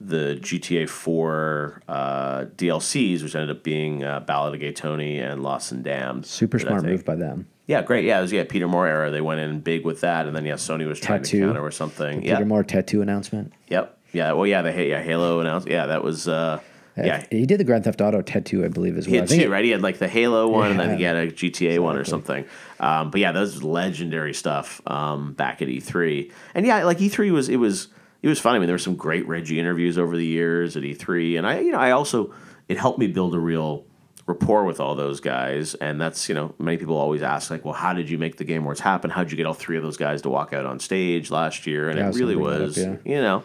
the 0.05 0.38
GTA 0.41 0.89
4 0.89 1.83
uh, 1.88 2.45
DLCs, 2.57 3.23
which 3.23 3.36
ended 3.36 3.55
up 3.55 3.63
being 3.63 4.03
uh, 4.03 4.19
Ballad 4.19 4.53
of 4.53 4.59
Gay 4.59 4.73
Tony 4.73 5.19
and 5.19 5.41
Lost 5.41 5.71
and 5.71 5.83
Damned. 5.83 6.25
Super 6.25 6.59
smart 6.59 6.83
move 6.83 7.05
by 7.05 7.15
them. 7.15 7.47
Yeah, 7.67 7.81
great. 7.81 8.03
Yeah, 8.03 8.19
it 8.19 8.23
was 8.23 8.33
yeah 8.33 8.43
Peter 8.43 8.67
Moore 8.67 8.88
era. 8.88 9.09
They 9.09 9.21
went 9.21 9.39
in 9.39 9.62
big 9.62 9.86
with 9.86 10.01
that, 10.01 10.27
and 10.27 10.36
then 10.36 10.45
yeah, 10.45 10.55
Sony 10.55 10.86
was 10.86 10.99
trying 10.99 11.23
tattoo. 11.23 11.39
to 11.39 11.45
counter 11.45 11.63
or 11.63 11.71
something. 11.71 12.19
The 12.19 12.31
Peter. 12.31 12.45
Moore 12.45 12.63
tattoo 12.63 13.01
announcement. 13.01 13.53
Yep. 13.69 13.97
Yeah. 14.13 14.32
Well, 14.34 14.47
yeah, 14.47 14.62
the 14.62 14.86
yeah 14.86 15.02
Halo 15.02 15.39
announcement. 15.39 15.73
Yeah, 15.73 15.88
that 15.88 16.04
was. 16.04 16.28
Uh, 16.28 16.62
yeah, 16.95 17.26
he 17.32 17.47
did 17.47 17.60
the 17.60 17.63
Grand 17.63 17.84
Theft 17.84 18.02
Auto 18.02 18.21
tattoo, 18.21 18.63
I 18.63 18.67
believe, 18.67 18.97
as 18.97 19.08
well. 19.08 19.13
He 19.13 19.17
had 19.17 19.28
two, 19.28 19.49
right? 19.49 19.65
He 19.65 19.71
had 19.71 19.82
like 19.82 19.97
the 19.97 20.08
Halo 20.08 20.47
one, 20.47 20.65
yeah, 20.65 20.71
and 20.71 20.80
then 20.80 20.97
he 20.97 21.04
had 21.04 21.15
a 21.15 21.28
GTA 21.28 21.47
exactly. 21.47 21.80
one 21.80 21.97
or 21.97 22.06
something. 22.06 22.45
Um, 22.80 23.10
but 23.10 23.19
yeah, 23.19 23.32
that 23.32 23.39
was 23.39 23.63
legendary 23.63 24.34
stuff 24.34 24.80
um, 24.86 25.34
back 25.34 25.63
at 25.63 25.69
E3. 25.69 26.32
And 26.54 26.67
yeah, 26.67 26.84
like 26.84 26.99
E3 26.99 27.32
was 27.32 27.49
it 27.49 27.58
was 27.58 27.88
it 28.21 28.28
was 28.28 28.39
fun. 28.39 28.56
I 28.56 28.60
mean, 28.60 28.67
there 28.67 28.76
were 28.76 28.80
some 28.80 28.95
great 28.95 29.28
Reggie 29.28 29.60
interviews 29.60 29.97
over 29.97 30.15
the 30.15 30.26
years 30.26 30.78
at 30.78 30.84
E3, 30.84 31.38
and 31.39 31.47
I, 31.47 31.60
you 31.62 31.71
know, 31.71 31.80
I 31.80 31.91
also 31.91 32.32
it 32.67 32.78
helped 32.78 32.99
me 32.99 33.08
build 33.08 33.34
a 33.34 33.39
real 33.39 33.86
rapport 34.26 34.63
with 34.63 34.80
all 34.80 34.95
those 34.95 35.19
guys. 35.19 35.76
And 35.76 35.99
that's 35.99 36.30
you 36.30 36.36
know, 36.36 36.54
many 36.60 36.78
people 36.78 36.95
always 36.95 37.21
ask 37.21 37.49
like, 37.49 37.65
well, 37.65 37.73
how 37.73 37.93
did 37.93 38.10
you 38.10 38.17
make 38.17 38.38
the 38.38 38.43
Game 38.43 38.62
Awards 38.62 38.80
happen? 38.80 39.10
How 39.10 39.23
did 39.23 39.32
you 39.32 39.38
get 39.38 39.45
all 39.45 39.54
three 39.54 39.78
of 39.78 39.84
those 39.84 39.97
guys 39.97 40.21
to 40.23 40.30
walk 40.30 40.54
out 40.54 40.65
on 40.65 40.80
stage 40.80 41.32
last 41.32 41.67
year? 41.67 41.89
And 41.89 41.99
yeah, 41.99 42.10
it 42.10 42.15
really 42.15 42.36
was, 42.36 42.78
up, 42.78 43.02
yeah. 43.06 43.12
you 43.12 43.21
know, 43.21 43.43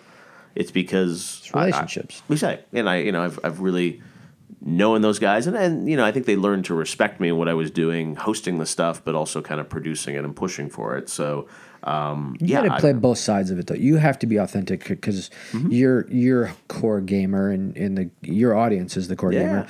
it's 0.55 0.71
because 0.71 1.39
it's 1.41 1.55
relationships. 1.55 2.21
I, 2.21 2.25
I, 2.25 2.27
we 2.29 2.37
say, 2.37 2.61
and 2.73 2.89
I, 2.89 2.97
you 2.99 3.13
know, 3.13 3.23
I've 3.23 3.39
I've 3.45 3.61
really 3.61 4.03
knowing 4.61 5.03
those 5.03 5.21
guys 5.21 5.47
and, 5.47 5.57
and 5.57 5.89
you 5.89 5.97
know 5.97 6.05
i 6.05 6.11
think 6.11 6.27
they 6.27 6.35
learned 6.35 6.65
to 6.65 6.75
respect 6.75 7.21
me 7.21 7.29
and 7.29 7.39
what 7.39 7.49
i 7.49 7.55
was 7.55 7.71
doing 7.71 8.17
hosting 8.17 8.59
the 8.59 8.67
stuff 8.67 9.05
but 9.05 9.15
also 9.15 9.41
kind 9.41 9.61
of 9.61 9.69
producing 9.69 10.17
it 10.17 10.25
and 10.25 10.35
pushing 10.35 10.69
for 10.69 10.97
it 10.97 11.09
so 11.09 11.47
um, 11.83 12.37
you 12.41 12.49
yeah, 12.49 12.67
got 12.67 12.75
to 12.75 12.81
play 12.81 12.93
both 12.93 13.19
sides 13.19 13.51
of 13.51 13.59
it 13.59 13.67
though. 13.67 13.75
You 13.75 13.97
have 13.97 14.19
to 14.21 14.27
be 14.27 14.37
authentic 14.37 14.87
because 14.87 15.31
mm-hmm. 15.53 15.71
you're 15.71 16.09
you're 16.11 16.53
core 16.67 17.01
gamer 17.01 17.51
and, 17.51 17.77
and 17.77 17.97
the 17.97 18.11
your 18.21 18.57
audience 18.57 18.97
is 18.97 19.09
the 19.09 19.17
core 19.17 19.33
yeah. 19.33 19.41
gamer. 19.41 19.67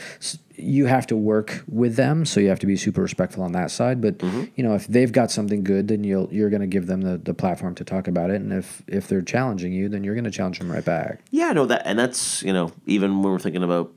You 0.59 0.87
have 0.87 1.07
to 1.09 1.17
work 1.17 1.65
with 1.69 1.97
them, 1.97 2.25
so 2.25 2.41
you 2.41 2.49
have 2.49 2.59
to 2.61 2.67
be 2.67 2.77
super 2.77 3.03
respectful 3.03 3.43
on 3.43 3.53
that 3.53 3.71
side. 3.71 4.01
But 4.01 4.19
mm-hmm. 4.19 4.45
you 4.57 4.65
know, 4.65 4.75
if 4.75 4.87
they've 4.87 5.11
got 5.11 5.31
something 5.31 5.65
good, 5.65 5.89
then 5.89 6.05
you'll 6.05 6.29
you're 6.33 6.51
going 6.51 6.61
to 6.61 6.67
give 6.67 6.87
them 6.87 7.03
the, 7.03 7.19
the 7.19 7.35
platform 7.35 7.75
to 7.77 7.85
talk 7.85 8.09
about 8.09 8.31
it. 8.31 8.41
And 8.41 8.53
if 8.53 8.83
if 8.87 9.09
they're 9.09 9.23
challenging 9.23 9.73
you, 9.73 9.89
then 9.89 10.05
you're 10.05 10.15
going 10.15 10.25
to 10.25 10.31
challenge 10.31 10.59
them 10.59 10.71
right 10.71 10.85
back. 10.85 11.21
Yeah, 11.31 11.53
no, 11.53 11.67
that 11.67 11.83
and 11.85 11.99
that's 11.99 12.43
you 12.43 12.53
know 12.53 12.73
even 12.87 13.23
when 13.23 13.33
we're 13.33 13.39
thinking 13.39 13.63
about 13.63 13.93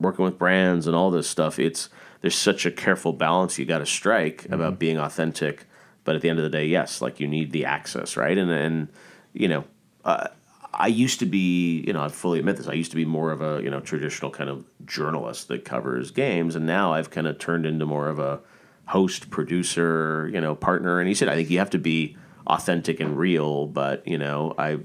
working 0.00 0.24
with 0.24 0.38
brands 0.38 0.86
and 0.86 0.96
all 0.96 1.10
this 1.10 1.28
stuff, 1.28 1.58
it's 1.58 1.88
there's 2.20 2.34
such 2.34 2.66
a 2.66 2.70
careful 2.70 3.12
balance 3.12 3.58
you 3.58 3.64
got 3.64 3.78
to 3.78 3.86
strike 3.86 4.42
mm-hmm. 4.42 4.54
about 4.54 4.78
being 4.78 4.98
authentic 4.98 5.66
but 6.04 6.16
at 6.16 6.22
the 6.22 6.28
end 6.28 6.38
of 6.38 6.44
the 6.44 6.50
day, 6.50 6.66
yes, 6.66 7.00
like 7.00 7.20
you 7.20 7.28
need 7.28 7.52
the 7.52 7.64
access, 7.64 8.16
right? 8.16 8.36
And 8.36 8.50
and 8.50 8.88
you 9.32 9.48
know, 9.48 9.64
uh, 10.04 10.28
I 10.74 10.86
used 10.86 11.18
to 11.18 11.26
be, 11.26 11.84
you 11.86 11.92
know, 11.92 12.02
I 12.02 12.08
fully 12.08 12.38
admit 12.38 12.56
this. 12.56 12.66
I 12.66 12.72
used 12.72 12.90
to 12.92 12.96
be 12.96 13.04
more 13.04 13.30
of 13.30 13.42
a 13.42 13.62
you 13.62 13.70
know 13.70 13.80
traditional 13.80 14.30
kind 14.30 14.48
of 14.48 14.64
journalist 14.86 15.48
that 15.48 15.64
covers 15.64 16.10
games, 16.10 16.56
and 16.56 16.66
now 16.66 16.92
I've 16.92 17.10
kind 17.10 17.26
of 17.26 17.38
turned 17.38 17.66
into 17.66 17.86
more 17.86 18.08
of 18.08 18.18
a 18.18 18.40
host, 18.86 19.30
producer, 19.30 20.30
you 20.32 20.40
know, 20.40 20.54
partner. 20.54 20.98
And 20.98 21.08
he 21.08 21.14
said, 21.14 21.28
I 21.28 21.34
think 21.34 21.50
you 21.50 21.58
have 21.58 21.70
to 21.70 21.78
be 21.78 22.16
authentic 22.46 23.00
and 23.00 23.16
real, 23.16 23.66
but 23.66 24.06
you 24.06 24.18
know, 24.18 24.54
I 24.58 24.78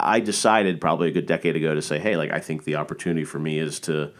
I 0.00 0.20
decided 0.20 0.80
probably 0.80 1.08
a 1.08 1.12
good 1.12 1.26
decade 1.26 1.56
ago 1.56 1.74
to 1.74 1.82
say, 1.82 1.98
hey, 1.98 2.16
like 2.16 2.30
I 2.30 2.40
think 2.40 2.64
the 2.64 2.76
opportunity 2.76 3.24
for 3.24 3.38
me 3.38 3.58
is 3.58 3.80
to 3.80 4.12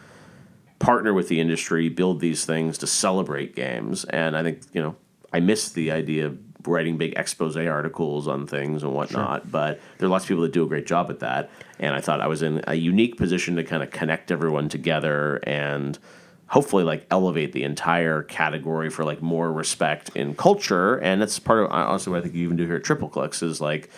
partner 0.79 1.13
with 1.13 1.27
the 1.27 1.39
industry, 1.39 1.89
build 1.89 2.19
these 2.19 2.45
things 2.45 2.77
to 2.79 2.87
celebrate 2.87 3.55
games, 3.55 4.05
and 4.05 4.37
I 4.37 4.43
think 4.43 4.61
you 4.73 4.81
know 4.81 4.95
I 5.33 5.39
miss 5.39 5.71
the 5.71 5.91
idea 5.91 6.27
of 6.27 6.46
writing 6.65 6.97
big 6.97 7.13
expose 7.17 7.55
articles 7.57 8.27
on 8.27 8.47
things 8.47 8.83
and 8.83 8.93
whatnot. 8.93 9.43
Sure. 9.43 9.51
But 9.51 9.79
there 9.97 10.07
are 10.07 10.09
lots 10.09 10.25
of 10.25 10.29
people 10.29 10.43
that 10.43 10.53
do 10.53 10.63
a 10.63 10.67
great 10.67 10.85
job 10.85 11.09
at 11.09 11.19
that. 11.19 11.49
And 11.79 11.93
I 11.95 12.01
thought 12.01 12.21
I 12.21 12.27
was 12.27 12.41
in 12.41 12.61
a 12.67 12.75
unique 12.75 13.17
position 13.17 13.55
to 13.55 13.63
kind 13.63 13.83
of 13.83 13.91
connect 13.91 14.31
everyone 14.31 14.69
together 14.69 15.39
and 15.43 15.97
hopefully 16.47 16.83
like 16.83 17.05
elevate 17.11 17.51
the 17.51 17.63
entire 17.63 18.23
category 18.23 18.89
for 18.89 19.03
like 19.03 19.21
more 19.21 19.51
respect 19.51 20.09
in 20.15 20.33
culture. 20.35 20.97
And 20.97 21.21
that's 21.21 21.39
part 21.39 21.63
of 21.63 21.71
honestly 21.71 22.11
what 22.11 22.19
I 22.19 22.21
think 22.23 22.35
you 22.35 22.43
even 22.43 22.57
do 22.57 22.65
here 22.65 22.77
at 22.77 22.83
TripleClix 22.83 23.43
is 23.43 23.61
like 23.61 23.89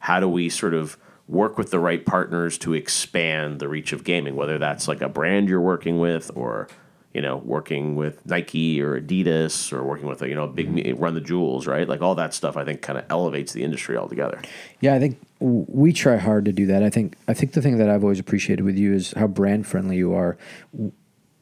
how 0.00 0.20
do 0.20 0.28
we 0.28 0.48
sort 0.48 0.74
of 0.74 0.96
work 1.26 1.58
with 1.58 1.70
the 1.70 1.78
right 1.78 2.06
partners 2.06 2.56
to 2.56 2.72
expand 2.72 3.60
the 3.60 3.68
reach 3.68 3.92
of 3.92 4.02
gaming, 4.02 4.34
whether 4.34 4.58
that's 4.58 4.88
like 4.88 5.02
a 5.02 5.08
brand 5.08 5.48
you're 5.48 5.60
working 5.60 5.98
with 5.98 6.30
or 6.34 6.68
you 7.14 7.22
know, 7.22 7.38
working 7.38 7.96
with 7.96 8.24
Nike 8.26 8.82
or 8.82 9.00
Adidas 9.00 9.72
or 9.72 9.82
working 9.82 10.06
with 10.06 10.20
a, 10.22 10.28
you 10.28 10.34
know, 10.34 10.44
a 10.44 10.48
big 10.48 10.74
mm-hmm. 10.74 11.02
run 11.02 11.14
the 11.14 11.20
jewels, 11.20 11.66
right? 11.66 11.88
Like 11.88 12.02
all 12.02 12.14
that 12.16 12.34
stuff, 12.34 12.56
I 12.56 12.64
think 12.64 12.82
kind 12.82 12.98
of 12.98 13.06
elevates 13.10 13.52
the 13.52 13.64
industry 13.64 13.96
altogether. 13.96 14.40
Yeah, 14.80 14.94
I 14.94 14.98
think 14.98 15.18
we 15.40 15.92
try 15.92 16.16
hard 16.16 16.44
to 16.44 16.52
do 16.52 16.66
that. 16.66 16.82
I 16.82 16.90
think 16.90 17.16
I 17.26 17.34
think 17.34 17.52
the 17.52 17.62
thing 17.62 17.78
that 17.78 17.88
I've 17.88 18.02
always 18.02 18.20
appreciated 18.20 18.64
with 18.64 18.76
you 18.76 18.92
is 18.92 19.12
how 19.12 19.26
brand 19.26 19.66
friendly 19.66 19.96
you 19.96 20.12
are. 20.12 20.36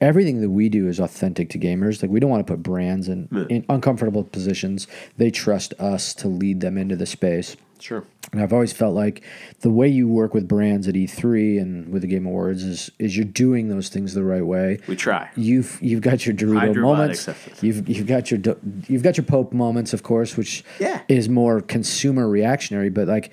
Everything 0.00 0.40
that 0.42 0.50
we 0.50 0.68
do 0.68 0.88
is 0.88 1.00
authentic 1.00 1.48
to 1.50 1.58
gamers. 1.58 2.02
Like 2.02 2.10
we 2.10 2.20
don't 2.20 2.30
want 2.30 2.46
to 2.46 2.52
put 2.52 2.62
brands 2.62 3.08
in, 3.08 3.28
yeah. 3.32 3.44
in 3.48 3.66
uncomfortable 3.68 4.24
positions. 4.24 4.86
They 5.16 5.30
trust 5.30 5.72
us 5.78 6.14
to 6.14 6.28
lead 6.28 6.60
them 6.60 6.76
into 6.78 6.96
the 6.96 7.06
space. 7.06 7.56
Sure. 7.80 8.04
And 8.32 8.42
I've 8.42 8.52
always 8.52 8.72
felt 8.72 8.94
like 8.94 9.22
the 9.60 9.70
way 9.70 9.88
you 9.88 10.08
work 10.08 10.34
with 10.34 10.48
brands 10.48 10.88
at 10.88 10.94
E3 10.94 11.60
and 11.60 11.92
with 11.92 12.02
the 12.02 12.08
Game 12.08 12.26
Awards 12.26 12.64
is 12.64 12.90
is 12.98 13.16
you're 13.16 13.24
doing 13.24 13.68
those 13.68 13.88
things 13.88 14.14
the 14.14 14.24
right 14.24 14.44
way. 14.44 14.80
We 14.88 14.96
try. 14.96 15.30
You've 15.36 15.78
you've 15.80 16.00
got 16.00 16.26
your 16.26 16.34
Dorito 16.34 16.76
moments. 16.76 17.28
You've 17.62 17.88
you've 17.88 18.06
got 18.06 18.30
your 18.30 18.40
you've 18.88 19.02
got 19.02 19.16
your 19.16 19.24
Pope 19.24 19.52
moments, 19.52 19.92
of 19.92 20.02
course, 20.02 20.36
which 20.36 20.64
yeah. 20.80 21.02
is 21.08 21.28
more 21.28 21.60
consumer 21.60 22.28
reactionary. 22.28 22.90
But 22.90 23.06
like 23.06 23.30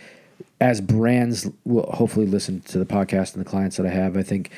as 0.61 0.79
brands 0.79 1.49
will 1.65 1.89
hopefully 1.91 2.25
listen 2.25 2.61
to 2.61 2.77
the 2.79 2.85
podcast 2.85 3.35
and 3.35 3.43
the 3.43 3.49
clients 3.49 3.77
that 3.77 3.85
I 3.85 3.89
have, 3.89 4.15
I 4.15 4.23
think 4.23 4.49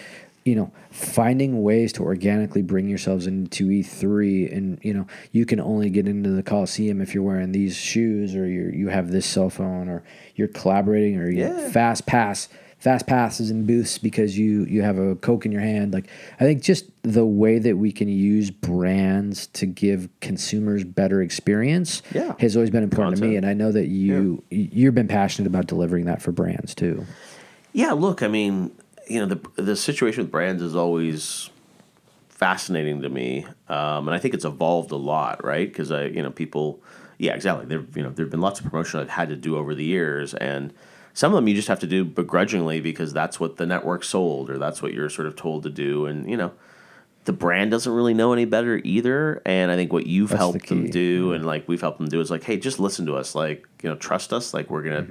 you 0.45 0.55
know, 0.55 0.71
finding 0.91 1.63
ways 1.63 1.91
to 1.93 2.03
organically 2.03 2.61
bring 2.61 2.87
yourselves 2.87 3.25
into 3.25 3.67
E3, 3.67 4.55
and 4.55 4.79
you 4.83 4.93
know, 4.93 5.07
you 5.31 5.45
can 5.45 5.59
only 5.59 5.89
get 5.89 6.07
into 6.07 6.29
the 6.29 6.43
Coliseum 6.43 7.01
if 7.01 7.13
you're 7.13 7.23
wearing 7.23 7.51
these 7.51 7.75
shoes, 7.75 8.35
or 8.35 8.47
you 8.47 8.69
you 8.69 8.89
have 8.89 9.11
this 9.11 9.25
cell 9.25 9.49
phone, 9.49 9.89
or 9.89 10.03
you're 10.35 10.47
collaborating, 10.47 11.17
or 11.17 11.29
you 11.29 11.39
yeah. 11.39 11.69
fast 11.69 12.05
pass 12.05 12.47
fast 12.77 13.07
passes 13.07 13.49
and 13.49 13.65
booths 13.65 13.97
because 13.97 14.37
you 14.37 14.65
you 14.65 14.83
have 14.83 14.99
a 14.99 15.15
coke 15.15 15.47
in 15.47 15.51
your 15.51 15.61
hand. 15.61 15.91
Like 15.91 16.07
I 16.39 16.43
think 16.43 16.61
just 16.61 16.85
the 17.01 17.25
way 17.25 17.57
that 17.57 17.77
we 17.77 17.91
can 17.91 18.07
use 18.07 18.51
brands 18.51 19.47
to 19.47 19.65
give 19.65 20.07
consumers 20.21 20.83
better 20.83 21.23
experience 21.23 22.03
Yeah. 22.13 22.35
has 22.37 22.55
always 22.55 22.69
been 22.69 22.83
important 22.83 23.17
to 23.17 23.23
me. 23.27 23.35
And 23.37 23.45
I 23.47 23.53
know 23.53 23.71
that 23.71 23.87
you 23.87 24.43
you've 24.51 24.93
been 24.93 25.07
passionate 25.07 25.47
about 25.47 25.65
delivering 25.65 26.05
that 26.05 26.21
for 26.21 26.31
brands 26.31 26.75
too. 26.75 27.07
Yeah, 27.73 27.91
look, 27.91 28.21
I 28.23 28.27
mean, 28.27 28.71
you 29.07 29.19
know, 29.19 29.25
the 29.25 29.61
the 29.61 29.75
situation 29.75 30.23
with 30.23 30.31
brands 30.31 30.61
is 30.61 30.75
always 30.75 31.49
fascinating 32.29 33.01
to 33.01 33.09
me, 33.09 33.45
um, 33.69 34.07
and 34.07 34.11
I 34.11 34.19
think 34.19 34.33
it's 34.33 34.45
evolved 34.45 34.91
a 34.91 34.97
lot, 34.97 35.43
right? 35.43 35.67
Because 35.67 35.91
I, 35.91 36.05
you 36.05 36.21
know, 36.21 36.31
people, 36.31 36.81
yeah, 37.17 37.33
exactly. 37.33 37.65
There, 37.65 37.83
you 37.95 38.03
know, 38.03 38.09
there've 38.09 38.29
been 38.29 38.41
lots 38.41 38.59
of 38.59 38.65
promotion 38.65 38.99
I've 38.99 39.09
had 39.09 39.29
to 39.29 39.35
do 39.35 39.57
over 39.57 39.73
the 39.73 39.85
years, 39.85 40.33
and 40.33 40.73
some 41.13 41.31
of 41.31 41.37
them 41.37 41.47
you 41.47 41.55
just 41.55 41.69
have 41.69 41.79
to 41.79 41.87
do 41.87 42.03
begrudgingly 42.03 42.81
because 42.81 43.13
that's 43.13 43.39
what 43.39 43.57
the 43.57 43.65
network 43.65 44.03
sold 44.03 44.49
or 44.49 44.57
that's 44.57 44.81
what 44.81 44.93
you're 44.93 45.09
sort 45.09 45.27
of 45.27 45.35
told 45.35 45.63
to 45.63 45.69
do, 45.69 46.05
and 46.05 46.29
you 46.29 46.37
know. 46.37 46.51
The 47.23 47.33
brand 47.33 47.71
doesn't 47.71 47.91
really 47.91 48.13
know 48.13 48.33
any 48.33 48.45
better 48.45 48.79
either, 48.83 49.41
and 49.47 49.71
I 49.71 49.75
think 49.75 49.91
what 49.91 50.05
you've 50.05 50.29
That's 50.29 50.37
the 50.37 50.45
helped 50.45 50.67
them 50.67 50.83
key. 50.83 50.91
do, 50.91 51.33
and 51.33 51.43
like 51.43 51.67
we've 51.67 51.81
helped 51.81 51.97
them 51.97 52.07
do, 52.07 52.21
is 52.21 52.29
like, 52.29 52.43
hey, 52.43 52.57
just 52.57 52.79
listen 52.79 53.07
to 53.07 53.15
us, 53.15 53.33
like 53.33 53.67
you 53.81 53.89
know, 53.89 53.95
trust 53.95 54.31
us, 54.31 54.53
like 54.53 54.69
we're 54.69 54.83
gonna 54.83 55.07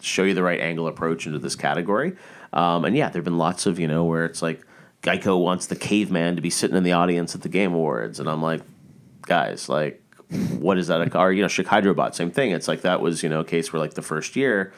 show 0.00 0.22
you 0.22 0.34
the 0.34 0.42
right 0.44 0.60
angle 0.60 0.86
approach 0.86 1.26
into 1.26 1.40
this 1.40 1.56
category. 1.56 2.12
Um, 2.52 2.84
and 2.84 2.96
yeah, 2.96 3.08
there 3.08 3.20
have 3.20 3.24
been 3.24 3.38
lots 3.38 3.66
of, 3.66 3.78
you 3.78 3.88
know, 3.88 4.04
where 4.04 4.24
it's 4.24 4.42
like 4.42 4.64
Geico 5.02 5.42
wants 5.42 5.66
the 5.66 5.76
caveman 5.76 6.36
to 6.36 6.42
be 6.42 6.50
sitting 6.50 6.76
in 6.76 6.82
the 6.82 6.92
audience 6.92 7.34
at 7.34 7.42
the 7.42 7.48
Game 7.48 7.72
Awards. 7.72 8.20
And 8.20 8.28
I'm 8.28 8.42
like, 8.42 8.62
guys, 9.22 9.68
like, 9.68 10.02
what 10.58 10.78
is 10.78 10.86
that? 10.88 11.14
Or, 11.16 11.32
you 11.32 11.42
know, 11.42 11.48
Schick 11.48 11.66
Hydrobot, 11.66 12.14
same 12.14 12.30
thing. 12.30 12.50
It's 12.52 12.68
like 12.68 12.82
that 12.82 13.00
was, 13.00 13.22
you 13.22 13.28
know, 13.28 13.40
a 13.40 13.44
case 13.44 13.72
where 13.72 13.80
like 13.80 13.94
the 13.94 14.02
first 14.02 14.36
year, 14.36 14.72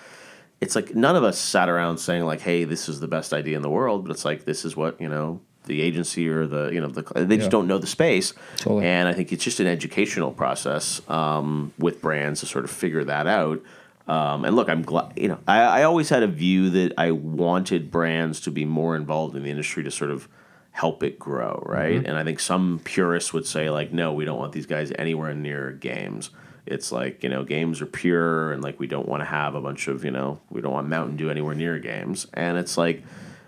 it's 0.61 0.75
like 0.77 0.95
none 0.95 1.17
of 1.17 1.25
us 1.25 1.39
sat 1.39 1.69
around 1.69 1.99
saying 1.99 2.25
like, 2.25 2.41
hey, 2.41 2.65
this 2.65 2.89
is 2.89 3.01
the 3.01 3.09
best 3.09 3.33
idea 3.33 3.57
in 3.57 3.63
the 3.63 3.71
world. 3.71 4.05
But 4.05 4.13
it's 4.13 4.25
like, 4.25 4.45
this 4.45 4.65
is 4.65 4.77
what, 4.77 5.01
you 5.01 5.09
know, 5.09 5.41
the 5.67 5.81
agency 5.81 6.29
or 6.29 6.47
the, 6.47 6.71
you 6.71 6.81
know, 6.81 6.89
the, 6.89 7.03
they 7.25 7.37
just 7.37 7.47
Yeah. 7.47 7.51
don't 7.51 7.67
know 7.67 7.79
the 7.79 7.87
space. 7.87 8.35
Totally. 8.59 8.87
And 8.87 9.09
I 9.09 9.13
think 9.15 9.33
it's 9.33 9.43
just 9.45 9.61
an 9.61 9.67
educational 9.67 10.31
process 10.31 11.01
um, 11.09 11.73
with 11.79 12.01
brands 12.03 12.41
to 12.41 12.47
sort 12.47 12.65
of 12.65 12.71
figure 12.71 13.03
that 13.05 13.27
out. 13.27 13.61
Um, 14.07 14.45
and 14.45 14.55
look, 14.55 14.69
I'm 14.69 14.83
glad, 14.83 15.13
you 15.17 15.29
know, 15.29 15.39
I, 15.49 15.61
I 15.63 15.83
always 15.85 16.11
had 16.11 16.23
a 16.23 16.27
view 16.27 16.71
that 16.71 16.93
I 16.99 17.11
wanted 17.11 17.91
brands 17.91 18.41
to 18.41 18.51
be 18.51 18.65
more 18.65 18.97
involved 18.97 19.35
in 19.35 19.43
the 19.43 19.51
industry 19.51 19.83
to 19.85 19.91
sort 19.91 20.11
of 20.11 20.29
help 20.73 21.03
it 21.03 21.19
grow, 21.19 21.63
right? 21.67 21.97
Mm-hmm. 21.97 22.07
And 22.07 22.19
I 22.19 22.25
think 22.25 22.41
some 22.41 22.81
purists 22.85 23.33
would 23.33 23.47
say, 23.47 23.71
like, 23.71 23.93
no, 23.93 24.13
we 24.13 24.25
don't 24.25 24.39
want 24.39 24.53
these 24.53 24.67
guys 24.67 24.93
anywhere 24.99 25.33
near 25.33 25.73
games. 25.73 26.31
It's 26.67 26.93
like, 26.93 27.23
you 27.23 27.29
know, 27.29 27.45
games 27.45 27.81
are 27.81 27.87
pure 27.87 28.53
and 28.53 28.63
like 28.63 28.79
we 28.79 28.87
don't 28.87 29.09
want 29.09 29.21
to 29.21 29.27
have 29.27 29.55
a 29.55 29.61
bunch 29.61 29.89
of, 29.89 30.05
you 30.05 30.11
know, 30.11 30.41
we 30.51 30.61
don't 30.61 30.73
want 30.73 30.89
Mountain 30.89 31.17
Dew 31.17 31.31
anywhere 31.31 31.55
near 31.55 31.79
games. 31.79 32.27
And 32.35 32.59
it's 32.59 32.77
like, 32.77 33.03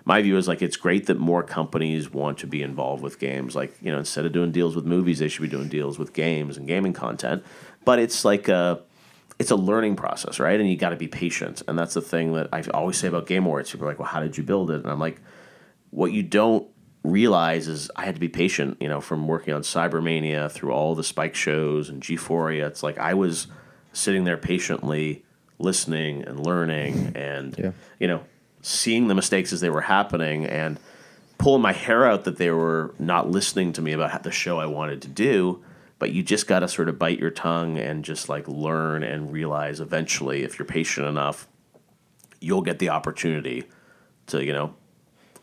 my 0.07 0.23
view 0.23 0.37
is 0.37 0.47
like 0.47 0.63
it's 0.63 0.77
great 0.77 1.07
that 1.07 1.19
more 1.19 1.43
companies 1.43 2.13
want 2.13 2.39
to 2.39 2.47
be 2.47 2.63
involved 2.63 3.03
with 3.03 3.19
games. 3.19 3.57
Like 3.57 3.75
you 3.83 3.91
know, 3.91 3.99
instead 3.99 4.25
of 4.25 4.33
doing 4.33 4.53
deals 4.53 4.77
with 4.77 4.87
movies, 4.87 5.19
they 5.19 5.27
should 5.29 5.43
be 5.43 5.49
doing 5.49 5.69
deals 5.69 5.99
with 5.99 6.13
games 6.13 6.57
and 6.57 6.67
gaming 6.67 6.93
content. 6.93 7.45
But 7.85 7.99
it's 7.99 8.25
like 8.25 8.47
a 8.47 8.83
it's 9.39 9.51
a 9.51 9.57
learning 9.57 9.97
process, 9.97 10.39
right? 10.41 10.59
And 10.59 10.69
you 10.71 10.77
got 10.77 10.91
to 10.91 10.97
be 10.97 11.09
patient. 11.09 11.63
And 11.69 11.79
that's 11.79 11.95
the 11.95 12.01
thing 12.01 12.33
that 12.35 12.49
I 12.53 12.63
always 12.73 12.97
say 12.97 13.09
about 13.09 13.27
Game 13.27 13.45
Awards. 13.45 13.71
People 13.71 13.87
are 13.87 13.91
like, 13.91 13.99
"Well, 13.99 14.09
how 14.09 14.21
did 14.21 14.37
you 14.39 14.43
build 14.43 14.71
it?" 14.71 14.83
And 14.83 14.87
I'm 14.91 14.99
like, 15.01 15.21
what 15.91 16.13
you 16.13 16.23
don't 16.23 16.67
realize 17.05 17.69
is 17.69 17.91
I 17.97 18.05
had 18.05 18.15
to 18.17 18.21
be 18.21 18.29
patient. 18.29 18.79
You 18.81 18.89
know, 18.89 19.01
from 19.01 19.27
working 19.29 19.55
on 19.55 19.63
Cybermania 19.63 20.51
through 20.51 20.73
all 20.73 20.95
the 20.95 21.05
Spike 21.05 21.35
shows 21.35 21.89
and 21.89 22.03
G-Phoria. 22.03 22.67
It's 22.67 22.83
like 22.83 22.99
I 22.99 23.15
was 23.15 23.47
sitting 23.93 24.25
there 24.25 24.37
patiently 24.37 25.25
listening 25.59 26.23
and 26.25 26.45
learning 26.45 27.13
and 27.15 27.55
Yeah. 27.59 27.71
you 27.99 28.07
know 28.09 28.21
seeing 28.61 29.09
the 29.09 29.15
mistakes 29.15 29.53
as 29.53 29.61
they 29.61 29.71
were 29.71 29.81
happening 29.83 30.45
and 30.45 30.79
pulling 31.39 31.63
my 31.63 31.73
hair 31.73 32.05
out 32.05 32.25
that 32.25 32.37
they 32.37 32.51
were 32.51 32.95
not 32.99 33.31
listening 33.31 33.73
to 33.75 33.81
me 33.81 33.93
about 33.93 34.23
the 34.23 34.31
show 34.31 34.59
I 34.59 34.67
wanted 34.67 35.01
to 35.03 35.09
do. 35.09 35.63
But 35.99 36.13
you 36.13 36.23
just 36.23 36.47
got 36.47 36.61
to 36.61 36.69
sort 36.69 36.89
of 36.89 36.99
bite 36.99 37.19
your 37.19 37.31
tongue 37.31 37.79
and 37.79 38.05
just 38.05 38.29
like 38.29 38.47
learn 38.49 39.03
and 39.03 39.33
realize 39.33 39.81
eventually, 39.81 40.43
if 40.43 40.59
you're 40.59 40.67
patient 40.67 41.07
enough, 41.07 41.49
you'll 42.41 42.63
get 42.63 42.79
the 42.79 42.91
opportunity 42.91 43.65
to, 44.27 44.45
you 44.45 44.53
know, 44.53 44.75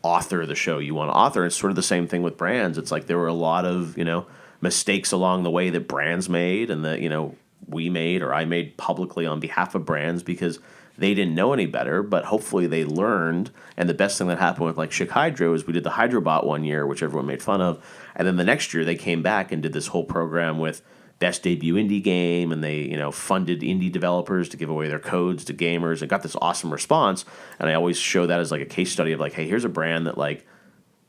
author 0.02 0.46
the 0.46 0.54
show 0.54 0.78
you 0.78 0.94
want 0.94 1.10
to 1.10 1.14
author. 1.14 1.44
It's 1.44 1.56
sort 1.56 1.70
of 1.70 1.76
the 1.76 1.82
same 1.82 2.06
thing 2.06 2.22
with 2.22 2.36
brands. 2.36 2.78
It's 2.78 2.92
like 2.92 3.06
there 3.06 3.18
were 3.18 3.26
a 3.26 3.34
lot 3.34 3.64
of, 3.64 3.98
you 3.98 4.04
know, 4.04 4.26
mistakes 4.60 5.10
along 5.10 5.42
the 5.42 5.50
way 5.50 5.70
that 5.70 5.88
brands 5.88 6.28
made 6.28 6.70
and 6.70 6.84
that, 6.84 7.00
you 7.00 7.08
know, 7.08 7.34
we 7.66 7.88
made 7.88 8.22
or 8.22 8.32
I 8.32 8.44
made 8.44 8.76
publicly 8.76 9.26
on 9.26 9.40
behalf 9.40 9.74
of 9.74 9.84
brands 9.84 10.22
because 10.22 10.60
they 10.96 11.14
didn't 11.14 11.34
know 11.34 11.52
any 11.52 11.66
better, 11.66 12.02
but 12.02 12.26
hopefully 12.26 12.66
they 12.66 12.84
learned. 12.84 13.50
And 13.76 13.88
the 13.88 13.94
best 13.94 14.18
thing 14.18 14.28
that 14.28 14.38
happened 14.38 14.66
with 14.66 14.78
like 14.78 14.90
Schick 14.90 15.10
Hydro 15.10 15.52
is 15.54 15.66
we 15.66 15.72
did 15.72 15.84
the 15.84 15.90
Hydrobot 15.90 16.44
one 16.44 16.64
year, 16.64 16.86
which 16.86 17.02
everyone 17.02 17.26
made 17.26 17.42
fun 17.42 17.60
of. 17.60 17.84
And 18.16 18.26
then 18.26 18.36
the 18.36 18.44
next 18.44 18.74
year 18.74 18.84
they 18.84 18.96
came 18.96 19.22
back 19.22 19.52
and 19.52 19.62
did 19.62 19.72
this 19.72 19.88
whole 19.88 20.04
program 20.04 20.58
with 20.58 20.82
best 21.18 21.42
debut 21.42 21.74
indie 21.74 22.02
game 22.02 22.52
and 22.52 22.62
they, 22.62 22.78
you 22.78 22.96
know, 22.96 23.10
funded 23.10 23.60
indie 23.60 23.90
developers 23.90 24.48
to 24.48 24.56
give 24.56 24.68
away 24.68 24.88
their 24.88 24.98
codes 24.98 25.44
to 25.44 25.54
gamers 25.54 26.00
and 26.00 26.10
got 26.10 26.22
this 26.22 26.36
awesome 26.40 26.72
response. 26.72 27.24
And 27.58 27.68
I 27.68 27.74
always 27.74 27.96
show 27.96 28.26
that 28.26 28.40
as 28.40 28.50
like 28.50 28.62
a 28.62 28.66
case 28.66 28.92
study 28.92 29.12
of 29.12 29.20
like, 29.20 29.32
hey, 29.32 29.46
here's 29.46 29.64
a 29.64 29.68
brand 29.68 30.06
that 30.06 30.18
like 30.18 30.46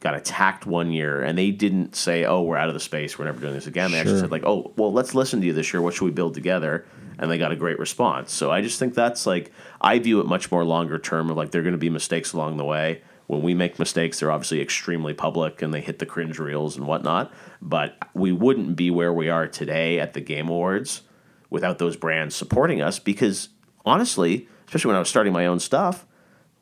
got 0.06 0.14
attacked 0.14 0.68
one 0.68 0.92
year 0.92 1.24
and 1.24 1.36
they 1.36 1.50
didn't 1.50 1.96
say, 1.96 2.26
"Oh, 2.26 2.44
we're 2.44 2.58
out 2.58 2.68
of 2.68 2.76
the 2.76 2.80
space. 2.80 3.18
We're 3.18 3.26
never 3.26 3.40
doing 3.40 3.54
this 3.54 3.66
again." 3.66 3.92
They 3.92 4.00
actually 4.00 4.20
said 4.20 4.30
like, 4.30 4.46
"Oh, 4.46 4.72
well, 4.78 4.94
let's 4.94 5.16
listen 5.16 5.42
to 5.42 5.48
you 5.48 5.54
this 5.54 5.74
year. 5.74 5.82
What 5.82 5.96
should 5.96 6.06
we 6.06 6.12
build 6.12 6.36
together?" 6.36 6.86
And 7.18 7.32
they 7.32 7.40
got 7.40 7.52
a 7.52 7.56
great 7.56 7.80
response. 7.80 8.32
So 8.32 8.52
I 8.52 8.62
just 8.62 8.78
think 8.78 8.94
that's 8.94 9.26
like 9.26 9.52
I 9.82 9.98
view 9.98 10.20
it 10.20 10.28
much 10.28 10.52
more 10.52 10.64
longer 10.64 11.00
term 11.00 11.32
of 11.32 11.38
like 11.38 11.50
there 11.50 11.62
are 11.62 11.64
going 11.64 11.74
to 11.74 11.80
be 11.80 11.90
mistakes 11.90 12.34
along 12.34 12.58
the 12.58 12.66
way. 12.66 13.02
When 13.28 13.42
we 13.42 13.54
make 13.54 13.80
mistakes, 13.80 14.20
they're 14.20 14.32
obviously 14.32 14.62
extremely 14.62 15.14
public 15.14 15.62
and 15.62 15.74
they 15.74 15.82
hit 15.82 16.00
the 16.00 16.06
cringe 16.06 16.38
reels 16.38 16.78
and 16.78 16.86
whatnot. 16.86 17.34
But 17.62 17.98
we 18.14 18.32
wouldn't 18.32 18.76
be 18.76 18.92
where 18.92 19.14
we 19.14 19.30
are 19.30 19.48
today 19.48 20.00
at 20.00 20.14
the 20.14 20.22
Game 20.22 20.48
Awards 20.48 21.02
without 21.50 21.80
those 21.80 21.96
brands 21.96 22.36
supporting 22.36 22.82
us 22.82 23.00
because 23.00 23.50
honestly, 23.86 24.48
especially 24.68 24.90
when 24.90 24.98
I 24.98 25.00
was 25.00 25.10
starting 25.10 25.34
my 25.34 25.46
own 25.46 25.60
stuff, 25.60 26.06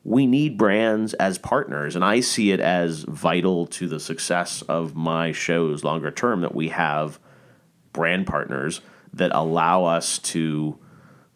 we 0.04 0.26
need 0.26 0.58
brands 0.58 1.14
as 1.14 1.38
partners 1.38 1.96
and 1.96 2.04
i 2.04 2.20
see 2.20 2.52
it 2.52 2.60
as 2.60 3.04
vital 3.04 3.66
to 3.66 3.88
the 3.88 3.98
success 3.98 4.62
of 4.62 4.94
my 4.94 5.32
shows 5.32 5.82
longer 5.82 6.10
term 6.10 6.42
that 6.42 6.54
we 6.54 6.68
have 6.68 7.18
brand 7.92 8.26
partners 8.26 8.82
that 9.12 9.30
allow 9.34 9.84
us 9.84 10.18
to 10.18 10.78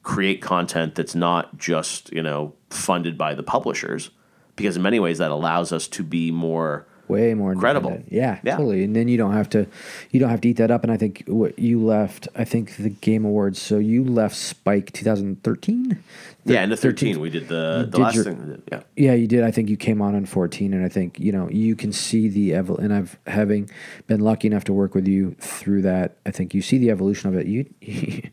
create 0.03 0.41
content 0.41 0.95
that's 0.95 1.15
not 1.15 1.57
just 1.57 2.13
you 2.13 2.23
know 2.23 2.55
funded 2.71 3.17
by 3.17 3.35
the 3.35 3.43
publishers 3.43 4.11
because 4.59 4.77
in 4.77 4.83
many 4.83 5.01
ways 5.01 5.17
that 5.19 5.31
allows 5.31 5.73
us 5.73 5.89
to 5.89 6.03
be 6.03 6.31
more 6.31 6.85
way 7.09 7.33
more 7.33 7.55
Credible. 7.55 8.03
Yeah, 8.11 8.39
Yeah. 8.45 8.57
totally. 8.59 8.85
And 8.85 8.95
then 8.95 9.09
you 9.09 9.17
don't 9.17 9.33
have 9.33 9.49
to, 9.51 9.67
you 10.11 10.21
don't 10.21 10.29
have 10.29 10.43
to 10.43 10.49
eat 10.51 10.59
that 10.59 10.71
up. 10.71 10.83
And 10.83 10.93
I 10.93 10.99
think 10.99 11.23
what 11.27 11.59
you 11.59 11.83
left, 11.83 12.29
I 12.37 12.45
think 12.45 12.77
the 12.77 12.91
Game 12.91 13.25
Awards. 13.25 13.59
So 13.63 13.79
you 13.79 14.05
left 14.05 14.37
Spike 14.37 14.93
2013. 14.93 15.99
yeah 16.45 16.63
in 16.63 16.69
the 16.69 16.77
13 16.77 17.19
we 17.19 17.31
did 17.31 17.49
the 17.49 17.89
the 17.91 17.97
did 17.97 17.99
last 18.03 18.15
your- 18.15 18.25
thing 18.25 18.63
yeah 18.71 18.81
Yeah, 18.95 19.15
you 19.15 19.27
did. 19.27 19.43
I 19.43 19.51
think 19.51 19.71
you 19.71 19.79
came 19.79 20.03
on 20.03 20.15
in 20.15 20.27
14, 20.27 20.75
and 20.75 20.85
I 20.85 20.89
think 20.91 21.19
you 21.19 21.33
know 21.33 21.49
you 21.51 21.75
can 21.77 21.93
see 21.93 22.29
the 22.29 22.51
evol. 22.51 22.79
And 22.79 22.93
I've 22.93 23.19
having 23.27 23.71
been 24.07 24.21
lucky 24.21 24.47
enough 24.49 24.65
to 24.65 24.75
work 24.75 24.95
with 24.95 25.09
you 25.09 25.35
through 25.41 25.83
that. 25.83 26.17
I 26.27 26.31
think 26.31 26.53
you 26.53 26.61
see 26.61 26.77
the 26.77 26.91
evolution 26.91 27.31
of 27.31 27.37
it. 27.41 27.47
You, 27.47 27.65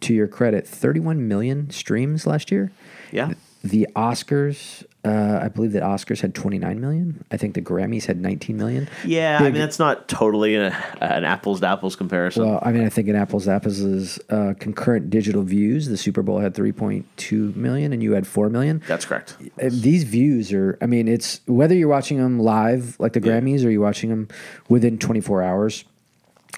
to 0.00 0.12
your 0.14 0.28
credit, 0.28 0.66
31 0.68 1.26
million 1.28 1.70
streams 1.70 2.26
last 2.26 2.50
year. 2.52 2.70
yeah 3.10 3.32
The 3.64 3.88
Oscars, 3.96 4.84
uh, 5.04 5.38
I 5.42 5.48
believe 5.48 5.72
that 5.72 5.82
Oscars 5.84 6.20
had 6.20 6.34
29 6.34 6.80
million. 6.80 7.24
I 7.30 7.36
think 7.36 7.54
the 7.54 7.62
Grammys 7.62 8.04
had 8.06 8.20
19 8.20 8.56
million. 8.56 8.88
yeah 9.04 9.38
i 9.40 9.44
mean 9.44 9.54
that's 9.54 9.78
not 9.78 10.08
totally 10.08 10.56
a, 10.56 10.68
an 11.00 11.24
apples 11.24 11.60
to 11.60 11.66
apples 11.68 11.94
comparison 11.96 12.44
Well, 12.44 12.58
I 12.62 12.72
mean, 12.72 12.84
I 12.84 12.88
think 12.88 13.08
in 13.08 13.14
apples 13.16 13.44
to 13.44 13.52
apples 13.52 13.78
is 13.78 14.18
uh, 14.28 14.54
concurrent 14.58 15.08
digital 15.10 15.42
views. 15.42 15.88
The 15.88 15.96
Super 15.96 16.22
Bowl 16.22 16.40
had 16.40 16.54
3.2 16.54 17.54
million, 17.56 17.92
and 17.92 18.02
you 18.02 18.12
had 18.12 18.26
4 18.26 18.50
million. 18.50 18.82
that's 18.88 19.04
correct 19.04 19.36
Uh, 19.40 19.70
These 19.70 20.04
views 20.04 20.52
are, 20.52 20.76
I 20.80 20.86
mean, 20.86 21.06
it's 21.08 21.40
whether 21.46 21.74
you're 21.74 21.88
watching 21.88 22.18
them 22.18 22.40
live 22.40 22.96
like 22.98 23.12
the 23.12 23.20
Grammys 23.20 23.64
or 23.64 23.70
you're 23.70 23.80
watching 23.80 24.10
them 24.10 24.28
within 24.68 24.98
24 24.98 25.42
hours, 25.42 25.84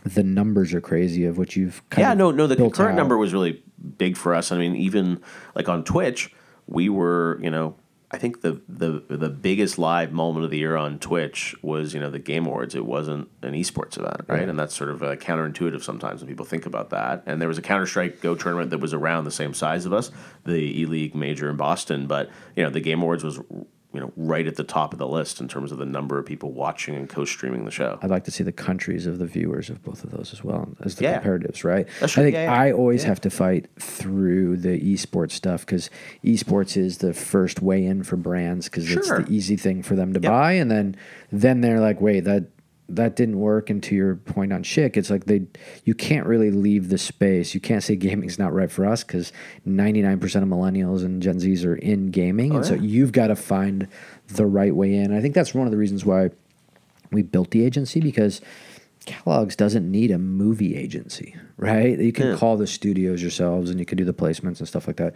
the 0.04 0.22
numbers 0.22 0.72
are 0.72 0.80
crazy 0.80 1.26
of 1.26 1.36
what 1.36 1.56
you've 1.56 1.82
kind 1.90 2.02
yeah, 2.02 2.12
of 2.12 2.18
no, 2.18 2.30
no. 2.30 2.46
The 2.46 2.56
concurrent 2.56 2.92
out. 2.92 2.96
number 3.02 3.18
was 3.18 3.34
really 3.34 3.62
big 3.98 4.16
for 4.16 4.34
us. 4.34 4.50
I 4.50 4.56
mean, 4.56 4.74
even 4.76 5.20
like 5.54 5.68
on 5.68 5.84
Twitch, 5.84 6.32
we 6.66 6.88
were, 6.88 7.38
you 7.42 7.50
know, 7.50 7.74
I 8.12 8.18
think 8.18 8.40
the 8.40 8.60
the 8.68 9.04
the 9.08 9.28
biggest 9.28 9.78
live 9.78 10.12
moment 10.12 10.44
of 10.44 10.50
the 10.50 10.58
year 10.58 10.74
on 10.74 10.98
Twitch 10.98 11.54
was, 11.62 11.94
you 11.94 12.00
know, 12.00 12.10
the 12.10 12.18
Game 12.18 12.44
Awards. 12.44 12.74
It 12.74 12.84
wasn't 12.84 13.28
an 13.42 13.54
esports 13.54 13.98
event, 13.98 14.22
right? 14.26 14.48
And 14.48 14.58
that's 14.58 14.74
sort 14.74 14.90
of 14.90 15.02
uh, 15.02 15.14
counterintuitive 15.14 15.82
sometimes 15.84 16.20
when 16.20 16.28
people 16.28 16.44
think 16.44 16.66
about 16.66 16.90
that. 16.90 17.22
And 17.26 17.40
there 17.40 17.48
was 17.48 17.58
a 17.58 17.62
Counter 17.62 17.86
Strike 17.86 18.20
Go 18.20 18.34
tournament 18.34 18.70
that 18.70 18.78
was 18.78 18.92
around 18.92 19.24
the 19.24 19.30
same 19.30 19.54
size 19.54 19.86
of 19.86 19.92
us, 19.92 20.10
the 20.44 20.54
E 20.54 20.86
League 20.86 21.14
Major 21.14 21.48
in 21.48 21.56
Boston. 21.56 22.08
But 22.08 22.30
you 22.56 22.64
know, 22.64 22.70
the 22.70 22.80
Game 22.80 23.00
Awards 23.00 23.22
was 23.22 23.38
you 23.92 23.98
know 24.00 24.12
right 24.16 24.46
at 24.46 24.56
the 24.56 24.64
top 24.64 24.92
of 24.92 24.98
the 24.98 25.06
list 25.08 25.40
in 25.40 25.48
terms 25.48 25.72
of 25.72 25.78
the 25.78 25.84
number 25.84 26.18
of 26.18 26.24
people 26.26 26.52
watching 26.52 26.94
and 26.94 27.08
co-streaming 27.08 27.64
the 27.64 27.70
show. 27.70 27.98
I'd 28.02 28.10
like 28.10 28.24
to 28.24 28.30
see 28.30 28.44
the 28.44 28.52
countries 28.52 29.06
of 29.06 29.18
the 29.18 29.26
viewers 29.26 29.68
of 29.68 29.82
both 29.82 30.04
of 30.04 30.10
those 30.10 30.32
as 30.32 30.44
well 30.44 30.68
as 30.80 30.94
the 30.94 31.04
Yeah. 31.04 31.20
comparatives, 31.20 31.64
right? 31.64 31.86
That's 32.00 32.16
I 32.16 32.22
think 32.22 32.34
Yeah, 32.34 32.44
yeah. 32.44 32.52
I 32.60 32.72
always 32.72 33.02
have 33.04 33.20
to 33.22 33.30
fight 33.30 33.66
through 33.78 34.58
the 34.58 34.78
esports 34.80 35.32
stuff 35.32 35.66
because 35.66 35.90
esports 36.24 36.76
is 36.76 36.98
the 36.98 37.12
first 37.12 37.60
way 37.62 37.84
in 37.84 38.02
for 38.04 38.16
brands 38.16 38.68
because 38.68 38.90
it's 38.90 39.08
the 39.08 39.26
easy 39.28 39.56
thing 39.56 39.82
for 39.82 39.96
them 39.96 40.12
to 40.12 40.20
Yep. 40.20 40.30
buy, 40.30 40.52
and 40.52 40.70
then 40.70 40.94
then 41.32 41.60
they're 41.60 41.80
like, 41.80 42.00
wait, 42.00 42.20
that 42.20 42.44
that 42.96 43.16
didn't 43.16 43.38
work. 43.38 43.70
And 43.70 43.82
to 43.84 43.94
your 43.94 44.16
point 44.16 44.52
on 44.52 44.62
Schick, 44.62 44.96
it's 44.96 45.10
like 45.10 45.24
they 45.26 45.42
you 45.84 45.94
can't 45.94 46.26
really 46.26 46.50
leave 46.50 46.88
the 46.88 46.98
space. 46.98 47.54
You 47.54 47.60
can't 47.60 47.82
say 47.82 47.96
gaming's 47.96 48.38
not 48.38 48.52
right 48.52 48.70
for 48.70 48.84
us 48.86 49.04
because 49.04 49.32
ninety 49.64 50.02
nine 50.02 50.18
percent 50.20 50.42
of 50.42 50.48
millennials 50.48 51.04
and 51.04 51.22
Gen 51.22 51.38
Zs 51.38 51.64
are 51.64 51.76
in 51.76 52.10
gaming, 52.10 52.52
oh, 52.52 52.56
and 52.56 52.66
so 52.66 52.74
Oh, 52.74 52.76
you've 52.76 53.12
got 53.12 53.28
to 53.28 53.36
find 53.36 53.88
the 54.28 54.46
right 54.46 54.74
way 54.74 54.94
in. 54.94 55.12
I 55.16 55.20
think 55.20 55.34
that's 55.34 55.54
one 55.54 55.66
of 55.66 55.70
the 55.70 55.76
reasons 55.78 56.04
why 56.04 56.30
we 57.12 57.22
built 57.22 57.50
the 57.50 57.64
agency 57.64 58.00
because 58.00 58.40
Kellogg's 59.06 59.56
doesn't 59.56 59.90
need 59.90 60.10
a 60.10 60.18
movie 60.18 60.76
agency, 60.76 61.34
right? 61.56 61.98
You 61.98 62.12
can 62.12 62.28
Yeah. 62.28 62.36
call 62.36 62.56
the 62.56 62.66
studios 62.66 63.22
yourselves 63.22 63.70
and 63.70 63.80
you 63.80 63.86
can 63.86 63.96
do 63.98 64.04
the 64.04 64.12
placements 64.14 64.58
and 64.58 64.68
stuff 64.68 64.86
like 64.86 64.96
that. 64.96 65.14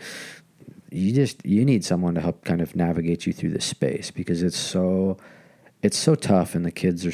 You 0.90 1.12
just 1.12 1.44
you 1.44 1.64
need 1.64 1.84
someone 1.84 2.14
to 2.14 2.20
help 2.20 2.44
kind 2.44 2.60
of 2.60 2.74
navigate 2.74 3.26
you 3.26 3.32
through 3.32 3.50
this 3.50 3.64
space 3.64 4.10
because 4.10 4.42
it's 4.42 4.56
so 4.56 5.16
it's 5.82 5.98
so 5.98 6.14
tough 6.14 6.54
and 6.54 6.64
the 6.64 6.70
kids 6.70 7.04
are 7.04 7.12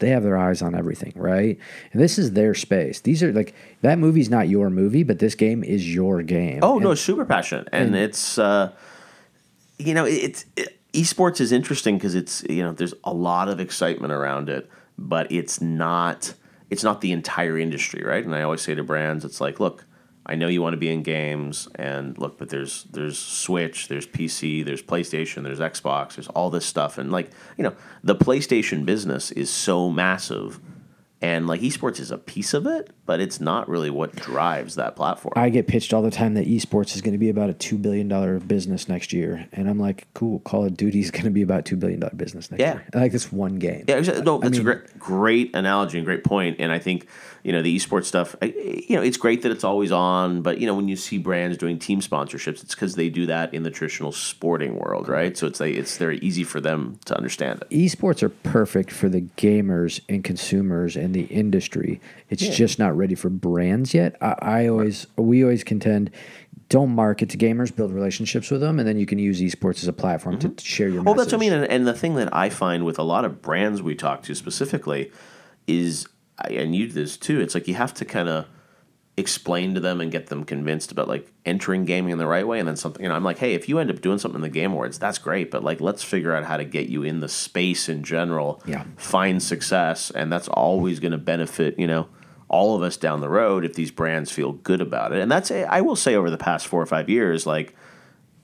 they 0.00 0.10
have 0.10 0.22
their 0.22 0.36
eyes 0.36 0.62
on 0.62 0.74
everything, 0.74 1.12
right? 1.16 1.58
And 1.92 2.00
this 2.00 2.18
is 2.18 2.32
their 2.32 2.54
space. 2.54 3.00
These 3.00 3.22
are 3.22 3.32
like 3.32 3.54
that 3.82 3.98
movie's 3.98 4.30
not 4.30 4.48
your 4.48 4.70
movie, 4.70 5.02
but 5.02 5.18
this 5.18 5.34
game 5.34 5.62
is 5.64 5.92
your 5.94 6.22
game. 6.22 6.60
Oh 6.62 6.78
no, 6.78 6.94
super 6.94 7.24
passionate, 7.24 7.68
and, 7.72 7.88
and- 7.88 7.96
it's 7.96 8.38
uh, 8.38 8.72
you 9.78 9.94
know 9.94 10.04
it's 10.04 10.44
it, 10.56 10.78
esports 10.92 11.40
is 11.40 11.52
interesting 11.52 11.96
because 11.96 12.14
it's 12.14 12.42
you 12.48 12.62
know 12.62 12.72
there's 12.72 12.94
a 13.04 13.12
lot 13.12 13.48
of 13.48 13.60
excitement 13.60 14.12
around 14.12 14.48
it, 14.48 14.68
but 14.96 15.30
it's 15.30 15.60
not 15.60 16.34
it's 16.70 16.82
not 16.84 17.00
the 17.00 17.12
entire 17.12 17.56
industry, 17.58 18.02
right? 18.04 18.24
And 18.24 18.34
I 18.34 18.42
always 18.42 18.60
say 18.60 18.74
to 18.74 18.82
brands, 18.84 19.24
it's 19.24 19.40
like, 19.40 19.58
look, 19.60 19.84
I 20.28 20.34
know 20.34 20.48
you 20.48 20.60
want 20.60 20.74
to 20.74 20.78
be 20.78 20.90
in 20.90 21.02
games, 21.02 21.68
and 21.76 22.16
look, 22.18 22.38
but 22.38 22.50
there's 22.50 22.84
there's 22.92 23.18
Switch, 23.18 23.88
there's 23.88 24.06
PC, 24.06 24.64
there's 24.64 24.82
PlayStation, 24.82 25.42
there's 25.42 25.60
Xbox, 25.60 26.16
there's 26.16 26.28
all 26.28 26.50
this 26.50 26.66
stuff, 26.66 26.98
and 26.98 27.10
like 27.10 27.30
you 27.56 27.64
know 27.64 27.74
the 28.04 28.14
PlayStation 28.14 28.84
business 28.84 29.30
is 29.30 29.48
so 29.50 29.88
massive. 29.90 30.60
And 31.20 31.48
like 31.48 31.62
esports 31.62 31.98
is 31.98 32.12
a 32.12 32.16
piece 32.16 32.54
of 32.54 32.64
it, 32.64 32.90
but 33.04 33.18
it's 33.18 33.40
not 33.40 33.68
really 33.68 33.90
what 33.90 34.14
drives 34.14 34.76
that 34.76 34.94
platform. 34.94 35.32
I 35.34 35.48
get 35.48 35.66
pitched 35.66 35.92
all 35.92 36.00
the 36.00 36.12
time 36.12 36.34
that 36.34 36.46
esports 36.46 36.94
is 36.94 37.02
going 37.02 37.10
to 37.14 37.18
be 37.18 37.28
about 37.28 37.50
a 37.50 37.54
two 37.54 37.76
billion 37.76 38.06
dollar 38.06 38.38
business 38.38 38.88
next 38.88 39.12
year, 39.12 39.48
and 39.52 39.68
I'm 39.68 39.80
like, 39.80 40.06
cool. 40.14 40.38
Call 40.38 40.64
of 40.66 40.76
Duty 40.76 41.00
is 41.00 41.10
going 41.10 41.24
to 41.24 41.30
be 41.32 41.42
about 41.42 41.64
two 41.64 41.74
billion 41.74 41.98
dollar 41.98 42.14
business 42.14 42.52
next 42.52 42.60
Yeah. 42.60 42.74
year. 42.74 42.84
I 42.94 42.98
like 42.98 43.10
this 43.10 43.32
one 43.32 43.56
game. 43.58 43.86
Yeah, 43.88 43.96
exactly. 43.96 44.22
no, 44.22 44.38
that's 44.38 44.52
mean- 44.52 44.60
a 44.60 44.62
great, 44.76 44.98
great 45.00 45.56
analogy 45.56 45.98
and 45.98 46.04
great 46.06 46.22
point. 46.22 46.54
And 46.60 46.70
I 46.70 46.78
think 46.78 47.08
you 47.44 47.52
know 47.52 47.62
the 47.62 47.74
esports 47.74 48.04
stuff. 48.04 48.36
I, 48.42 48.46
you 48.88 48.96
know, 48.96 49.02
it's 49.02 49.16
great 49.16 49.42
that 49.42 49.52
it's 49.52 49.64
always 49.64 49.92
on, 49.92 50.42
but 50.42 50.58
you 50.58 50.66
know 50.66 50.74
when 50.74 50.88
you 50.88 50.96
see 50.96 51.18
brands 51.18 51.56
doing 51.56 51.78
team 51.78 52.00
sponsorships, 52.00 52.62
it's 52.62 52.74
because 52.74 52.94
they 52.94 53.08
do 53.08 53.26
that 53.26 53.52
in 53.54 53.62
the 53.62 53.70
traditional 53.70 54.12
sporting 54.12 54.76
world, 54.76 55.08
right? 55.08 55.36
So 55.36 55.46
it's 55.46 55.60
like 55.60 55.74
it's 55.74 55.96
very 55.96 56.18
easy 56.18 56.44
for 56.44 56.60
them 56.60 56.98
to 57.06 57.16
understand 57.16 57.62
it. 57.62 57.70
Esports 57.70 58.22
are 58.22 58.28
perfect 58.28 58.90
for 58.90 59.08
the 59.08 59.22
gamers 59.36 60.00
and 60.08 60.24
consumers 60.24 60.96
and 60.96 61.14
the 61.14 61.24
industry. 61.24 62.00
It's 62.30 62.42
Yeah. 62.42 62.52
just 62.52 62.78
not 62.78 62.96
ready 62.96 63.14
for 63.14 63.30
brands 63.30 63.94
yet. 63.94 64.16
I, 64.20 64.34
I 64.42 64.66
always, 64.68 65.06
we 65.16 65.42
always 65.42 65.64
contend, 65.64 66.10
don't 66.68 66.90
market 66.90 67.30
to 67.30 67.38
gamers, 67.38 67.74
build 67.74 67.92
relationships 67.92 68.50
with 68.50 68.60
them, 68.60 68.78
and 68.78 68.86
then 68.86 68.98
you 68.98 69.06
can 69.06 69.18
use 69.18 69.40
esports 69.40 69.82
as 69.82 69.88
a 69.88 69.92
platform 69.92 70.38
to 70.40 70.48
mm-hmm. 70.48 70.58
share 70.58 70.88
your. 70.88 71.02
Well, 71.02 71.14
message. 71.14 71.30
that's 71.30 71.32
what 71.32 71.38
I 71.38 71.50
mean. 71.50 71.52
And, 71.52 71.70
and 71.72 71.86
the 71.86 71.94
thing 71.94 72.14
that 72.16 72.34
I 72.34 72.50
find 72.50 72.84
with 72.84 72.98
a 72.98 73.02
lot 73.02 73.24
of 73.24 73.40
brands 73.40 73.80
we 73.80 73.94
talk 73.94 74.22
to 74.24 74.34
specifically 74.34 75.10
is, 75.66 76.06
and 76.44 76.74
you 76.74 76.86
do 76.86 76.92
this 76.92 77.16
too, 77.16 77.40
it's 77.40 77.54
like 77.54 77.68
you 77.68 77.74
have 77.74 77.94
to 77.94 78.04
kind 78.04 78.28
of 78.28 78.46
explain 79.16 79.74
to 79.74 79.80
them 79.80 80.00
and 80.00 80.12
get 80.12 80.28
them 80.28 80.44
convinced 80.44 80.92
about 80.92 81.08
like 81.08 81.32
entering 81.44 81.84
gaming 81.84 82.12
in 82.12 82.18
the 82.18 82.26
right 82.26 82.46
way 82.46 82.60
and 82.60 82.68
then 82.68 82.76
something 82.76 83.02
you 83.02 83.08
know 83.08 83.16
i'm 83.16 83.24
like 83.24 83.38
hey 83.38 83.54
if 83.54 83.68
you 83.68 83.80
end 83.80 83.90
up 83.90 84.00
doing 84.00 84.16
something 84.16 84.36
in 84.38 84.42
the 84.42 84.48
game 84.48 84.70
awards 84.70 84.96
that's 84.96 85.18
great 85.18 85.50
but 85.50 85.64
like 85.64 85.80
let's 85.80 86.04
figure 86.04 86.32
out 86.32 86.44
how 86.44 86.56
to 86.56 86.64
get 86.64 86.88
you 86.88 87.02
in 87.02 87.18
the 87.18 87.28
space 87.28 87.88
in 87.88 88.04
general 88.04 88.62
Yeah. 88.64 88.84
find 88.96 89.42
success 89.42 90.12
and 90.12 90.32
that's 90.32 90.46
always 90.46 91.00
going 91.00 91.10
to 91.10 91.18
benefit 91.18 91.76
you 91.80 91.88
know 91.88 92.06
all 92.46 92.76
of 92.76 92.82
us 92.82 92.96
down 92.96 93.20
the 93.20 93.28
road 93.28 93.64
if 93.64 93.74
these 93.74 93.90
brands 93.90 94.30
feel 94.30 94.52
good 94.52 94.80
about 94.80 95.12
it. 95.12 95.18
And 95.18 95.30
that's 95.32 95.50
eh, 95.50 95.66
i 95.68 95.80
will 95.80 95.96
say 95.96 96.14
over 96.14 96.30
the 96.30 96.38
past 96.38 96.68
four 96.68 96.80
or 96.80 96.86
five 96.86 97.08
years 97.08 97.44
like 97.44 97.74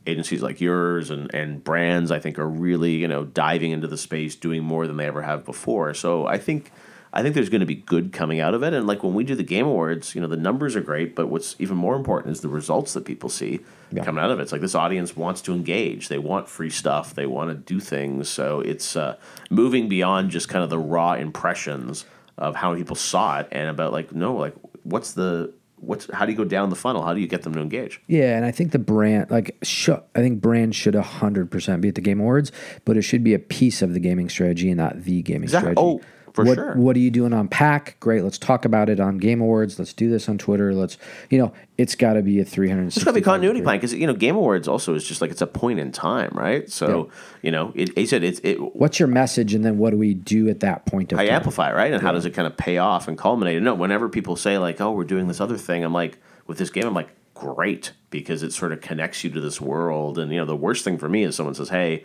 agencies 0.09 0.43
like 0.43 0.61
yours 0.61 1.09
and, 1.09 1.33
and 1.33 1.63
brands 1.63 2.11
I 2.11 2.19
think 2.19 2.37
are 2.41 2.49
really 2.49 2.95
you 2.97 3.07
know 3.07 3.25
diving 3.25 3.71
into 3.71 3.87
the 3.87 3.97
space 3.97 4.35
doing 4.35 4.65
more 4.65 4.89
than 4.89 4.97
they 4.97 5.07
ever 5.07 5.23
have 5.23 5.45
before. 5.45 5.95
So 5.95 6.27
I 6.27 6.37
think 6.39 6.73
I 7.17 7.23
think 7.23 7.37
there's 7.37 7.49
going 7.49 7.61
to 7.61 7.67
be 7.67 7.77
good 7.77 8.13
coming 8.13 8.41
out 8.41 8.55
of 8.55 8.63
it 8.65 8.75
and 8.75 8.87
like 8.89 9.05
when 9.05 9.15
we 9.15 9.23
do 9.23 9.35
the 9.37 9.45
game 9.45 9.67
awards 9.67 10.15
you 10.17 10.21
know 10.21 10.27
the 10.27 10.37
numbers 10.37 10.75
are 10.75 10.81
great 10.81 11.15
but 11.15 11.29
what's 11.29 11.55
even 11.61 11.77
more 11.77 11.95
important 11.95 12.33
is 12.33 12.41
the 12.41 12.49
results 12.49 12.93
that 12.95 13.05
people 13.05 13.29
see 13.29 13.61
Yeah. 13.93 14.05
coming 14.05 14.23
out 14.25 14.31
of 14.33 14.41
it 14.41 14.43
it's 14.43 14.51
like 14.53 14.61
this 14.61 14.75
audience 14.75 15.17
wants 15.17 15.41
to 15.43 15.53
engage 15.55 16.09
they 16.09 16.19
want 16.19 16.49
free 16.49 16.71
stuff 16.71 17.15
they 17.15 17.27
want 17.27 17.51
to 17.51 17.55
do 17.75 17.79
things 17.81 18.29
so 18.29 18.61
it's 18.61 18.97
uh, 18.97 19.17
moving 19.49 19.89
beyond 19.89 20.31
just 20.33 20.49
kind 20.49 20.65
of 20.65 20.71
the 20.71 20.79
raw 20.79 21.13
impressions 21.15 22.05
of 22.37 22.57
how 22.57 22.75
people 22.75 22.97
saw 22.97 23.39
it 23.39 23.49
and 23.53 23.69
about 23.71 23.93
like 23.93 24.13
no 24.13 24.35
like 24.35 24.55
what's 24.83 25.13
the 25.13 25.53
what's 25.77 26.11
how 26.13 26.25
do 26.27 26.33
you 26.33 26.39
go 26.39 26.45
down 26.45 26.69
the 26.71 26.75
funnel 26.77 27.03
how 27.05 27.15
do 27.15 27.21
you 27.21 27.27
get 27.29 27.43
them 27.43 27.53
to 27.55 27.61
engage 27.61 28.01
Yeah, 28.09 28.37
and 28.37 28.45
I 28.45 28.51
think 28.51 28.73
the 28.73 28.79
brand, 28.79 29.31
like, 29.31 29.57
sh- 29.63 29.91
I 29.91 30.19
think 30.19 30.41
brand 30.41 30.75
should 30.75 30.95
hundred 30.95 31.51
percent 31.51 31.81
be 31.83 31.89
at 31.89 31.95
the 31.95 32.01
Game 32.01 32.21
Awards, 32.21 32.51
but 32.87 32.97
it 32.97 33.03
should 33.03 33.23
be 33.23 33.35
a 33.35 33.39
piece 33.39 33.83
of 33.83 33.93
the 33.93 34.01
gaming 34.01 34.29
strategy 34.31 34.69
and 34.71 34.79
not 34.79 35.03
the 35.03 35.21
gaming 35.23 35.45
Exactly. 35.45 35.75
strategy. 35.75 36.01
Oh, 36.03 36.14
for 36.35 36.45
what, 36.45 36.57
sure. 36.57 36.75
What 36.75 36.97
are 36.97 37.01
you 37.01 37.13
doing 37.13 37.33
on 37.33 37.47
Pack? 37.47 37.97
Great. 38.01 38.25
Let's 38.25 38.39
talk 38.39 38.65
about 38.65 38.89
it 38.89 38.99
on 38.99 39.19
Game 39.19 39.41
Awards. 39.41 39.79
Let's 39.79 39.93
do 39.93 40.11
this 40.11 40.29
on 40.29 40.37
Twitter. 40.37 40.75
Let's, 40.75 40.99
you 41.31 41.39
know, 41.39 41.53
it's 41.79 41.95
got 41.95 42.15
to 42.15 42.23
be 42.23 42.41
a 42.41 42.45
300. 42.45 42.89
It's 42.89 42.99
got 42.99 43.13
to 43.13 43.13
be 43.13 43.21
continuity 43.21 43.63
plan 43.63 43.77
because 43.77 43.95
you 43.95 44.09
know 44.09 44.15
Game 44.15 44.35
Awards 44.35 44.67
also 44.67 44.97
is 44.97 45.05
just 45.05 45.21
like 45.21 45.31
it's 45.31 45.43
a 45.43 45.47
point 45.47 45.79
in 45.79 45.93
time, 45.93 46.33
right? 46.33 46.69
So 46.69 47.09
you 47.41 47.53
know, 47.53 47.73
it, 47.77 47.97
he 47.97 48.05
said 48.05 48.25
it's 48.25 48.41
it. 48.43 48.57
What's 48.75 48.99
your 48.99 49.07
message, 49.07 49.55
and 49.55 49.65
then 49.65 49.79
what 49.79 49.91
do 49.91 49.97
we 49.97 50.13
do 50.13 50.49
at 50.49 50.59
that 50.61 50.87
point 50.87 51.13
of 51.13 51.21
I 51.21 51.27
time? 51.27 51.37
amplify, 51.37 51.73
right? 51.73 51.93
And 51.93 52.03
how 52.03 52.11
does 52.11 52.27
it 52.27 52.33
kind 52.33 52.49
of 52.49 52.57
pay 52.57 52.79
off 52.79 53.07
and 53.07 53.17
culminate? 53.17 53.57
And 53.57 53.65
no, 53.65 53.75
whenever 53.75 54.09
people 54.09 54.35
say 54.35 54.59
like, 54.59 54.81
"Oh, 54.81 54.91
we're 54.91 55.05
doing 55.05 55.29
this 55.29 55.41
other 55.41 55.57
thing," 55.57 55.85
I'm 55.85 55.93
like, 55.93 56.19
with 56.49 56.59
this 56.59 56.71
game, 56.71 56.85
I'm 56.85 56.95
like, 56.95 57.11
great 57.35 57.93
because 58.11 58.43
it 58.43 58.53
sort 58.53 58.73
of 58.73 58.81
connects 58.81 59.23
you 59.23 59.31
to 59.31 59.41
this 59.41 59.61
world. 59.61 60.19
And 60.19 60.33
you 60.33 60.39
know, 60.39 60.47
the 60.47 60.57
worst 60.57 60.83
thing 60.83 60.99
for 60.99 61.09
me 61.09 61.23
is 61.23 61.37
someone 61.37 61.55
says, 61.55 61.69
"Hey." 61.69 62.05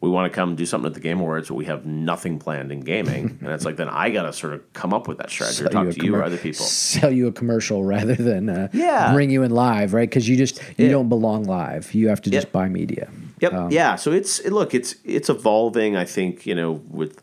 We 0.00 0.08
want 0.08 0.30
to 0.32 0.34
come 0.34 0.54
do 0.54 0.64
something 0.64 0.86
at 0.86 0.94
the 0.94 1.00
Game 1.00 1.18
Awards, 1.18 1.48
but 1.48 1.54
we 1.56 1.64
have 1.64 1.84
nothing 1.84 2.38
planned 2.38 2.70
in 2.70 2.80
gaming, 2.80 3.36
and 3.42 3.50
it's 3.50 3.64
like 3.64 3.76
then 3.76 3.88
I 3.88 4.10
got 4.10 4.22
to 4.22 4.32
sort 4.32 4.52
of 4.54 4.72
come 4.72 4.94
up 4.94 5.08
with 5.08 5.18
that 5.18 5.28
strategy 5.28 5.64
or 5.64 5.68
talk 5.68 5.86
a 5.88 5.92
to 5.92 6.04
you 6.04 6.14
or 6.14 6.22
other 6.22 6.36
people. 6.36 6.64
Sell 6.64 7.10
you 7.10 7.26
a 7.26 7.32
commercial 7.32 7.82
rather 7.96 8.14
than 8.14 8.48
uh, 8.48 8.68
Yeah. 8.72 9.12
bring 9.12 9.30
you 9.30 9.42
in 9.42 9.50
live, 9.50 9.94
right? 9.94 10.08
Because 10.08 10.28
you 10.28 10.36
just 10.36 10.60
you 10.76 10.86
Yeah. 10.86 10.92
don't 10.92 11.08
belong 11.08 11.44
live. 11.44 11.92
You 11.94 12.08
have 12.08 12.22
to 12.22 12.30
just 12.30 12.46
Yep. 12.46 12.52
buy 12.52 12.68
media. 12.68 13.08
Yep. 13.40 13.52
Um, 13.52 13.70
yeah. 13.72 13.96
So 13.96 14.12
it's 14.12 14.38
it, 14.40 14.52
look, 14.52 14.72
it's 14.72 14.94
it's 15.04 15.28
evolving. 15.28 15.96
I 15.96 16.04
think 16.04 16.46
you 16.46 16.54
know 16.54 16.80
with 16.90 17.20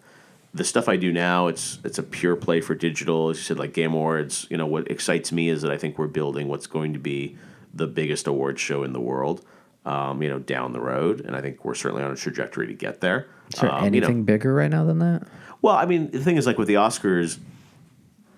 the 0.54 0.64
stuff 0.66 0.90
I 0.90 0.98
do 0.98 1.14
now, 1.14 1.48
it's 1.48 1.80
it's 1.86 1.98
a 1.98 2.04
pure 2.04 2.36
play 2.36 2.60
for 2.60 2.76
digital. 2.76 3.30
As 3.30 3.38
you 3.38 3.44
said, 3.44 3.58
like 3.58 3.72
Game 3.74 3.94
Awards. 3.94 4.48
You 4.50 4.58
know 4.58 4.66
what 4.66 4.92
excites 4.92 5.32
me 5.32 5.48
is 5.48 5.62
that 5.62 5.72
I 5.72 5.78
think 5.78 5.98
we're 5.98 6.08
building 6.08 6.50
what's 6.50 6.68
going 6.68 6.92
to 6.92 7.00
be 7.00 7.38
the 7.74 7.88
biggest 7.88 8.28
award 8.28 8.60
show 8.60 8.84
in 8.84 8.92
the 8.92 9.02
world. 9.02 9.42
Um, 9.86 10.24
you 10.24 10.30
know, 10.30 10.40
down 10.40 10.74
the 10.74 10.80
road, 10.82 11.22
and 11.22 11.36
I 11.36 11.42
think 11.42 11.64
we're 11.64 11.76
certainly 11.76 12.04
on 12.04 12.12
a 12.12 12.16
trajectory 12.16 12.66
to 12.66 12.74
get 12.74 13.02
there. 13.02 13.28
Is 13.54 13.60
there 13.60 13.72
Um, 13.72 13.76
you 13.76 13.82
know, 13.82 14.08
anything 14.08 14.24
bigger 14.24 14.52
right 14.54 14.72
now 14.72 14.84
than 14.84 14.98
that? 15.00 15.28
well, 15.62 15.76
I 15.76 15.86
mean, 15.86 16.10
the 16.10 16.20
thing 16.20 16.38
is, 16.38 16.48
like 16.48 16.58
with 16.58 16.68
the 16.68 16.74
Oscars, 16.74 17.38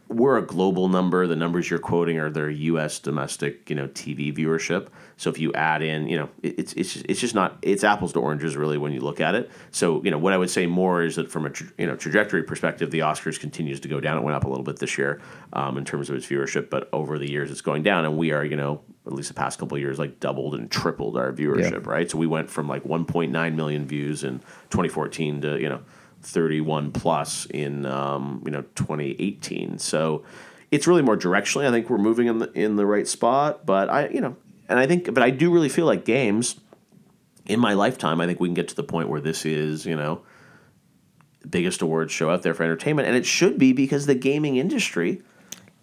we're 0.10 0.38
a 0.38 0.42
global 0.42 0.88
number. 0.88 1.28
The 1.28 1.36
numbers 1.36 1.70
you're 1.70 1.80
quoting 1.80 2.18
are 2.20 2.30
their 2.30 2.50
U.S. 2.50 3.00
domestic, 3.00 3.70
you 3.70 3.76
know, 3.76 3.88
TV 3.90 4.34
viewership. 4.36 4.88
So 5.18 5.30
if 5.30 5.38
you 5.38 5.52
add 5.54 5.82
in, 5.82 6.08
you 6.08 6.18
know, 6.18 6.30
it, 6.44 6.60
it's 6.60 6.74
it's 6.74 6.94
just, 6.94 7.06
it's 7.10 7.20
just 7.20 7.36
not 7.36 7.58
it's 7.62 7.84
apples 7.84 8.14
to 8.14 8.20
oranges 8.20 8.56
really 8.56 8.78
when 8.78 8.94
you 8.94 9.02
look 9.02 9.20
at 9.20 9.36
it. 9.36 9.50
So 9.72 10.02
you 10.04 10.12
know, 10.12 10.18
what 10.18 10.32
I 10.32 10.38
would 10.38 10.50
say 10.50 10.66
more 10.66 11.02
is 11.04 11.16
that 11.18 11.30
from 11.30 11.46
a 11.46 11.50
tra- 11.50 11.68
you 11.78 11.88
know 11.88 11.96
trajectory 11.98 12.44
perspective, 12.44 12.92
the 12.92 13.00
Oscars 13.00 13.40
continues 13.40 13.80
to 13.82 13.88
go 13.90 14.00
down. 14.00 14.18
It 14.18 14.22
went 14.24 14.36
up 14.36 14.46
a 14.46 14.50
little 14.50 14.64
bit 14.64 14.80
this 14.80 14.98
year 14.98 15.22
um, 15.54 15.78
in 15.78 15.84
terms 15.84 16.10
of 16.10 16.16
its 16.16 16.26
viewership, 16.26 16.70
but 16.70 16.88
over 16.94 17.18
the 17.18 17.30
years 17.30 17.52
it's 17.52 17.62
going 17.62 17.84
down, 17.84 18.06
and 18.06 18.18
we 18.18 18.32
are 18.32 18.46
you 18.46 18.56
know 18.56 18.82
at 19.08 19.14
least 19.14 19.30
the 19.30 19.34
past 19.34 19.58
couple 19.58 19.76
of 19.76 19.82
years 19.82 19.98
like 19.98 20.20
doubled 20.20 20.54
and 20.56 20.70
tripled 20.70 21.18
our 21.18 21.32
viewership, 21.32 21.86
right? 21.88 22.10
So 22.10 22.18
we 22.18 22.28
went 22.28 22.50
from 22.50 22.68
like 22.68 22.84
1.9 22.84 23.56
million 23.56 23.88
views 23.88 24.24
in 24.24 24.40
2014 24.70 25.42
to 25.42 25.60
you 25.60 25.70
know 25.70 25.82
31 26.22 26.92
plus 26.92 27.46
in 27.48 27.86
um, 27.86 28.44
you 28.46 28.52
know 28.52 28.62
2018. 28.76 29.80
So 29.80 30.24
it's 30.72 30.88
really 30.88 31.02
more 31.02 31.18
directionally. 31.18 31.68
I 31.68 31.72
think 31.72 31.90
we're 31.90 31.98
moving 31.98 32.28
in 32.28 32.40
the 32.40 32.52
in 32.52 32.76
the 32.76 32.86
right 32.86 33.08
spot. 33.08 33.66
But 33.66 33.90
I 33.90 34.10
you 34.10 34.22
know, 34.22 34.36
and 34.70 34.78
I 34.78 34.86
think, 34.86 35.14
but 35.14 35.24
I 35.24 35.30
do 35.30 35.52
really 35.52 35.70
feel 35.70 35.86
like 35.86 36.06
games 36.06 36.60
in 37.46 37.60
my 37.60 37.74
lifetime. 37.74 38.20
I 38.22 38.26
think 38.26 38.40
we 38.40 38.48
can 38.48 38.56
get 38.56 38.68
to 38.70 38.76
the 38.76 38.84
point 38.84 39.10
where 39.10 39.22
this 39.22 39.46
is 39.46 39.86
you 39.86 39.96
know 39.96 40.22
biggest 41.50 41.82
awards 41.82 42.12
show 42.12 42.30
out 42.30 42.44
there 42.44 42.54
for 42.54 42.64
entertainment, 42.64 43.08
and 43.08 43.16
it 43.16 43.26
should 43.26 43.58
be 43.58 43.74
because 43.74 44.06
the 44.06 44.16
gaming 44.16 44.58
industry 44.58 45.22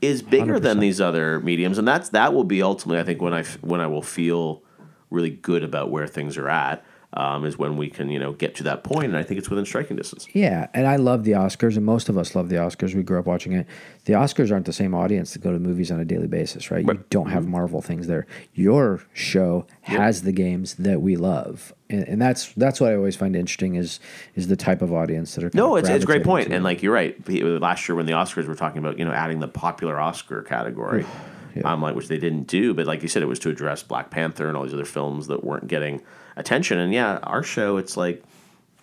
is 0.05 0.23
bigger 0.23 0.59
than 0.59 0.79
100%. 0.79 0.81
these 0.81 1.01
other 1.01 1.41
mediums, 1.41 1.79
and 1.79 1.87
that's 1.87 2.11
that 2.11 2.35
will 2.35 2.45
be 2.45 2.63
ultimately 2.63 3.01
I 3.01 3.05
think 3.05 3.21
when 3.21 3.35
I 3.35 3.45
when 3.61 3.81
I 3.81 3.87
will 3.87 4.03
feel 4.03 4.63
really 5.11 5.31
good 5.31 5.63
about 5.63 5.91
where 5.91 6.07
things 6.07 6.37
are 6.37 6.49
at. 6.49 6.85
Um, 7.15 7.45
is 7.45 7.57
when 7.57 7.77
we 7.77 7.89
can 7.89 8.11
you 8.11 8.19
know 8.19 8.33
get 8.33 8.55
to 8.57 8.63
that 8.65 8.85
point, 8.85 9.07
and 9.07 9.17
I 9.17 9.23
think 9.23 9.39
it's 9.39 9.49
within 9.49 9.65
striking 9.65 9.97
distance. 9.97 10.27
Yeah, 10.33 10.69
and 10.75 10.87
I 10.87 10.97
love 10.97 11.25
the 11.25 11.33
Oscars, 11.33 11.77
and 11.77 11.87
most 11.87 12.09
of 12.09 12.19
us 12.19 12.35
love 12.35 12.49
the 12.49 12.57
Oscars. 12.57 12.95
We 12.95 13.03
grew 13.03 13.19
up 13.19 13.27
watching 13.27 13.53
it. 13.53 13.67
The 14.05 14.15
Oscars 14.15 14.51
aren't 14.51 14.67
the 14.67 14.73
same 14.73 14.95
audience 14.95 15.33
that 15.33 15.41
go 15.41 15.53
to 15.53 15.59
movies 15.59 15.91
on 15.91 16.01
a 16.01 16.05
daily 16.05 16.27
basis, 16.27 16.71
right? 16.71 16.85
You 16.85 17.05
don't 17.11 17.31
have 17.31 17.47
Marvel 17.47 17.81
things 17.81 18.07
there. 18.07 18.27
Your 18.53 19.03
show 19.13 19.67
has 19.83 20.23
the 20.23 20.33
games 20.33 20.75
that 20.75 21.01
we 21.01 21.17
love, 21.17 21.73
and, 21.89 22.07
and 22.09 22.21
that's 22.21 22.53
that's 22.55 22.81
what 22.81 22.91
I 22.91 22.97
always 22.97 23.17
find 23.17 23.37
interesting 23.37 23.77
is 23.77 24.01
is 24.35 24.49
the 24.49 24.57
type 24.57 24.83
of 24.83 24.93
audience 24.93 25.35
that 25.37 25.45
are. 25.45 25.51
No, 25.55 25.77
it's, 25.77 25.89
it's 25.89 26.05
a 26.05 26.07
great 26.07 26.25
point. 26.25 26.53
And 26.53 26.65
like 26.65 26.83
you're 26.83 26.93
right. 26.93 27.17
Last 27.29 27.89
year 27.89 27.95
when 27.95 28.07
the 28.07 28.13
Oscars 28.13 28.47
were 28.47 28.57
talking 28.57 28.79
about 28.79 28.99
you 28.99 29.05
know 29.05 29.13
adding 29.13 29.39
the 29.39 29.49
popular 29.49 30.01
Oscar 30.01 30.43
category, 30.43 31.07
um, 31.65 31.83
like 31.83 31.95
which 31.95 32.09
they 32.09 32.19
didn't 32.19 32.47
do, 32.47 32.75
but 32.75 32.87
like 32.87 33.03
you 33.03 33.09
said, 33.09 33.23
it 33.23 33.27
was 33.27 33.39
to 33.41 33.51
address 33.51 33.83
Black 33.83 34.11
Panther 34.11 34.49
and 34.49 34.57
all 34.57 34.65
these 34.65 34.75
other 34.75 34.85
films 34.85 35.27
that 35.29 35.45
weren't 35.45 35.69
getting 35.69 36.03
attention. 36.37 36.79
And 36.79 36.93
yeah, 36.93 37.19
our 37.23 37.43
show, 37.43 37.77
it's 37.77 37.97
like 37.97 38.23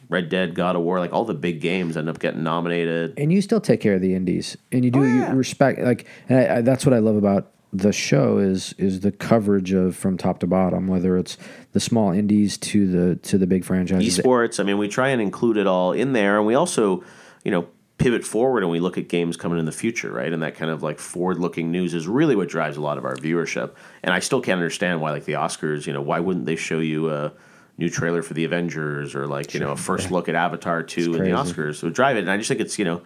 Red 0.09 0.29
Dead, 0.29 0.55
God 0.55 0.75
of 0.75 0.81
War, 0.83 0.99
like 0.99 1.13
all 1.13 1.25
the 1.25 1.33
big 1.33 1.61
games 1.61 1.97
end 1.97 2.09
up 2.09 2.19
getting 2.19 2.43
nominated. 2.43 3.13
and 3.17 3.31
you 3.31 3.41
still 3.41 3.61
take 3.61 3.81
care 3.81 3.95
of 3.95 4.01
the 4.01 4.13
indies, 4.13 4.57
and 4.71 4.85
you 4.85 4.91
do 4.91 4.99
Oh, 4.99 5.03
yeah. 5.03 5.31
you 5.31 5.37
respect 5.37 5.79
like, 5.81 6.05
and 6.29 6.37
I, 6.39 6.55
I, 6.57 6.61
that's 6.61 6.85
what 6.85 6.93
I 6.93 6.99
love 6.99 7.15
about 7.15 7.51
the 7.73 7.93
show 7.93 8.37
is 8.37 8.73
is 8.77 8.99
the 8.99 9.13
coverage 9.13 9.71
of 9.71 9.95
from 9.95 10.17
top 10.17 10.39
to 10.39 10.47
bottom, 10.47 10.87
whether 10.87 11.15
it's 11.17 11.37
the 11.71 11.79
small 11.79 12.11
indies 12.11 12.57
to 12.57 12.85
the 12.85 13.15
to 13.17 13.37
the 13.37 13.47
big 13.47 13.63
franchises. 13.63 14.17
esports. 14.19 14.59
I 14.59 14.63
mean, 14.63 14.77
we 14.77 14.89
try 14.89 15.07
and 15.09 15.21
include 15.21 15.55
it 15.55 15.67
all 15.67 15.93
in 15.93 16.11
there, 16.11 16.37
and 16.37 16.45
we 16.45 16.53
also, 16.53 17.01
you 17.45 17.51
know, 17.51 17.67
pivot 18.01 18.23
forward 18.23 18.63
and 18.63 18.71
we 18.71 18.79
look 18.79 18.97
at 18.97 19.07
games 19.07 19.37
coming 19.37 19.59
in 19.59 19.65
the 19.65 19.71
future, 19.71 20.11
right? 20.11 20.31
And 20.31 20.41
that 20.43 20.55
kind 20.55 20.71
of 20.71 20.81
like 20.83 20.99
forward-looking 20.99 21.71
news 21.71 21.93
is 21.93 22.07
really 22.07 22.35
what 22.35 22.49
drives 22.49 22.77
a 22.77 22.81
lot 22.81 22.97
of 22.97 23.05
our 23.05 23.15
viewership. 23.15 23.71
And 24.03 24.13
I 24.13 24.19
still 24.19 24.41
can't 24.41 24.57
understand 24.57 25.01
why, 25.01 25.11
like 25.11 25.25
the 25.25 25.33
Oscars, 25.33 25.85
you 25.85 25.93
know, 25.93 26.01
why 26.01 26.19
wouldn't 26.19 26.45
they 26.45 26.55
show 26.55 26.79
you 26.79 27.09
a 27.11 27.33
new 27.77 27.89
trailer 27.89 28.21
for 28.21 28.33
the 28.33 28.43
Avengers 28.43 29.15
or 29.15 29.27
like 29.27 29.53
you 29.53 29.59
know 29.59 29.71
a 29.71 29.77
first 29.77 30.11
look 30.11 30.29
at 30.29 30.35
Avatar 30.35 30.83
two 30.83 31.15
in 31.15 31.23
the. 31.23 31.29
Oscars? 31.31 31.75
So 31.75 31.89
drive 31.89 32.17
it, 32.17 32.21
and 32.21 32.31
I 32.31 32.37
just 32.37 32.47
think 32.47 32.61
it's 32.61 32.77
you 32.79 32.85
know. 32.85 33.01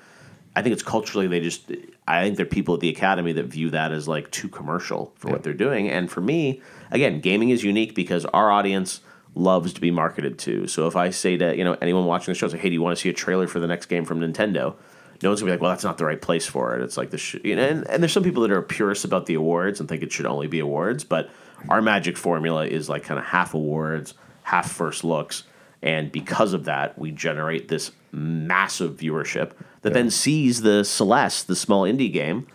I 0.58 0.62
think 0.62 0.72
it's 0.72 0.84
culturally 0.84 1.28
they 1.28 1.42
just 1.42 1.70
I 2.08 2.24
think 2.24 2.38
there 2.38 2.46
are 2.46 2.50
people 2.50 2.76
at 2.76 2.80
the 2.80 2.88
academy 2.88 3.34
that 3.34 3.48
view 3.48 3.72
that 3.72 3.92
as 3.92 4.08
like 4.08 4.32
too 4.32 4.48
commercial 4.48 5.14
for 5.18 5.30
what 5.30 5.44
they're 5.44 5.54
doing. 5.54 5.90
And 5.90 6.10
for 6.10 6.22
me, 6.22 6.62
again, 6.92 7.20
gaming 7.20 7.50
is 7.50 7.62
unique 7.62 7.94
because 7.94 8.24
our 8.28 8.50
audience 8.50 9.02
loves 9.36 9.74
to 9.74 9.82
be 9.82 9.92
marketed 9.92 10.40
to. 10.40 10.66
So 10.66 10.88
if 10.88 10.96
I 10.96 11.10
say 11.10 11.38
to, 11.38 11.56
you 11.56 11.64
know, 11.64 11.78
anyone 11.82 12.06
watching 12.06 12.34
the 12.34 12.38
show 12.38 12.48
say, 12.48 12.58
"Hey, 12.58 12.70
do 12.70 12.74
you 12.74 12.82
want 12.82 12.98
to 12.98 13.02
see 13.02 13.10
a 13.10 13.14
trailer 13.14 13.48
for 13.48 13.60
the 13.60 13.68
next 13.68 13.88
game 13.88 14.06
from 14.06 14.22
Nintendo?" 14.22 14.76
No 15.22 15.30
one's 15.30 15.42
gonna 15.42 15.50
be 15.50 15.52
like, 15.52 15.62
"Well, 15.62 15.72
that's 15.72 15.84
not 15.84 15.98
the 15.98 16.06
right 16.06 16.22
place 16.22 16.46
for 16.46 16.76
it." 16.76 16.82
It's 16.82 16.98
like 16.98 17.10
the 17.10 17.18
sh-, 17.18 17.38
you 17.44 17.56
know, 17.56 17.64
and, 17.64 17.88
and 17.90 18.02
there's 18.02 18.14
some 18.14 18.24
people 18.24 18.42
that 18.44 18.52
are 18.52 18.62
purists 18.62 19.06
about 19.06 19.26
the 19.26 19.36
awards 19.36 19.80
and 19.80 19.88
think 19.88 20.04
it 20.04 20.12
should 20.12 20.26
only 20.26 20.48
be 20.48 20.60
awards, 20.60 21.04
but 21.04 21.30
our 21.70 21.82
magic 21.82 22.18
formula 22.18 22.66
is 22.66 22.90
like 22.90 23.04
kind 23.04 23.20
of 23.20 23.26
half 23.26 23.54
awards, 23.54 24.14
half 24.44 24.72
first 24.72 25.04
looks, 25.04 25.44
and 25.82 26.12
because 26.12 26.54
of 26.54 26.66
that, 26.66 26.98
we 26.98 27.12
generate 27.12 27.68
this 27.68 27.92
massive 28.12 28.98
viewership 28.98 29.52
that 29.82 29.94
then 29.94 30.10
sees 30.10 30.62
the 30.62 30.84
Celeste, 30.84 31.48
the 31.48 31.56
small 31.56 31.84
indie 31.84 32.12
game, 32.12 32.48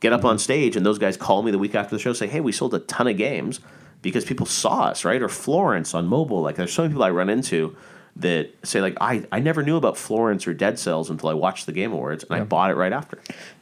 get 0.00 0.12
up 0.12 0.24
on 0.24 0.38
stage, 0.38 0.76
and 0.76 0.84
those 0.84 0.98
guys 0.98 1.16
call 1.16 1.42
me 1.42 1.50
the 1.50 1.58
week 1.58 1.74
after 1.74 1.96
the 1.96 2.00
show, 2.00 2.12
say, 2.12 2.26
"Hey, 2.26 2.40
we 2.40 2.52
sold 2.52 2.74
a 2.74 2.78
ton 2.80 3.08
of 3.08 3.16
games 3.16 3.60
because 4.06 4.24
people 4.24 4.46
saw 4.46 4.84
us, 4.84 5.04
right?" 5.04 5.20
Or 5.20 5.28
Florence 5.28 5.94
on 5.94 6.06
mobile. 6.06 6.40
Like, 6.40 6.56
there's 6.56 6.72
so 6.72 6.82
many 6.82 6.92
people 6.94 7.04
I 7.04 7.10
run 7.10 7.28
into 7.28 7.76
that 8.18 8.48
say, 8.62 8.80
like, 8.80 8.96
"I 9.00 9.24
I 9.30 9.40
never 9.40 9.62
knew 9.62 9.76
about 9.76 9.96
Florence 9.98 10.46
or 10.46 10.54
Dead 10.54 10.78
Cells 10.78 11.10
until 11.10 11.28
I 11.28 11.34
watched 11.34 11.66
the 11.66 11.72
Game 11.72 11.92
Awards, 11.92 12.24
and 12.24 12.40
I 12.40 12.44
bought 12.44 12.70
it 12.70 12.74
right 12.74 12.92
after." 12.92 13.18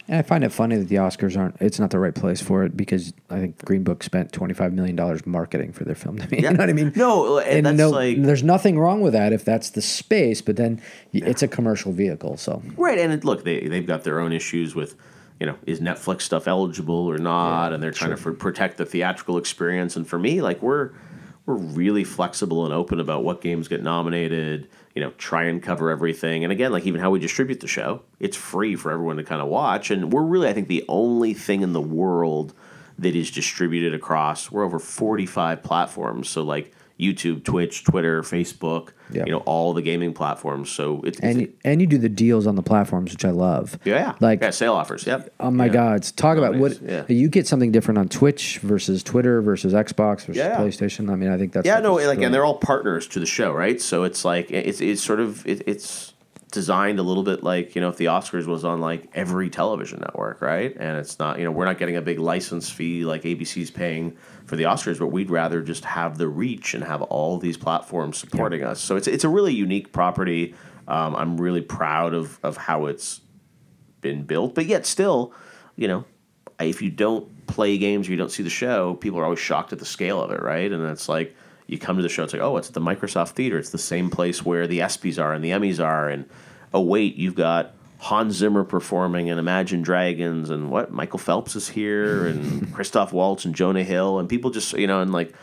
And 0.07 0.17
I 0.19 0.21
find 0.21 0.43
it 0.43 0.53
funny 0.53 0.77
that 0.77 0.87
the 0.87 0.95
Oscars 0.95 1.35
aren't. 1.37 1.57
It's 1.59 1.79
not 1.79 1.89
the 1.89 1.99
right 1.99 2.13
place 2.13 2.39
for 2.39 2.63
it 2.63 2.77
because 2.77 3.11
I 3.29 3.39
think 3.39 3.65
Green 3.65 3.83
Book 3.83 4.03
spent 4.03 4.31
twenty 4.31 4.53
five 4.53 4.71
million 4.71 4.95
dollars 4.95 5.25
marketing 5.25 5.73
for 5.73 5.83
their 5.83 5.95
film. 5.95 6.19
to 6.19 6.35
you 6.41 6.43
know 6.43 6.57
what 6.59 6.69
I 6.69 6.73
mean? 6.73 6.93
No, 6.95 7.37
uh, 7.37 7.39
and 7.41 7.65
that's 7.65 7.77
no, 7.77 7.89
like- 7.89 8.21
there's 8.21 8.43
nothing 8.43 8.79
wrong 8.79 9.01
with 9.01 9.13
that 9.13 9.33
if 9.33 9.43
that's 9.43 9.71
the 9.71 9.81
space. 9.81 10.41
But 10.41 10.55
then 10.55 10.79
y 11.13 11.21
it's 11.25 11.43
a 11.43 11.47
commercial 11.49 11.91
vehicle, 11.91 12.37
so 12.37 12.61
Right, 12.77 12.99
and 12.99 13.11
it, 13.11 13.25
look, 13.25 13.43
they 13.43 13.67
they've 13.67 13.85
got 13.87 14.03
their 14.05 14.19
own 14.21 14.31
issues 14.31 14.73
with, 14.73 14.95
you 15.39 15.45
know, 15.45 15.57
is 15.65 15.79
Netflix 15.79 16.21
stuff 16.21 16.47
eligible 16.47 17.09
or 17.09 17.17
not, 17.17 17.73
and 17.73 17.81
they're 17.81 17.91
trying 17.91 18.11
to 18.11 18.17
for, 18.17 18.33
protect 18.33 18.77
the 18.77 18.85
theatrical 18.85 19.37
experience. 19.37 19.95
And 19.95 20.07
for 20.07 20.17
me, 20.17 20.41
like 20.41 20.61
we're 20.61 20.91
we're 21.45 21.55
really 21.55 22.03
flexible 22.03 22.65
and 22.65 22.73
open 22.73 22.99
about 22.99 23.23
what 23.23 23.41
games 23.41 23.67
get 23.67 23.83
nominated. 23.83 24.69
You 24.95 25.01
know, 25.01 25.11
try 25.17 25.43
and 25.43 25.61
cover 25.61 25.89
everything. 25.89 26.43
And 26.43 26.53
again, 26.53 26.71
like 26.71 26.85
even 26.85 27.01
how 27.01 27.11
we 27.11 27.19
distribute 27.19 27.59
the 27.59 27.67
show, 27.67 28.03
it's 28.19 28.37
free 28.37 28.75
for 28.75 28.91
everyone 28.91 29.17
to 29.17 29.23
kind 29.23 29.41
of 29.41 29.47
watch. 29.49 29.91
And 29.91 30.13
we're 30.13 30.23
really, 30.23 30.47
I 30.47 30.53
think, 30.53 30.69
the 30.69 30.85
only 30.87 31.33
thing 31.33 31.61
in 31.61 31.73
the 31.73 31.81
world 31.81 32.53
that 32.97 33.15
is 33.15 33.29
distributed 33.29 33.93
across. 33.93 34.49
We're 34.49 34.63
over 34.63 34.79
forty 34.79 35.25
five 35.25 35.63
platforms. 35.63 36.29
So 36.29 36.43
like. 36.43 36.71
YouTube, 36.99 37.43
Twitch, 37.43 37.83
Twitter, 37.83 38.21
Facebook, 38.21 38.89
Yeah. 39.11 39.25
you 39.25 39.31
know, 39.33 39.39
all 39.39 39.73
the 39.73 39.81
gaming 39.81 40.13
platforms. 40.13 40.69
So 40.69 41.01
it's, 41.03 41.19
and 41.19 41.41
it's 41.41 41.53
and 41.65 41.81
you 41.81 41.87
do 41.87 41.97
the 41.97 42.07
deals 42.09 42.47
on 42.47 42.55
the 42.55 42.63
platforms, 42.63 43.11
which 43.11 43.25
I 43.25 43.31
love. 43.31 43.77
yeah, 43.83 44.13
like 44.21 44.41
yeah, 44.41 44.51
sale 44.51 44.73
offers. 44.73 45.05
Yep. 45.05 45.33
oh 45.41 45.51
my 45.51 45.65
Yeah. 45.65 45.73
God, 45.73 46.03
talk 46.15 46.37
about 46.37 46.55
what 46.55 46.79
Companies, 46.79 47.09
you 47.09 47.27
get 47.27 47.47
something 47.47 47.71
different 47.73 47.97
on 47.97 48.07
Twitch 48.07 48.59
versus 48.59 49.03
Twitter 49.03 49.41
versus 49.41 49.73
Xbox 49.73 50.21
versus 50.21 50.37
Yeah. 50.37 50.57
PlayStation. 50.57 51.11
I 51.11 51.15
mean, 51.15 51.29
I 51.29 51.37
think 51.37 51.51
that's 51.51 51.67
Yeah, 51.67 51.79
no, 51.81 51.95
like, 51.95 52.21
and 52.21 52.33
they're 52.33 52.45
all 52.45 52.57
partners 52.59 53.07
to 53.09 53.19
the 53.19 53.25
show, 53.25 53.51
right? 53.51 53.81
So 53.81 54.03
it's 54.05 54.23
like 54.23 54.49
it's 54.49 54.79
it's 54.79 55.01
sort 55.03 55.19
of 55.19 55.45
it, 55.45 55.63
it's 55.67 56.13
designed 56.55 56.97
a 56.97 57.03
little 57.03 57.21
bit 57.21 57.43
like 57.43 57.75
you 57.75 57.81
know 57.81 57.89
if 57.89 57.97
the 57.97 58.05
Oscars 58.05 58.47
was 58.47 58.65
on 58.65 58.79
like 58.79 59.09
every 59.13 59.51
television 59.51 59.99
network, 59.99 60.41
right? 60.41 60.75
And 60.75 60.97
it's 60.97 61.19
not 61.19 61.37
you 61.37 61.45
know 61.45 61.51
we're 61.51 61.65
not 61.65 61.77
getting 61.77 61.97
a 61.97 62.01
big 62.01 62.17
license 62.17 62.69
fee 62.69 63.05
like 63.05 63.21
ABC's 63.21 63.69
paying 63.69 64.17
for 64.45 64.55
the 64.55 64.63
Oscars, 64.63 64.97
but 64.97 65.07
we'd 65.07 65.29
rather 65.29 65.61
just 65.61 65.85
have 65.85 66.17
the 66.17 66.27
reach 66.27 66.73
and 66.73 66.83
have 66.83 67.03
all 67.03 67.37
these 67.37 67.57
platforms 67.57 68.17
supporting 68.17 68.63
us. 68.63 68.79
So 68.79 68.95
it's 68.95 69.07
it's 69.07 69.23
a 69.23 69.29
really 69.29 69.53
unique 69.53 69.91
property. 69.91 70.55
Um, 70.87 71.15
I'm 71.15 71.37
really 71.37 71.61
proud 71.61 72.15
of 72.15 72.39
of 72.41 72.57
how 72.57 72.87
it's 72.87 73.21
been 74.01 74.23
built, 74.23 74.55
but 74.55 74.65
yet 74.65 74.85
still, 74.85 75.33
you 75.75 75.87
know, 75.87 76.05
if 76.59 76.81
you 76.81 76.89
don't 76.89 77.45
play 77.47 77.77
games 77.77 78.07
or 78.07 78.11
you 78.11 78.17
don't 78.17 78.31
see 78.31 78.43
the 78.43 78.49
show, 78.49 78.95
people 78.95 79.19
are 79.19 79.25
always 79.25 79.39
shocked 79.39 79.73
at 79.73 79.79
the 79.79 79.85
scale 79.85 80.21
of 80.21 80.31
it, 80.31 80.41
right? 80.41 80.71
And 80.71 80.83
it's 80.89 81.09
like 81.09 81.35
you 81.67 81.79
come 81.79 81.97
to 81.97 82.03
the 82.03 82.09
show, 82.09 82.23
it's 82.23 82.33
like, 82.33 82.41
oh, 82.41 82.57
it's 82.57 82.67
at 82.67 82.73
the 82.73 82.81
Microsoft 82.81 83.31
Theater. 83.31 83.57
It's 83.57 83.71
the 83.71 83.77
same 83.77 84.09
place 84.09 84.45
where 84.45 84.67
the 84.67 84.79
ESPYS 84.79 85.21
are 85.21 85.33
and 85.33 85.43
the 85.43 85.49
Emmys 85.49 85.83
are. 85.83 86.09
And 86.09 86.29
oh, 86.75 86.81
wait, 86.81 87.15
you've 87.15 87.35
got 87.35 87.73
Hans 87.97 88.35
Zimmer 88.35 88.63
performing 88.63 89.29
and 89.29 89.39
Imagine 89.39 89.81
Dragons 89.81 90.49
and 90.49 90.69
what? 90.69 90.91
Michael 90.91 91.19
Phelps 91.19 91.55
is 91.55 91.69
here 91.69 92.27
and 92.27 92.71
Christoph 92.73 93.13
Waltz 93.13 93.45
and 93.45 93.55
Jonah 93.55 93.83
Hill. 93.83 94.19
And 94.19 94.29
people 94.29 94.51
just, 94.51 94.73
you 94.73 94.85
know, 94.85 95.01
and 95.01 95.11
like, 95.11 95.33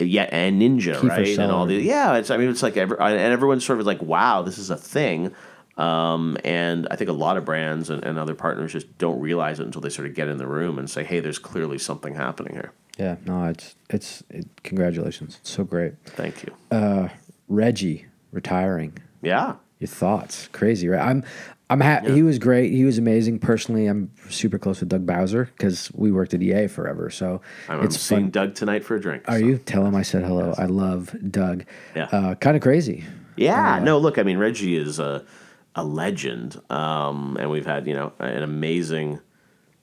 yeah, 0.00 0.28
and 0.30 0.60
Ninja, 0.60 0.96
Kiefer 0.96 1.08
right? 1.08 1.38
And 1.38 1.52
all 1.52 1.66
the, 1.66 1.76
yeah, 1.76 2.16
it's, 2.16 2.30
I 2.30 2.36
mean, 2.36 2.50
it's 2.50 2.62
like, 2.62 2.76
every, 2.76 2.98
and 2.98 3.18
everyone's 3.18 3.64
sort 3.64 3.78
of 3.78 3.86
like, 3.86 4.02
wow, 4.02 4.42
this 4.42 4.58
is 4.58 4.68
a 4.70 4.76
thing. 4.76 5.32
Um, 5.76 6.36
and 6.44 6.86
I 6.90 6.96
think 6.96 7.10
a 7.10 7.14
lot 7.14 7.36
of 7.36 7.44
brands 7.44 7.90
and, 7.90 8.04
and 8.04 8.18
other 8.18 8.34
partners 8.34 8.72
just 8.72 8.98
don't 8.98 9.20
realize 9.20 9.58
it 9.60 9.66
until 9.66 9.80
they 9.80 9.88
sort 9.88 10.06
of 10.08 10.14
get 10.14 10.28
in 10.28 10.38
the 10.38 10.46
room 10.46 10.78
and 10.78 10.88
say, 10.88 11.02
"Hey, 11.02 11.18
there's 11.18 11.40
clearly 11.40 11.78
something 11.78 12.14
happening 12.14 12.54
here." 12.54 12.72
yeah, 12.96 13.16
no, 13.24 13.46
it's 13.46 13.74
it's 13.90 14.22
it, 14.30 14.46
congratulations, 14.62 15.38
it's 15.40 15.50
so 15.50 15.64
great. 15.64 15.94
Thank 16.04 16.44
you. 16.44 16.54
Uh, 16.70 17.08
Reggie 17.48 18.06
retiring. 18.30 18.98
yeah, 19.20 19.56
Your 19.84 19.88
thoughts? 19.88 20.48
Crazy, 20.52 20.88
right? 20.88 21.06
I'm, 21.06 21.24
I'm 21.68 21.80
happy. 21.80 22.12
He 22.12 22.22
was 22.22 22.38
great. 22.38 22.72
He 22.72 22.84
was 22.84 22.96
amazing. 22.96 23.38
Personally, 23.38 23.86
I'm 23.86 24.10
super 24.30 24.58
close 24.58 24.80
with 24.80 24.88
Doug 24.88 25.04
Bowser 25.04 25.44
because 25.44 25.90
we 25.94 26.10
worked 26.10 26.32
at 26.32 26.42
EA 26.42 26.68
forever. 26.68 27.10
So 27.10 27.42
I'm, 27.68 27.80
I'm 27.80 27.84
it's 27.84 28.00
seeing. 28.00 28.30
Doug 28.30 28.54
tonight 28.54 28.82
for 28.82 28.96
a 28.96 29.00
drink. 29.00 29.24
Are 29.28 29.38
so- 29.38 29.44
you? 29.44 29.58
Tell 29.58 29.84
him 29.84 29.94
I 29.94 30.00
said 30.00 30.24
hello. 30.24 30.54
I 30.56 30.64
love 30.64 31.14
Doug. 31.30 31.66
Yeah. 31.94 32.04
Uh, 32.04 32.34
kind 32.34 32.56
of 32.56 32.62
crazy. 32.62 33.04
Yeah, 33.36 33.78
no, 33.82 33.98
look, 33.98 34.16
I 34.16 34.22
mean, 34.22 34.38
Reggie 34.38 34.76
is 34.76 34.98
a, 34.98 35.24
a 35.74 35.84
legend, 35.84 36.58
um, 36.70 37.36
and 37.38 37.50
we've 37.50 37.66
had 37.66 37.86
you 37.86 37.92
know 37.92 38.12
an 38.20 38.42
amazing 38.42 39.20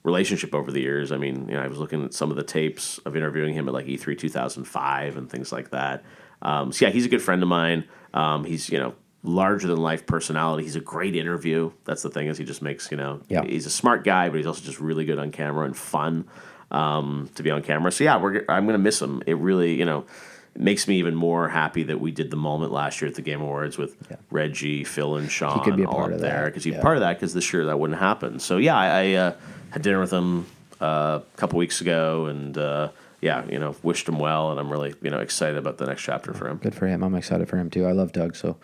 relationship 0.04 0.56
over 0.56 0.72
the 0.72 0.82
years. 0.82 1.12
I 1.12 1.18
mean, 1.18 1.48
you 1.48 1.54
know, 1.54 1.62
I 1.62 1.68
was 1.68 1.78
looking 1.78 2.04
at 2.04 2.14
some 2.14 2.32
of 2.32 2.38
the 2.38 2.44
tapes 2.44 2.98
of 3.00 3.16
interviewing 3.16 3.54
him 3.54 3.68
at 3.68 3.74
like 3.74 3.88
E 3.88 3.98
E3 3.98 4.18
2005 4.18 5.18
and 5.18 5.30
things 5.30 5.52
like 5.52 5.70
that. 5.72 6.04
Um, 6.42 6.72
so 6.72 6.86
yeah, 6.86 6.92
he's 6.92 7.06
a 7.06 7.10
good 7.10 7.22
friend 7.22 7.44
of 7.44 7.50
mine. 7.50 7.84
Um, 8.14 8.46
he's 8.46 8.70
you 8.70 8.80
know 8.80 8.96
larger 9.24 9.68
than 9.68 9.78
life 9.78 10.06
personality. 10.06 10.64
He's 10.64 10.76
a 10.76 10.82
great 10.82 11.16
interview. 11.16 11.72
That's 11.86 12.02
the 12.02 12.10
thing 12.10 12.28
is 12.28 12.38
he 12.38 12.44
just 12.46 12.62
makes 12.62 12.90
you 12.92 12.98
know 12.98 13.22
Yeah. 13.30 13.44
he's 13.44 13.66
a 13.66 13.70
smart 13.72 14.04
guy, 14.04 14.30
but 14.30 14.38
he's 14.38 14.48
also 14.48 14.64
just 14.64 14.80
really 14.80 15.06
good 15.06 15.20
on 15.20 15.32
camera 15.32 15.66
and 15.66 15.78
fun 15.78 16.26
um, 16.72 17.30
to 17.36 17.44
be 17.44 17.52
on 17.52 17.62
camera. 17.62 17.92
So 17.92 18.04
yeah, 18.04 18.18
we're 18.18 18.46
I'm 18.50 18.66
gonna 18.66 18.78
miss 18.78 19.02
him. 19.02 19.22
It 19.26 19.38
really 19.38 19.76
you 19.76 19.86
know. 19.86 20.06
It 20.54 20.62
makes 20.62 20.86
me 20.86 20.98
even 20.98 21.16
more 21.16 21.48
happy 21.48 21.84
that 21.84 22.02
we 22.02 22.12
did 22.12 22.30
the 22.30 22.36
moment 22.36 22.74
last 22.74 23.00
year 23.00 23.08
at 23.08 23.16
the 23.16 23.22
Game 23.22 23.40
Awards 23.40 23.78
with 23.78 23.96
Reggie, 24.32 24.84
Phil, 24.84 25.16
and 25.16 25.32
Sean 25.32 25.64
could 25.64 25.78
be 25.78 25.84
a 25.84 25.88
part 25.88 26.12
of 26.12 26.20
there 26.20 26.42
that, 26.42 26.46
because 26.48 26.66
he's 26.66 26.74
yeah. 26.74 26.82
part 26.82 26.98
of 26.98 27.02
that 27.02 27.14
because 27.14 27.34
this 27.34 27.54
year 27.54 27.68
that 27.68 27.80
wouldn't 27.80 28.00
happen. 28.00 28.38
So 28.38 28.58
yeah, 28.58 28.76
I, 28.76 28.88
I 28.88 29.14
uh, 29.14 29.34
had 29.70 29.82
dinner 29.82 30.02
with 30.02 30.12
him 30.12 30.46
uh, 30.82 31.22
a 31.22 31.38
couple 31.38 31.58
weeks 31.58 31.80
ago, 31.80 32.26
and 32.26 32.58
uh, 32.58 32.90
yeah, 33.22 33.46
you 33.46 33.60
know, 33.60 33.78
wished 33.82 34.10
him 34.10 34.20
well, 34.20 34.52
and 34.52 34.60
I'm 34.60 34.70
really 34.70 34.94
you 35.02 35.10
know 35.10 35.20
excited 35.20 35.56
about 35.58 35.78
the 35.78 35.86
next 35.86 36.02
chapter 36.02 36.34
for 36.34 36.50
him. 36.50 36.58
Good 36.58 36.76
for 36.76 36.86
him. 36.88 37.02
I'm 37.02 37.16
excited 37.16 37.48
for 37.48 37.56
him 37.56 37.70
too. 37.70 37.86
I 37.86 37.94
love 37.94 38.12
Doug. 38.12 38.36
So 38.36 38.58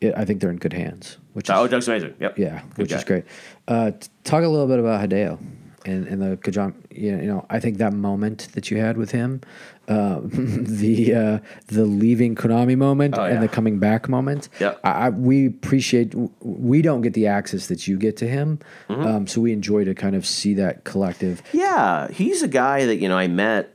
it, 0.00 0.14
I 0.16 0.24
think 0.24 0.40
they're 0.40 0.50
in 0.50 0.56
good 0.58 0.72
hands. 0.72 1.18
Which 1.32 1.48
is 1.48 1.54
Oh, 1.56 1.66
Doug's 1.68 1.88
amazing. 1.88 2.14
Yep. 2.20 2.38
yeah, 2.38 2.62
Good 2.74 2.78
which 2.82 2.92
is 2.92 3.04
great. 3.04 3.24
Uh, 3.66 3.92
talk 4.24 4.44
a 4.44 4.48
little 4.48 4.66
bit 4.66 4.78
about 4.78 5.08
Hideo. 5.08 5.38
in, 5.84 6.06
in 6.08 6.18
the 6.18 6.36
Kojima, 6.36 6.74
you 6.90 7.12
know, 7.16 7.46
I 7.48 7.60
think 7.60 7.78
that 7.78 7.92
moment 7.92 8.48
that 8.52 8.70
you 8.70 8.78
had 8.78 8.96
with 8.96 9.12
him, 9.12 9.40
uh, 9.88 10.20
the 10.24 11.14
uh, 11.14 11.38
the 11.68 11.84
leaving 11.84 12.34
Konami 12.34 12.76
moment 12.76 13.16
Oh, 13.16 13.22
and 13.24 13.42
the 13.42 13.48
coming 13.48 13.78
back 13.78 14.08
moment. 14.08 14.48
Yep. 14.60 14.80
I, 14.84 14.90
I, 14.90 15.08
we 15.10 15.46
appreciate. 15.46 16.14
We 16.40 16.82
don't 16.82 17.00
get 17.00 17.14
the 17.14 17.26
access 17.28 17.68
that 17.68 17.86
you 17.88 17.96
get 17.96 18.16
to 18.18 18.28
him, 18.28 18.58
Mm-hmm. 18.90 19.02
um, 19.06 19.26
so 19.26 19.40
we 19.40 19.52
enjoy 19.52 19.84
to 19.84 19.94
kind 19.94 20.14
of 20.16 20.26
see 20.26 20.52
that 20.54 20.84
collective. 20.84 21.40
Yeah, 21.52 22.08
he's 22.10 22.42
a 22.42 22.48
guy 22.48 22.84
that 22.86 22.96
you 22.96 23.08
know 23.08 23.16
I 23.16 23.28
met 23.28 23.74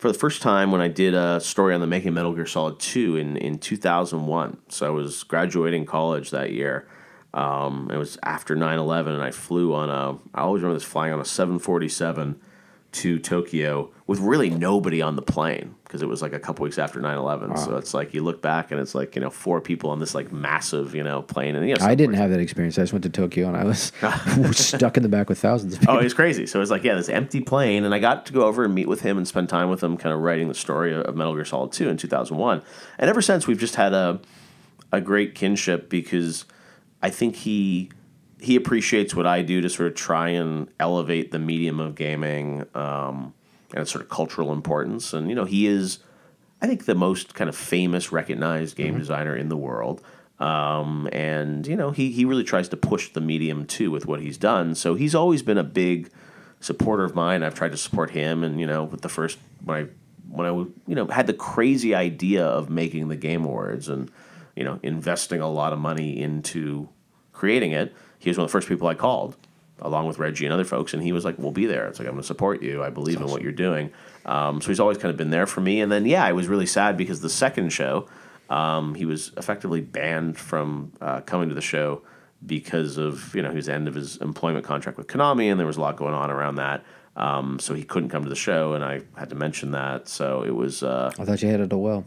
for 0.00 0.08
the 0.08 0.18
first 0.18 0.40
time 0.40 0.70
when 0.72 0.80
I 0.80 0.88
did 0.88 1.12
a 1.12 1.40
story 1.40 1.74
on 1.74 1.82
the 1.82 1.86
making 1.86 2.14
Metal 2.14 2.32
Gear 2.32 2.46
Solid 2.46 2.78
Two 2.78 3.16
in 3.16 3.36
in 3.36 3.58
two 3.58 3.76
thousand 3.76 4.26
one. 4.26 4.56
So 4.68 4.86
I 4.86 4.90
was 4.90 5.22
graduating 5.24 5.84
college 5.84 6.30
that 6.30 6.52
year. 6.52 6.88
Um, 7.32 7.88
it 7.92 7.96
was 7.96 8.18
after 8.24 8.56
9-11 8.56 9.06
and 9.14 9.22
I 9.22 9.30
flew 9.30 9.72
on 9.72 9.88
a. 9.88 10.18
I 10.34 10.40
always 10.40 10.62
remember 10.62 10.80
this 10.80 10.88
flying 10.88 11.12
on 11.12 11.20
a 11.20 11.24
seven 11.24 11.58
forty 11.58 11.88
seven 11.88 12.40
to 12.92 13.18
Tokyo 13.20 13.90
with 14.06 14.18
really 14.18 14.50
nobody 14.50 15.00
on 15.00 15.14
the 15.14 15.22
plane 15.22 15.76
because 15.84 16.02
it 16.02 16.08
was 16.08 16.22
like 16.22 16.32
a 16.32 16.40
couple 16.40 16.64
weeks 16.64 16.78
after 16.78 17.00
9-11. 17.00 17.56
So 17.58 17.76
it's 17.76 17.94
like 17.94 18.12
you 18.12 18.22
look 18.22 18.42
back 18.42 18.72
and 18.72 18.80
it's 18.80 18.94
like 18.94 19.14
you 19.14 19.20
know 19.20 19.30
four 19.30 19.60
people 19.60 19.90
on 19.90 20.00
this 20.00 20.14
like 20.14 20.32
massive 20.32 20.94
you 20.94 21.02
know 21.04 21.22
plane 21.22 21.54
and 21.54 21.68
you 21.68 21.76
know 21.76 21.84
I 21.84 21.94
didn't 21.94 22.16
have 22.16 22.30
that 22.30 22.40
experience. 22.40 22.78
I 22.78 22.82
just 22.82 22.92
went 22.92 23.04
to 23.04 23.10
Tokyo 23.10 23.46
and 23.46 23.56
I 23.56 23.64
was 23.64 23.92
stuck 24.56 24.96
in 24.96 25.04
the 25.04 25.08
back 25.08 25.28
with 25.28 25.38
thousands 25.38 25.74
of 25.74 25.78
oh, 25.78 25.80
people. 25.80 25.94
Oh, 25.94 25.98
it 26.00 26.04
was 26.04 26.14
crazy. 26.14 26.46
So 26.46 26.58
it 26.58 26.60
was 26.60 26.70
like, 26.70 26.82
yeah, 26.82 26.94
this 26.94 27.08
empty 27.08 27.40
plane, 27.40 27.84
and 27.84 27.94
I 27.94 28.00
got 28.00 28.26
to 28.26 28.32
go 28.32 28.42
over 28.42 28.64
and 28.64 28.74
meet 28.74 28.88
with 28.88 29.02
him 29.02 29.16
and 29.16 29.26
spend 29.26 29.48
time 29.48 29.70
with 29.70 29.82
him, 29.82 29.96
kind 29.96 30.12
of 30.12 30.20
writing 30.20 30.48
the 30.48 30.54
story 30.54 30.94
of 30.94 31.14
Metal 31.14 31.34
Gear 31.34 31.44
Solid 31.44 31.72
Two 31.72 31.88
in 31.88 31.96
two 31.96 32.08
thousand 32.08 32.36
one. 32.36 32.62
And 32.98 33.08
ever 33.08 33.22
since, 33.22 33.46
we've 33.46 33.58
just 33.58 33.76
had 33.76 33.92
a 33.92 34.20
a 34.92 35.00
great 35.00 35.36
kinship 35.36 35.88
because 35.88 36.44
I 37.00 37.10
think 37.10 37.36
he 37.36 37.90
he 38.42 38.56
appreciates 38.56 39.14
what 39.14 39.26
I 39.26 39.42
do 39.42 39.60
to 39.60 39.68
sort 39.68 39.88
of 39.88 39.94
try 39.94 40.30
and 40.30 40.68
elevate 40.78 41.30
the 41.30 41.38
medium 41.38 41.80
of 41.80 41.94
gaming 41.94 42.64
um, 42.74 43.34
and 43.72 43.82
its 43.82 43.90
sort 43.90 44.02
of 44.02 44.10
cultural 44.10 44.52
importance. 44.52 45.12
And 45.12 45.28
you 45.28 45.34
know, 45.34 45.44
he 45.44 45.66
is, 45.66 45.98
I 46.60 46.66
think, 46.66 46.84
the 46.84 46.94
most 46.94 47.34
kind 47.34 47.48
of 47.48 47.56
famous, 47.56 48.12
recognized 48.12 48.76
game 48.76 48.98
designer 48.98 49.36
in 49.36 49.48
the 49.48 49.56
world. 49.56 50.02
Um, 50.38 51.06
and 51.12 51.66
you 51.66 51.76
know, 51.76 51.90
he 51.90 52.10
he 52.10 52.24
really 52.24 52.44
tries 52.44 52.68
to 52.70 52.76
push 52.76 53.10
the 53.10 53.20
medium 53.20 53.66
too 53.66 53.90
with 53.90 54.06
what 54.06 54.20
he's 54.20 54.38
done. 54.38 54.74
So 54.74 54.94
he's 54.94 55.14
always 55.14 55.42
been 55.42 55.58
a 55.58 55.64
big 55.64 56.10
supporter 56.60 57.04
of 57.04 57.14
mine. 57.14 57.42
I've 57.42 57.54
tried 57.54 57.72
to 57.72 57.76
support 57.76 58.10
him, 58.10 58.42
and 58.42 58.58
you 58.58 58.66
know, 58.66 58.84
with 58.84 59.02
the 59.02 59.08
first 59.10 59.38
when 59.62 59.76
I 59.76 59.88
when 60.30 60.46
I 60.46 60.50
you 60.50 60.94
know 60.94 61.06
had 61.08 61.26
the 61.26 61.34
crazy 61.34 61.94
idea 61.94 62.44
of 62.44 62.70
making 62.70 63.08
the 63.08 63.16
Game 63.16 63.44
Awards 63.44 63.88
and 63.88 64.10
you 64.56 64.64
know 64.64 64.80
investing 64.82 65.40
a 65.40 65.50
lot 65.50 65.74
of 65.74 65.78
money 65.78 66.18
into 66.18 66.88
creating 67.32 67.72
it, 67.72 67.92
he 68.20 68.30
was 68.30 68.38
one 68.38 68.44
of 68.44 68.50
the 68.50 68.52
first 68.52 68.68
people 68.68 68.86
I 68.86 68.94
called, 68.94 69.36
along 69.80 70.06
with 70.06 70.18
Reggie 70.18 70.44
and 70.44 70.54
other 70.54 70.64
folks, 70.64 70.94
and 70.94 71.02
he 71.02 71.10
was 71.10 71.24
like, 71.24 71.38
"We'll 71.38 71.50
be 71.50 71.66
there." 71.66 71.88
It's 71.88 71.98
like 71.98 72.06
I'm 72.06 72.14
going 72.14 72.22
to 72.22 72.26
support 72.26 72.62
you. 72.62 72.84
I 72.84 72.90
believe 72.90 73.20
in 73.20 73.26
what 73.26 73.42
you're 73.42 73.50
doing. 73.50 73.90
Um, 74.26 74.60
so 74.60 74.68
he's 74.68 74.78
always 74.78 74.98
kind 74.98 75.10
of 75.10 75.16
been 75.16 75.30
there 75.30 75.46
for 75.46 75.60
me. 75.60 75.80
And 75.80 75.90
then 75.90 76.06
yeah, 76.06 76.24
I 76.24 76.32
was 76.32 76.46
really 76.46 76.66
sad 76.66 76.96
because 76.96 77.20
the 77.20 77.30
second 77.30 77.70
show, 77.70 78.08
um, 78.48 78.94
he 78.94 79.04
was 79.04 79.32
effectively 79.36 79.80
banned 79.80 80.38
from 80.38 80.92
uh, 81.00 81.22
coming 81.22 81.48
to 81.48 81.54
the 81.54 81.60
show 81.60 82.02
because 82.44 82.96
of 82.96 83.34
you 83.34 83.42
know 83.42 83.50
his 83.50 83.68
end 83.68 83.88
of 83.88 83.94
his 83.94 84.16
employment 84.18 84.64
contract 84.64 84.98
with 84.98 85.06
Konami, 85.06 85.50
and 85.50 85.58
there 85.58 85.66
was 85.66 85.76
a 85.76 85.80
lot 85.80 85.96
going 85.96 86.14
on 86.14 86.30
around 86.30 86.56
that. 86.56 86.84
Um, 87.16 87.58
so 87.58 87.74
he 87.74 87.82
couldn't 87.82 88.08
come 88.10 88.22
to 88.22 88.28
the 88.28 88.36
show, 88.36 88.74
and 88.74 88.84
I 88.84 89.02
had 89.16 89.30
to 89.30 89.34
mention 89.34 89.72
that. 89.72 90.08
So 90.08 90.42
it 90.42 90.54
was. 90.54 90.82
Uh, 90.82 91.12
I 91.18 91.24
thought 91.24 91.42
you 91.42 91.48
handled 91.48 91.72
it 91.72 91.76
well. 91.76 92.04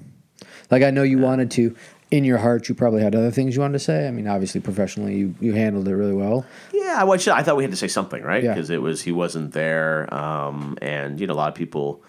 Like 0.71 0.83
I 0.83 0.91
know 0.91 1.03
you 1.03 1.17
wanted 1.17 1.51
to. 1.51 1.75
In 2.13 2.23
your 2.23 2.37
heart, 2.37 2.69
you 2.69 2.75
probably 2.75 3.01
had 3.01 3.15
other 3.15 3.31
things 3.31 3.55
you 3.55 3.61
wanted 3.61 3.73
to 3.73 3.79
say. 3.79 4.07
I 4.07 4.11
mean, 4.11 4.27
obviously, 4.27 4.61
professionally, 4.61 5.15
you, 5.15 5.33
you 5.39 5.53
handled 5.53 5.87
it 5.87 5.95
really 5.95 6.13
well. 6.13 6.45
Yeah, 6.71 7.03
well, 7.05 7.19
I 7.33 7.41
thought 7.41 7.57
we 7.57 7.63
had 7.63 7.71
to 7.71 7.77
say 7.77 7.87
something, 7.87 8.21
right? 8.21 8.43
Yeah. 8.43 8.53
Because 8.53 8.69
it 8.69 8.83
was 8.83 9.01
he 9.01 9.11
wasn't 9.11 9.51
there, 9.53 10.13
um, 10.13 10.77
and 10.79 11.19
you 11.19 11.25
know 11.25 11.33
a 11.33 11.41
lot 11.41 11.49
of 11.49 11.55
people, 11.55 12.03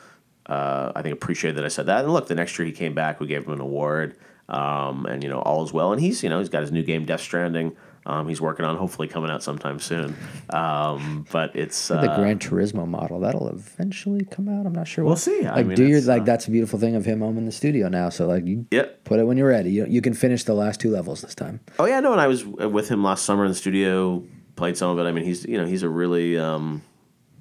uh, 0.45 0.93
I 0.95 1.01
think, 1.01 1.15
appreciated 1.15 1.57
that 1.57 1.65
I 1.65 1.69
said 1.69 1.87
that. 1.87 2.05
And 2.05 2.13
look, 2.13 2.29
the 2.29 2.35
next 2.35 2.59
year 2.59 2.67
he 2.67 2.73
came 2.73 2.95
back, 2.95 3.19
we 3.19 3.27
gave 3.27 3.47
him 3.47 3.55
an 3.55 3.61
award, 3.61 4.19
um, 4.51 5.07
and 5.07 5.23
you 5.23 5.31
know 5.31 5.41
all 5.41 5.65
is 5.65 5.73
well. 5.73 5.91
And 5.91 6.03
he's 6.03 6.23
you 6.23 6.29
know 6.29 6.39
he's 6.39 6.51
got 6.51 6.61
his 6.61 6.71
new 6.71 6.83
game, 6.83 7.07
Death 7.07 7.23
Stranding. 7.23 7.75
Um, 8.07 8.29
he's 8.29 8.41
working 8.41 8.67
on, 8.67 8.77
hopefully 8.77 9.09
coming 9.09 9.31
out 9.31 9.43
sometime 9.43 9.79
soon. 9.79 10.15
Um, 10.51 11.25
but 11.33 11.57
it's 11.57 11.89
The 11.89 12.01
uh, 12.11 12.17
Gran 12.17 12.39
Turismo 12.39 12.87
model 12.87 13.21
that'll 13.21 13.49
eventually 13.49 14.25
come 14.31 14.49
out. 14.49 14.67
I'm 14.67 14.73
not 14.75 14.87
sure. 14.87 15.05
We'll 15.05 15.13
when. 15.15 15.19
see. 15.19 15.47
I 15.47 15.57
Like, 15.57 15.67
mean, 15.67 15.77
do 15.77 15.87
your 15.87 16.01
like 16.03 16.23
uh, 16.23 16.25
that's 16.25 16.47
a 16.47 16.51
beautiful 16.51 16.79
thing 16.79 16.97
of 16.97 17.05
him 17.05 17.21
home 17.21 17.39
in 17.39 17.47
the 17.47 17.53
studio 17.53 17.89
now. 17.89 18.11
So 18.11 18.27
like, 18.27 18.45
you 18.47 18.67
Yep. 18.71 19.05
put 19.05 19.21
it 19.21 19.25
when 19.25 19.37
you're 19.37 19.49
ready. 19.49 19.71
You 19.71 19.87
you 19.89 20.01
can 20.03 20.13
finish 20.15 20.45
the 20.45 20.55
last 20.55 20.81
two 20.81 20.91
levels 20.91 21.23
this 21.23 21.35
time. 21.35 21.61
Oh 21.79 21.87
yeah, 21.87 22.01
no, 22.01 22.13
and 22.13 22.21
I 22.21 22.27
was 22.27 22.45
with 22.45 22.89
him 22.89 23.03
last 23.03 23.25
summer 23.25 23.45
in 23.45 23.51
the 23.51 23.57
studio, 23.57 24.23
played 24.57 24.77
some 24.77 24.91
of 24.91 24.99
it. 25.05 25.09
I 25.09 25.13
mean, 25.13 25.25
he's 25.25 25.45
you 25.47 25.57
know 25.59 25.65
he's 25.67 25.83
a 25.83 25.89
really 25.89 26.37
um, 26.39 26.83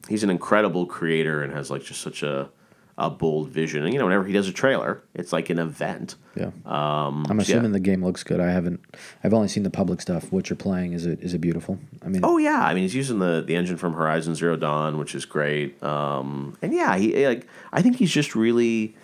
he's 0.08 0.24
an 0.24 0.30
incredible 0.30 0.86
creator 0.86 1.44
and 1.44 1.52
has 1.54 1.70
like 1.70 1.84
just 1.84 2.02
such 2.02 2.24
a 2.24 2.50
a 2.98 3.10
bold 3.10 3.50
vision. 3.50 3.84
And 3.84 3.94
you 3.94 4.00
know, 4.00 4.06
whenever 4.06 4.26
he 4.26 4.34
does 4.34 4.48
a 4.48 4.52
trailer, 4.52 5.04
it's 5.14 5.34
like 5.34 5.50
an 5.50 5.60
event. 5.60 6.16
Yeah. 6.36 6.52
Um, 6.66 7.26
I'm 7.30 7.40
assuming 7.40 7.72
the 7.72 7.80
game 7.80 8.04
looks 8.04 8.24
good. 8.24 8.40
I 8.40 8.52
haven't. 8.52 8.82
I've 9.24 9.34
only 9.34 9.48
seen 9.48 9.64
the 9.64 9.70
public 9.70 10.02
stuff. 10.02 10.32
What 10.32 10.50
you're 10.50 10.58
playing 10.58 10.94
is 10.94 11.06
it 11.06 11.22
is 11.22 11.34
it 11.34 11.40
beautiful? 11.40 11.80
I 12.04 12.10
mean, 12.10 12.22
Oh 12.24 12.38
yeah, 12.38 12.62
I 12.64 12.74
mean 12.74 12.84
he's 12.84 12.96
using 12.96 13.20
the 13.20 13.44
the 13.46 13.56
engine 13.56 13.78
from 13.78 13.94
Horizon 13.94 14.36
Zero 14.36 14.56
Dawn, 14.56 14.98
which 14.98 15.16
is 15.16 15.26
great. 15.26 15.82
Um, 15.82 16.58
and 16.62 16.74
yeah, 16.74 16.96
he 16.98 17.26
like 17.26 17.48
I 17.72 17.82
think 17.82 17.98
he's 17.98 18.12
just 18.12 18.36
really 18.36 18.96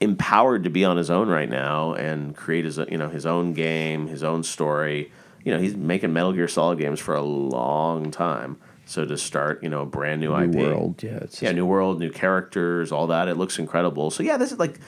empowered 0.00 0.64
to 0.64 0.70
be 0.70 0.84
on 0.84 0.96
his 0.96 1.10
own 1.10 1.28
right 1.28 1.48
now 1.48 1.94
and 1.94 2.34
create 2.36 2.64
his 2.64 2.78
you 2.78 2.98
know 2.98 3.08
his 3.08 3.26
own 3.26 3.52
game, 3.52 4.06
his 4.06 4.22
own 4.22 4.42
story. 4.42 5.10
You 5.44 5.52
know, 5.52 5.60
he's 5.60 5.76
making 5.76 6.12
Metal 6.12 6.32
Gear 6.32 6.46
Solid 6.46 6.78
games 6.78 7.00
for 7.00 7.16
a 7.16 7.22
long 7.22 8.12
time. 8.12 8.58
So 8.84 9.04
to 9.04 9.16
start, 9.16 9.62
you 9.62 9.68
know, 9.68 9.82
a 9.82 9.86
brand 9.86 10.20
new, 10.20 10.36
IP, 10.36 10.50
new 10.50 10.66
world. 10.66 11.02
Yeah. 11.02 11.18
It's 11.22 11.40
yeah, 11.40 11.52
new 11.52 11.66
world, 11.66 11.98
new 11.98 12.10
characters, 12.10 12.92
all 12.92 13.06
that. 13.06 13.28
It 13.28 13.36
looks 13.36 13.58
incredible. 13.58 14.10
So 14.10 14.22
yeah, 14.22 14.36
this 14.36 14.52
is 14.52 14.58
like, 14.58 14.78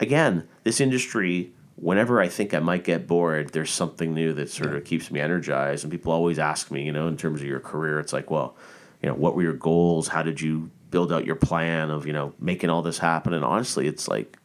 again, 0.00 0.48
this 0.64 0.80
industry. 0.80 1.52
Whenever 1.76 2.20
I 2.20 2.28
think 2.28 2.54
I 2.54 2.60
might 2.60 2.84
get 2.84 3.08
bored, 3.08 3.50
there's 3.50 3.70
something 3.70 4.14
new 4.14 4.32
that 4.34 4.48
sort 4.48 4.74
of 4.74 4.84
keeps 4.84 5.10
me 5.10 5.20
energized. 5.20 5.84
And 5.84 5.90
people 5.90 6.12
always 6.12 6.38
ask 6.38 6.70
me, 6.70 6.84
you 6.84 6.92
know, 6.92 7.08
in 7.08 7.16
terms 7.16 7.40
of 7.40 7.46
your 7.48 7.60
career, 7.60 7.98
it's 7.98 8.12
like, 8.12 8.30
well, 8.30 8.56
you 9.02 9.08
know, 9.08 9.14
what 9.14 9.34
were 9.34 9.42
your 9.42 9.54
goals? 9.54 10.08
How 10.08 10.22
did 10.22 10.40
you 10.40 10.70
build 10.90 11.12
out 11.12 11.26
your 11.26 11.34
plan 11.34 11.90
of, 11.90 12.06
you 12.06 12.12
know, 12.12 12.32
making 12.38 12.70
all 12.70 12.80
this 12.80 12.98
happen? 12.98 13.34
And 13.34 13.44
honestly, 13.44 13.88
it's 13.88 14.06
like, 14.06 14.38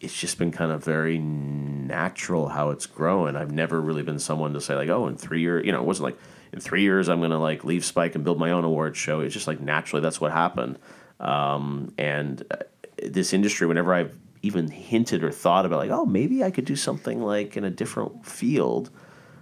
it's 0.00 0.18
just 0.18 0.38
been 0.38 0.52
kind 0.52 0.70
of 0.70 0.84
very 0.84 1.18
natural 1.18 2.48
how 2.48 2.70
it's 2.70 2.86
growing. 2.86 3.36
I've 3.36 3.52
never 3.52 3.80
really 3.80 4.02
been 4.02 4.18
someone 4.18 4.52
to 4.52 4.60
say 4.60 4.74
like, 4.74 4.88
oh, 4.90 5.06
in 5.08 5.16
three 5.16 5.40
years, 5.40 5.64
you 5.66 5.72
know, 5.72 5.80
it 5.80 5.86
wasn't 5.86 6.04
like 6.04 6.18
in 6.52 6.60
three 6.60 6.82
years 6.82 7.08
I'm 7.08 7.20
gonna 7.20 7.40
like 7.40 7.64
leave 7.64 7.84
Spike 7.84 8.14
and 8.14 8.24
build 8.24 8.38
my 8.38 8.50
own 8.50 8.64
awards 8.64 8.98
show. 8.98 9.20
It's 9.20 9.34
just 9.34 9.46
like 9.46 9.60
naturally 9.60 10.02
that's 10.02 10.20
what 10.20 10.32
happened. 10.32 10.78
Um, 11.18 11.92
and 11.98 12.42
uh, 12.50 12.56
this 13.02 13.32
industry, 13.32 13.66
whenever 13.66 13.92
I've 13.94 14.16
even 14.42 14.68
hinted 14.68 15.22
or 15.22 15.30
thought 15.30 15.66
about 15.66 15.78
like, 15.78 15.90
oh, 15.90 16.06
maybe 16.06 16.42
I 16.42 16.50
could 16.50 16.64
do 16.64 16.76
something 16.76 17.20
like 17.20 17.56
in 17.56 17.64
a 17.64 17.70
different 17.70 18.26
field. 18.26 18.90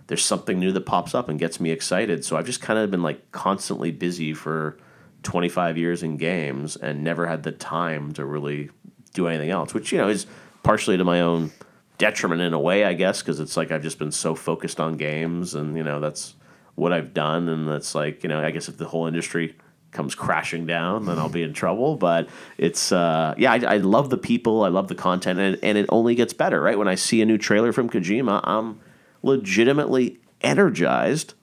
There's 0.09 0.25
something 0.25 0.59
new 0.59 0.73
that 0.73 0.87
pops 0.87 1.15
up 1.15 1.29
and 1.29 1.39
gets 1.39 1.61
me 1.61 1.71
excited. 1.71 2.25
So 2.25 2.37
I've 2.37 2.47
just 2.47 2.61
kind 2.61 2.79
of 2.79 2.91
been 2.91 3.03
like 3.03 3.31
constantly 3.31 3.91
busy 3.91 4.35
for 4.35 4.79
25 5.23 5.77
years 5.77 6.03
in 6.03 6.17
games 6.17 6.77
and 6.77 7.05
never 7.05 7.27
had 7.27 7.43
the 7.43 7.53
time 7.53 8.13
to 8.15 8.25
really 8.25 8.71
do 9.13 9.29
anything 9.29 9.51
else, 9.51 9.75
which, 9.75 9.93
you 9.93 9.99
know, 9.99 10.09
is 10.09 10.27
partially 10.63 10.97
to 10.97 11.05
my 11.05 11.21
own 11.21 11.53
detriment 11.99 12.41
in 12.41 12.53
a 12.53 12.59
way, 12.59 12.85
I 12.85 12.95
guess, 12.95 13.21
because 13.21 13.39
it's 13.39 13.57
like 13.57 13.71
I've 13.71 13.83
just 13.83 13.99
been 13.99 14.13
so 14.13 14.35
focused 14.35 14.81
on 14.81 14.97
games 14.97 15.55
and, 15.55 15.77
you 15.77 15.85
know, 15.85 16.01
that's 16.01 16.35
what 16.79 16.93
I've 16.93 17.13
done. 17.13 17.49
And 17.49 17.69
that's 17.69 17.95
like, 17.95 18.23
you 18.23 18.29
know, 18.29 18.41
I 18.41 18.51
guess 18.51 18.69
if 18.69 18.79
the 18.79 18.87
whole 18.87 19.07
industry 19.07 19.57
comes 19.91 20.15
crashing 20.15 20.67
down, 20.67 21.07
then 21.07 21.19
I'll 21.19 21.29
be 21.29 21.43
in 21.43 21.53
trouble. 21.53 21.97
But 21.97 22.29
it's, 22.57 22.93
uh, 22.93 23.35
yeah, 23.37 23.53
I, 23.53 23.75
I 23.75 23.77
love 23.79 24.11
the 24.11 24.19
people, 24.19 24.63
I 24.63 24.69
love 24.69 24.89
the 24.89 24.95
content, 24.95 25.39
and, 25.39 25.59
and 25.63 25.79
it 25.79 25.87
only 25.89 26.15
gets 26.15 26.33
better, 26.33 26.61
right? 26.61 26.79
When 26.79 26.89
I 26.89 26.95
see 26.95 27.21
a 27.23 27.27
new 27.27 27.39
trailer 27.39 27.73
from 27.73 27.89
Kojima, 27.91 28.41
I'm 28.45 28.81
legitimately 29.23 30.19
energized 30.41 31.35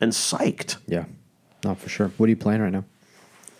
and 0.00 0.12
psyched. 0.12 0.76
yeah. 0.86 1.04
No, 1.64 1.76
for 1.76 1.88
sure. 1.88 2.08
What 2.16 2.26
are 2.26 2.30
you 2.30 2.36
playing 2.36 2.60
right 2.60 2.72
now? 2.72 2.84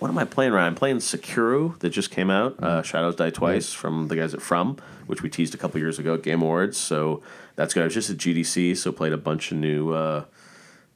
What 0.00 0.10
am 0.10 0.18
I 0.18 0.24
playing 0.24 0.52
right? 0.52 0.62
now? 0.62 0.66
I'm 0.66 0.74
playing 0.74 0.96
Sekiro 0.96 1.78
that 1.78 1.90
just 1.90 2.10
came 2.10 2.30
out. 2.30 2.56
Mm-hmm. 2.56 2.64
Uh, 2.64 2.82
Shadows 2.82 3.14
Die 3.14 3.30
Twice 3.30 3.72
from 3.72 4.08
the 4.08 4.16
guys 4.16 4.34
at 4.34 4.42
From, 4.42 4.76
which 5.06 5.22
we 5.22 5.30
teased 5.30 5.54
a 5.54 5.56
couple 5.56 5.78
years 5.78 6.00
ago 6.00 6.14
at 6.14 6.24
Game 6.24 6.42
Awards. 6.42 6.76
So 6.76 7.22
that's 7.54 7.72
good. 7.72 7.82
I 7.82 7.84
was 7.84 7.94
just 7.94 8.10
at 8.10 8.16
GDC, 8.16 8.76
so 8.76 8.90
played 8.90 9.12
a 9.12 9.16
bunch 9.16 9.52
of 9.52 9.58
new, 9.58 9.92
uh, 9.92 10.24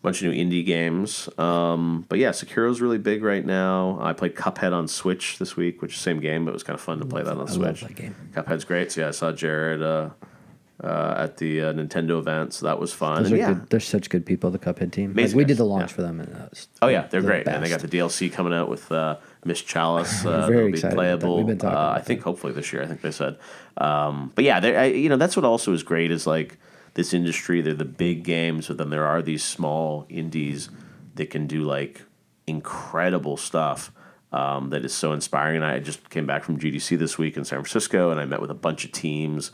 bunch 0.06 0.22
of 0.22 0.32
new 0.32 0.44
indie 0.44 0.64
games. 0.64 1.28
Um, 1.36 2.06
but 2.08 2.20
yeah, 2.20 2.30
Sekiro's 2.30 2.80
really 2.80 2.96
big 2.96 3.24
right 3.24 3.44
now. 3.44 3.98
I 4.00 4.12
played 4.12 4.36
Cuphead 4.36 4.72
on 4.72 4.86
Switch 4.86 5.38
this 5.38 5.56
week, 5.56 5.82
which 5.82 5.94
is 5.94 5.98
the 5.98 6.02
same 6.04 6.20
game, 6.20 6.44
but 6.44 6.52
it 6.52 6.54
was 6.54 6.62
kind 6.62 6.76
of 6.76 6.80
fun 6.80 7.00
to 7.00 7.04
play 7.04 7.24
that 7.24 7.32
on 7.32 7.38
I 7.38 7.40
love 7.40 7.50
Switch. 7.50 7.80
Cuphead's 8.32 8.62
great. 8.62 8.92
So 8.92 9.00
yeah, 9.00 9.08
I 9.08 9.10
saw 9.10 9.32
Jared 9.32 9.82
uh, 9.82 10.10
uh, 10.80 11.14
at 11.18 11.38
the 11.38 11.60
uh, 11.60 11.72
Nintendo 11.72 12.20
event, 12.20 12.54
so 12.54 12.66
that 12.66 12.78
was 12.78 12.92
fun. 12.92 13.24
Those 13.24 13.32
And 13.32 13.40
yeah, 13.40 13.54
good. 13.54 13.68
They're 13.68 13.80
such 13.80 14.08
good 14.08 14.24
people. 14.24 14.52
The 14.52 14.60
Cuphead 14.60 14.92
team. 14.92 15.12
Like, 15.12 15.34
we 15.34 15.44
did 15.44 15.56
the 15.56 15.64
launch 15.64 15.90
yeah. 15.90 15.96
for 15.96 16.02
them. 16.02 16.20
And 16.20 16.32
that 16.36 16.50
was 16.50 16.68
Oh 16.80 16.86
yeah, 16.86 17.08
they're 17.08 17.20
the 17.20 17.26
great, 17.26 17.48
and 17.48 17.64
they 17.64 17.68
got 17.68 17.80
the 17.80 17.88
DLC 17.88 18.32
coming 18.32 18.52
out 18.52 18.68
with 18.68 18.92
uh, 18.92 19.16
Miss 19.44 19.60
Chalice. 19.60 20.24
Uh, 20.24 20.46
Very 20.46 20.66
be 20.66 20.74
excited 20.74 20.94
playable. 20.94 21.38
We've 21.38 21.48
been 21.48 21.58
talking 21.58 21.76
uh, 21.76 21.94
I 21.96 22.00
think 22.00 22.22
hopefully 22.22 22.52
this 22.52 22.72
year. 22.72 22.84
I 22.84 22.86
think 22.86 23.00
they 23.00 23.10
said. 23.10 23.38
Um, 23.76 24.30
but 24.36 24.44
yeah, 24.44 24.60
they- 24.60 24.76
I, 24.76 24.84
you 24.84 25.08
know 25.08 25.16
that's 25.16 25.36
what 25.36 25.44
also 25.44 25.72
is 25.72 25.82
great 25.82 26.12
is 26.12 26.28
like 26.28 26.58
this 26.96 27.14
industry. 27.14 27.60
They're 27.60 27.74
the 27.74 27.84
big 27.84 28.24
games, 28.24 28.68
but 28.68 28.78
then 28.78 28.90
there 28.90 29.06
are 29.06 29.22
these 29.22 29.44
small 29.44 30.06
indies 30.08 30.68
that 31.14 31.30
can 31.30 31.46
do 31.46 31.62
like 31.62 32.02
incredible 32.46 33.36
stuff 33.36 33.92
um, 34.32 34.70
that 34.70 34.84
is 34.84 34.92
so 34.92 35.12
inspiring. 35.12 35.56
And 35.56 35.64
I 35.64 35.78
just 35.78 36.10
came 36.10 36.26
back 36.26 36.42
from 36.42 36.58
GDC 36.58 36.98
this 36.98 37.16
week 37.16 37.36
in 37.36 37.44
San 37.44 37.58
Francisco, 37.58 38.10
and 38.10 38.18
I 38.18 38.24
met 38.24 38.40
with 38.40 38.50
a 38.50 38.54
bunch 38.54 38.84
of 38.84 38.92
teams 38.92 39.52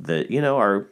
that 0.00 0.30
you 0.30 0.40
know 0.40 0.56
are 0.56 0.86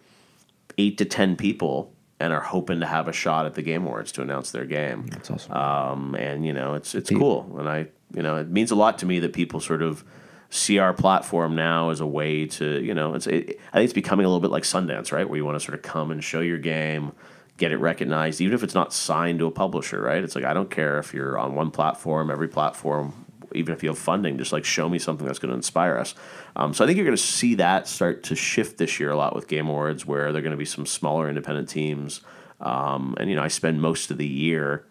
eight 0.76 0.98
to 0.98 1.04
ten 1.04 1.36
people 1.36 1.92
and 2.18 2.32
are 2.32 2.40
hoping 2.40 2.80
to 2.80 2.86
have 2.86 3.08
a 3.08 3.12
shot 3.12 3.46
at 3.46 3.54
the 3.54 3.62
Game 3.62 3.86
Awards 3.86 4.10
to 4.12 4.22
announce 4.22 4.50
their 4.50 4.64
game. 4.64 5.06
That's 5.06 5.30
awesome. 5.30 5.52
Um, 5.52 6.14
and 6.16 6.44
you 6.44 6.52
know, 6.52 6.74
it's 6.74 6.94
it's 6.94 7.10
cool, 7.10 7.56
and 7.58 7.68
I 7.68 7.86
you 8.12 8.22
know 8.22 8.36
it 8.36 8.48
means 8.48 8.70
a 8.70 8.76
lot 8.76 8.98
to 8.98 9.06
me 9.06 9.20
that 9.20 9.32
people 9.32 9.60
sort 9.60 9.82
of 9.82 10.04
see 10.50 10.78
our 10.78 10.92
platform 10.92 11.54
now 11.56 11.90
as 11.90 12.00
a 12.00 12.06
way 12.06 12.46
to 12.46 12.82
you 12.82 12.94
know 12.94 13.14
it's 13.14 13.26
it, 13.26 13.58
I 13.72 13.78
think 13.78 13.84
it's 13.84 13.92
becoming 13.92 14.26
a 14.26 14.28
little 14.28 14.40
bit 14.40 14.50
like 14.50 14.64
Sundance, 14.64 15.12
right, 15.12 15.28
where 15.28 15.36
you 15.36 15.44
want 15.44 15.58
to 15.58 15.64
sort 15.64 15.74
of 15.74 15.82
come 15.82 16.10
and 16.10 16.22
show 16.22 16.40
your 16.40 16.58
game. 16.58 17.12
Get 17.58 17.72
it 17.72 17.78
recognized, 17.78 18.42
even 18.42 18.54
if 18.54 18.62
it's 18.62 18.74
not 18.74 18.92
signed 18.92 19.38
to 19.38 19.46
a 19.46 19.50
publisher, 19.50 20.02
right? 20.02 20.22
It's 20.22 20.34
like 20.34 20.44
I 20.44 20.52
don't 20.52 20.70
care 20.70 20.98
if 20.98 21.14
you're 21.14 21.38
on 21.38 21.54
one 21.54 21.70
platform, 21.70 22.30
every 22.30 22.48
platform, 22.48 23.26
even 23.54 23.74
if 23.74 23.82
you 23.82 23.88
have 23.88 23.98
funding, 23.98 24.36
just 24.36 24.52
like 24.52 24.64
show 24.64 24.90
me 24.90 24.98
something 24.98 25.26
that's 25.26 25.38
going 25.38 25.50
to 25.50 25.56
inspire 25.56 25.96
us. 25.96 26.14
Um, 26.54 26.74
so 26.74 26.84
I 26.84 26.86
think 26.86 26.98
you're 26.98 27.06
going 27.06 27.16
to 27.16 27.22
see 27.22 27.54
that 27.54 27.88
start 27.88 28.24
to 28.24 28.34
shift 28.34 28.76
this 28.76 29.00
year 29.00 29.10
a 29.10 29.16
lot 29.16 29.34
with 29.34 29.48
Game 29.48 29.68
Awards, 29.68 30.04
where 30.04 30.32
there 30.32 30.40
are 30.40 30.42
going 30.42 30.50
to 30.50 30.58
be 30.58 30.66
some 30.66 30.84
smaller 30.84 31.30
independent 31.30 31.70
teams. 31.70 32.20
Um, 32.60 33.14
and 33.18 33.30
you 33.30 33.36
know, 33.36 33.42
I 33.42 33.48
spend 33.48 33.80
most 33.80 34.10
of 34.10 34.18
the 34.18 34.26
year 34.26 34.84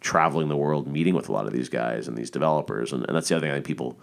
traveling 0.00 0.48
the 0.48 0.56
world, 0.56 0.86
meeting 0.86 1.14
with 1.14 1.28
a 1.28 1.32
lot 1.32 1.46
of 1.46 1.52
these 1.52 1.68
guys 1.68 2.08
and 2.08 2.16
these 2.16 2.30
developers, 2.30 2.92
and, 2.94 3.04
and 3.06 3.14
that's 3.14 3.28
the 3.28 3.36
other 3.36 3.44
thing 3.44 3.50
I 3.50 3.54
think 3.56 3.66
people 3.66 3.98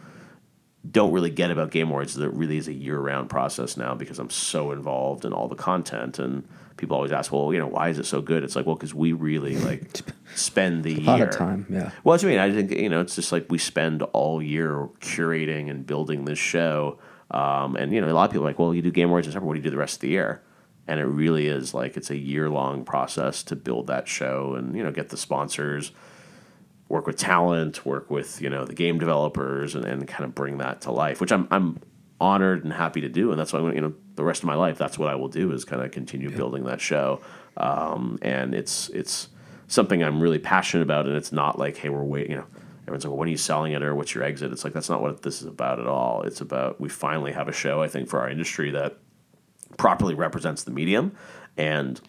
don't 0.89 1.11
really 1.11 1.29
get 1.29 1.49
about 1.49 1.71
Game 1.71 1.88
Awards 1.88 2.11
is 2.11 2.17
that 2.17 2.25
it 2.25 2.34
really 2.34 2.57
is 2.57 2.67
a 2.67 2.73
year-round 2.73 3.29
process 3.29 3.77
now 3.77 3.95
because 3.95 4.19
I'm 4.19 4.29
so 4.29 4.71
involved 4.71 5.23
in 5.23 5.31
all 5.31 5.47
the 5.47 5.55
content 5.55 6.19
and 6.19 6.47
people 6.77 6.95
always 6.95 7.11
ask, 7.11 7.31
well, 7.31 7.53
you 7.53 7.59
know, 7.59 7.67
why 7.67 7.89
is 7.89 7.99
it 7.99 8.05
so 8.05 8.21
good? 8.21 8.43
It's 8.43 8.55
like, 8.55 8.65
well, 8.65 8.75
because 8.75 8.93
we 8.93 9.13
really 9.13 9.55
like 9.57 10.01
spend 10.36 10.84
the 10.84 10.97
a 10.97 11.01
lot 11.01 11.17
year. 11.17 11.27
of 11.27 11.36
time. 11.36 11.65
Yeah. 11.69 11.91
Well, 12.03 12.13
that's 12.13 12.23
what 12.23 12.29
I 12.29 12.31
mean. 12.31 12.39
I 12.39 12.51
think 12.51 12.71
you 12.71 12.89
know, 12.89 13.01
it's 13.01 13.15
just 13.15 13.31
like 13.31 13.45
we 13.49 13.57
spend 13.57 14.03
all 14.03 14.41
year 14.41 14.89
curating 14.99 15.69
and 15.69 15.86
building 15.86 16.25
this 16.25 16.39
show. 16.39 16.99
Um, 17.31 17.75
and 17.75 17.93
you 17.93 18.01
know, 18.01 18.11
a 18.11 18.13
lot 18.13 18.25
of 18.25 18.31
people 18.31 18.45
are 18.45 18.49
like, 18.49 18.59
well, 18.59 18.73
you 18.73 18.81
do 18.81 18.91
Game 18.91 19.09
Awards 19.09 19.27
in 19.27 19.31
December. 19.31 19.47
What 19.47 19.53
do 19.53 19.59
you 19.59 19.63
do 19.63 19.69
the 19.69 19.77
rest 19.77 19.95
of 19.95 20.01
the 20.01 20.09
year? 20.09 20.41
And 20.88 20.99
it 20.99 21.05
really 21.05 21.47
is 21.47 21.73
like 21.73 21.95
it's 21.95 22.09
a 22.09 22.17
year 22.17 22.49
long 22.49 22.84
process 22.84 23.41
to 23.43 23.55
build 23.55 23.88
that 23.88 24.07
show 24.07 24.55
and 24.55 24.75
you 24.75 24.84
know 24.84 24.91
get 24.91 25.09
the 25.09 25.17
sponsors, 25.17 25.91
work 26.93 27.07
with 27.07 27.17
talent, 27.17 27.83
work 27.87 28.11
with 28.11 28.39
you 28.39 28.49
know 28.49 28.65
the 28.65 28.75
game 28.75 28.99
developers, 28.99 29.73
and, 29.73 29.83
and 29.83 30.07
kind 30.07 30.23
of 30.23 30.35
bring 30.35 30.59
that 30.59 30.81
to 30.81 30.91
life. 30.91 31.19
Which 31.19 31.31
I'm 31.31 31.47
I'm 31.49 31.79
honored 32.21 32.63
and 32.63 32.71
happy 32.71 33.01
to 33.01 33.09
do, 33.09 33.31
and 33.31 33.39
that's 33.39 33.51
why 33.51 33.59
you 33.73 33.81
know 33.81 33.93
the 34.13 34.23
rest 34.23 34.43
of 34.43 34.47
my 34.47 34.53
life 34.53 34.77
that's 34.77 34.97
what 34.99 35.09
I 35.09 35.15
will 35.15 35.27
do 35.27 35.51
is 35.51 35.65
kind 35.65 35.81
of 35.81 35.91
continue 35.91 36.29
building 36.29 36.65
that 36.65 36.79
show. 36.79 37.19
Um, 37.57 38.19
and 38.21 38.53
it's 38.53 38.89
it's 38.89 39.29
something 39.67 40.03
I'm 40.03 40.21
really 40.21 40.37
passionate 40.37 40.83
about, 40.83 41.07
and 41.07 41.17
it's 41.17 41.31
not 41.31 41.57
like 41.57 41.77
hey 41.77 41.89
we're 41.89 42.03
waiting 42.03 42.31
you 42.31 42.37
know. 42.37 42.45
Everyone's 42.83 43.05
like, 43.05 43.11
well, 43.11 43.19
when 43.19 43.29
are 43.29 43.31
you 43.31 43.37
selling 43.37 43.71
it 43.71 43.81
or 43.81 43.95
what's 43.95 44.13
your 44.13 44.25
exit? 44.25 44.51
It's 44.51 44.65
like, 44.65 44.73
that's 44.73 44.89
not 44.89 45.01
what 45.01 45.21
this 45.21 45.41
is 45.41 45.47
about 45.47 45.79
at 45.79 45.87
all. 45.87 46.23
It's 46.23 46.41
about, 46.41 46.81
we 46.81 46.89
finally 46.89 47.31
have 47.31 47.47
a 47.47 47.53
show, 47.53 47.81
I 47.81 47.87
think, 47.87 48.09
for 48.09 48.19
our 48.19 48.29
industry 48.29 48.71
that 48.71 48.97
properly 49.77 50.15
represents 50.15 50.63
the 50.65 50.71
medium. 50.71 51.15
And 51.55 52.01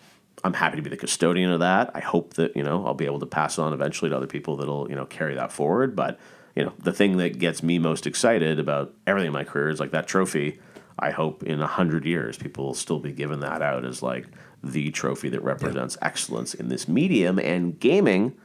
I'm 0.44 0.52
happy 0.52 0.76
to 0.76 0.82
be 0.82 0.90
the 0.90 0.96
custodian 0.98 1.50
of 1.50 1.60
that. 1.60 1.90
I 1.94 2.00
hope 2.00 2.34
that, 2.34 2.54
you 2.54 2.62
know, 2.62 2.86
I'll 2.86 2.94
be 2.94 3.06
able 3.06 3.20
to 3.20 3.26
pass 3.26 3.58
on 3.58 3.72
eventually 3.72 4.10
to 4.10 4.16
other 4.16 4.26
people 4.26 4.56
that'll, 4.56 4.90
you 4.90 4.94
know, 4.94 5.06
carry 5.06 5.34
that 5.34 5.50
forward. 5.50 5.96
But, 5.96 6.20
you 6.54 6.62
know, 6.62 6.74
the 6.78 6.92
thing 6.92 7.16
that 7.16 7.38
gets 7.38 7.62
me 7.62 7.78
most 7.78 8.06
excited 8.06 8.60
about 8.60 8.92
everything 9.06 9.28
in 9.28 9.32
my 9.32 9.44
career 9.44 9.70
is 9.70 9.80
like 9.80 9.90
that 9.92 10.06
trophy. 10.06 10.60
I 10.98 11.10
hope 11.10 11.42
in 11.42 11.60
a 11.60 11.66
hundred 11.66 12.04
years 12.04 12.36
people 12.36 12.66
will 12.66 12.74
still 12.74 13.00
be 13.00 13.10
giving 13.10 13.40
that 13.40 13.62
out 13.62 13.86
as 13.86 14.02
like 14.02 14.26
the 14.62 14.90
trophy 14.90 15.30
that 15.30 15.42
represents 15.42 15.96
excellence 16.02 16.52
in 16.52 16.68
this 16.68 16.86
medium. 16.86 17.38
And 17.38 17.80
gaming 17.80 18.36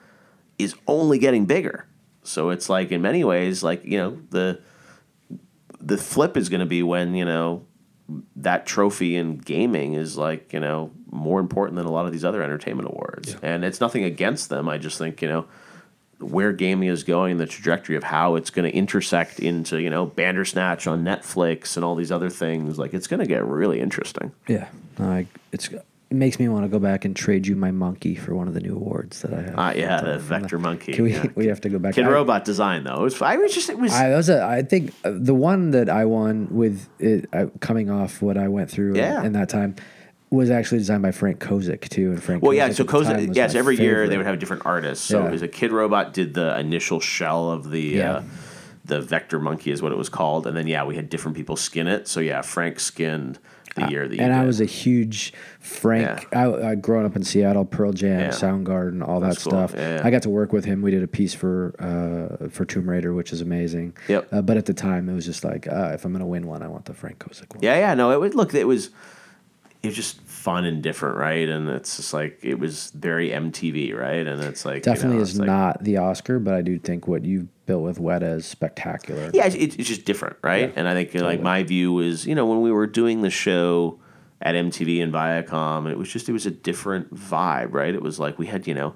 is 0.58 0.76
only 0.88 1.20
getting 1.20 1.46
bigger. 1.46 1.86
So 2.24 2.50
it's 2.50 2.70
like 2.70 2.92
in 2.92 3.02
many 3.02 3.26
ways, 3.26 3.62
like, 3.62 3.84
you 3.84 3.98
know, 3.98 4.22
the 4.30 4.62
the 5.82 5.98
flip 5.98 6.36
is 6.36 6.50
going 6.50 6.60
to 6.60 6.66
be 6.66 6.84
when 6.84 7.16
you 7.16 7.26
know 7.26 7.66
that 8.38 8.66
trophy 8.66 9.16
in 9.16 9.38
gaming 9.38 9.94
is 9.94 10.18
like 10.18 10.54
you 10.54 10.60
know 10.60 10.92
more 11.12 11.40
important 11.40 11.78
than 11.78 11.86
a 11.86 11.92
lot 11.92 12.06
of 12.06 12.12
these 12.12 12.26
other 12.26 12.44
entertainment 12.44 12.88
awards. 12.88 13.36
And 13.42 13.64
it's 13.64 13.80
nothing 13.80 14.04
against 14.04 14.50
them. 14.50 14.70
I 14.70 14.78
just 14.78 14.98
think 14.98 15.22
you 15.22 15.28
know 15.28 15.46
where 16.20 16.52
gaming 16.52 16.90
is 16.90 17.04
going 17.04 17.38
the 17.38 17.46
trajectory 17.46 17.96
of 17.96 18.04
how 18.04 18.36
it's 18.36 18.50
going 18.50 18.70
to 18.70 18.78
intersect 18.78 19.40
into 19.40 19.82
you 19.82 19.90
know 19.90 20.06
bandersnatch 20.06 20.86
on 20.86 21.04
netflix 21.04 21.78
and 21.78 21.86
all 21.86 21.96
these 21.96 22.12
other 22.12 22.30
things 22.30 22.78
like 22.78 22.94
it's 22.94 23.08
going 23.08 23.22
to 23.22 23.26
get 23.26 23.44
really 23.46 23.80
interesting. 23.80 24.32
Yeah. 24.48 24.68
I, 25.00 25.28
it's 25.52 25.70
it 26.10 26.16
makes 26.16 26.40
me 26.40 26.48
want 26.48 26.64
to 26.66 26.70
go 26.70 26.80
back 26.80 27.06
and 27.06 27.16
trade 27.16 27.46
you 27.46 27.56
my 27.56 27.70
monkey 27.72 28.16
for 28.16 28.34
one 28.34 28.48
of 28.48 28.54
the 28.56 28.60
new 28.60 28.76
awards 28.76 29.22
that 29.22 29.34
I 29.34 29.42
have. 29.42 29.60
uh, 29.60 29.74
yeah 29.76 30.02
the 30.02 30.18
vector 30.18 30.58
monkey 30.58 30.94
Can 30.94 31.04
we 31.04 31.14
yeah. 31.14 31.26
we 31.36 31.48
have 31.48 31.62
to 31.62 31.70
go 31.70 31.78
back. 31.80 31.94
kid 31.96 32.06
I- 32.06 32.10
robot 32.12 32.46
design 32.46 32.84
though 32.84 32.96
it 32.96 33.02
was 33.04 33.22
i 33.22 33.36
was 33.38 33.54
just 33.54 33.70
it 33.70 33.78
was 33.78 33.94
I 33.94 34.10
was 34.16 34.30
a, 34.30 34.44
I 34.44 34.64
think 34.64 34.94
uh, 35.04 35.12
the 35.16 35.36
one 35.36 35.72
that 35.72 35.90
I 35.90 36.06
won 36.06 36.48
with 36.50 36.88
it 37.00 37.30
uh, 37.34 37.48
coming 37.60 37.90
off 37.90 38.22
what 38.22 38.38
I 38.38 38.48
went 38.48 38.70
through 38.72 38.96
Yeah. 38.98 39.24
in 39.24 39.34
that 39.34 39.50
time 39.50 39.76
was 40.32 40.52
actually 40.52 40.78
designed 40.78 41.02
by 41.02 41.12
Frank 41.12 41.40
Kozik 41.40 41.90
too. 41.90 42.12
And 42.12 42.22
Frank 42.22 42.44
Well, 42.44 42.54
yeah. 42.54 42.66
So 42.70 42.84
at 42.84 42.88
the 42.88 43.04
time 43.04 43.04
Kozik, 43.18 43.28
was 43.30 43.38
yes, 43.38 43.56
every 43.56 43.78
year 43.78 44.08
they 44.08 44.16
would 44.16 44.28
have 44.28 44.36
a 44.36 44.38
different 44.38 44.64
artist. 44.66 45.06
So 45.06 45.22
Yeah. 45.22 45.28
it 45.28 45.32
was 45.32 45.42
a 45.42 45.48
Kidrobot 45.48 46.14
did 46.14 46.36
the 46.36 46.58
initial 46.60 47.00
shell 47.00 47.50
of 47.52 47.72
the 47.72 47.82
Yeah. 47.82 48.12
uh, 48.18 48.24
the 48.86 49.02
Vector 49.02 49.40
Monkey 49.40 49.72
is 49.72 49.82
what 49.82 49.92
it 49.92 49.98
was 49.98 50.08
called, 50.10 50.46
and 50.48 50.56
then 50.56 50.68
yeah, 50.68 50.84
we 50.84 50.96
had 50.96 51.10
different 51.10 51.36
people 51.36 51.56
skin 51.56 51.88
it. 51.88 52.08
So 52.08 52.20
yeah, 52.20 52.42
Frank 52.44 52.80
skinned 52.80 53.40
the 53.80 53.92
year 53.92 54.08
that 54.08 54.20
and 54.20 54.34
I 54.34 54.40
did. 54.42 54.48
was 54.48 54.62
a 54.62 54.66
huge 54.66 55.34
Frank. 55.60 56.28
I, 56.36 56.46
I'd 56.72 56.82
grown 56.82 57.06
up 57.06 57.16
in 57.16 57.24
Seattle, 57.24 57.66
Pearl 57.66 57.92
Jam, 57.94 58.20
Yeah. 58.20 58.28
Soundgarden, 58.30 59.06
all 59.08 59.20
that 59.20 59.28
That's 59.30 59.44
cool. 59.44 59.52
stuff. 59.52 59.74
Yeah, 59.76 59.98
yeah. 59.98 60.02
I 60.06 60.10
got 60.12 60.22
to 60.24 60.30
work 60.30 60.54
with 60.54 60.66
him. 60.66 60.82
We 60.82 60.92
did 60.92 61.04
a 61.04 61.08
piece 61.08 61.34
for 61.34 61.74
uh, 61.80 62.50
for 62.50 62.66
Tomb 62.66 62.90
Raider, 62.90 63.14
which 63.14 63.32
is 63.34 63.42
amazing. 63.42 63.96
Yep. 64.08 64.28
Uh, 64.32 64.42
but 64.42 64.58
at 64.58 64.66
the 64.66 64.74
time, 64.74 65.10
it 65.10 65.14
was 65.14 65.26
just 65.26 65.44
like, 65.44 65.68
uh, 65.68 65.92
if 65.94 66.06
I'm 66.06 66.12
going 66.12 66.20
to 66.22 66.26
win 66.26 66.48
one, 66.48 66.64
I 66.64 66.68
want 66.68 66.86
the 66.86 66.94
Frank 66.94 67.20
Kozik 67.20 67.54
one. 67.54 67.64
yeah, 67.64 67.78
yeah. 67.78 67.94
No, 67.94 68.12
it 68.12 68.20
was 68.20 68.34
look. 68.36 68.54
It 68.54 68.68
was 68.68 68.90
it 69.82 69.88
was 69.88 69.96
just 69.96 70.20
fun 70.40 70.64
and 70.64 70.82
different, 70.82 71.18
right? 71.18 71.50
And 71.50 71.68
it's 71.70 71.98
just 71.98 72.14
like 72.14 72.40
it 72.42 72.56
was 72.60 72.92
very 72.92 73.30
MTV, 73.32 73.94
right? 73.94 74.26
And 74.26 74.42
it's 74.42 74.64
like 74.64 74.78
you 74.78 74.82
Definitely 74.94 75.18
know, 75.18 75.24
is 75.24 75.38
like- 75.38 75.48
not 75.48 75.84
the 75.84 75.98
Oscar, 75.98 76.40
but 76.40 76.54
I 76.54 76.62
do 76.62 76.80
think 76.80 77.08
what 77.08 77.26
you've 77.26 77.48
built 77.66 77.84
with 77.84 78.00
Weta 78.00 78.36
is 78.38 78.46
spectacular. 78.46 79.30
Yeah, 79.34 79.46
it's, 79.48 79.56
it's 79.56 79.76
just 79.76 80.06
different, 80.06 80.38
right? 80.42 80.70
Yeah, 80.70 80.74
and 80.78 80.88
I 80.88 80.94
think 80.94 81.14
you 81.14 81.20
know, 81.20 81.26
like 81.26 81.42
my 81.42 81.64
view 81.64 82.00
is, 82.00 82.26
you 82.26 82.36
know, 82.36 82.46
when 82.46 82.62
we 82.62 82.72
were 82.72 82.88
doing 82.88 83.22
the 83.22 83.30
show 83.30 84.00
at 84.42 84.56
MTV 84.56 85.04
and 85.04 85.12
Viacom, 85.14 85.92
it 85.92 85.98
was 85.98 86.10
just 86.10 86.30
it 86.30 86.32
was 86.32 86.46
a 86.46 86.52
different 86.52 87.14
vibe, 87.14 87.74
right? 87.74 87.94
It 87.94 88.02
was 88.02 88.18
like 88.18 88.40
we 88.40 88.48
had, 88.48 88.66
you 88.66 88.74
know, 88.74 88.96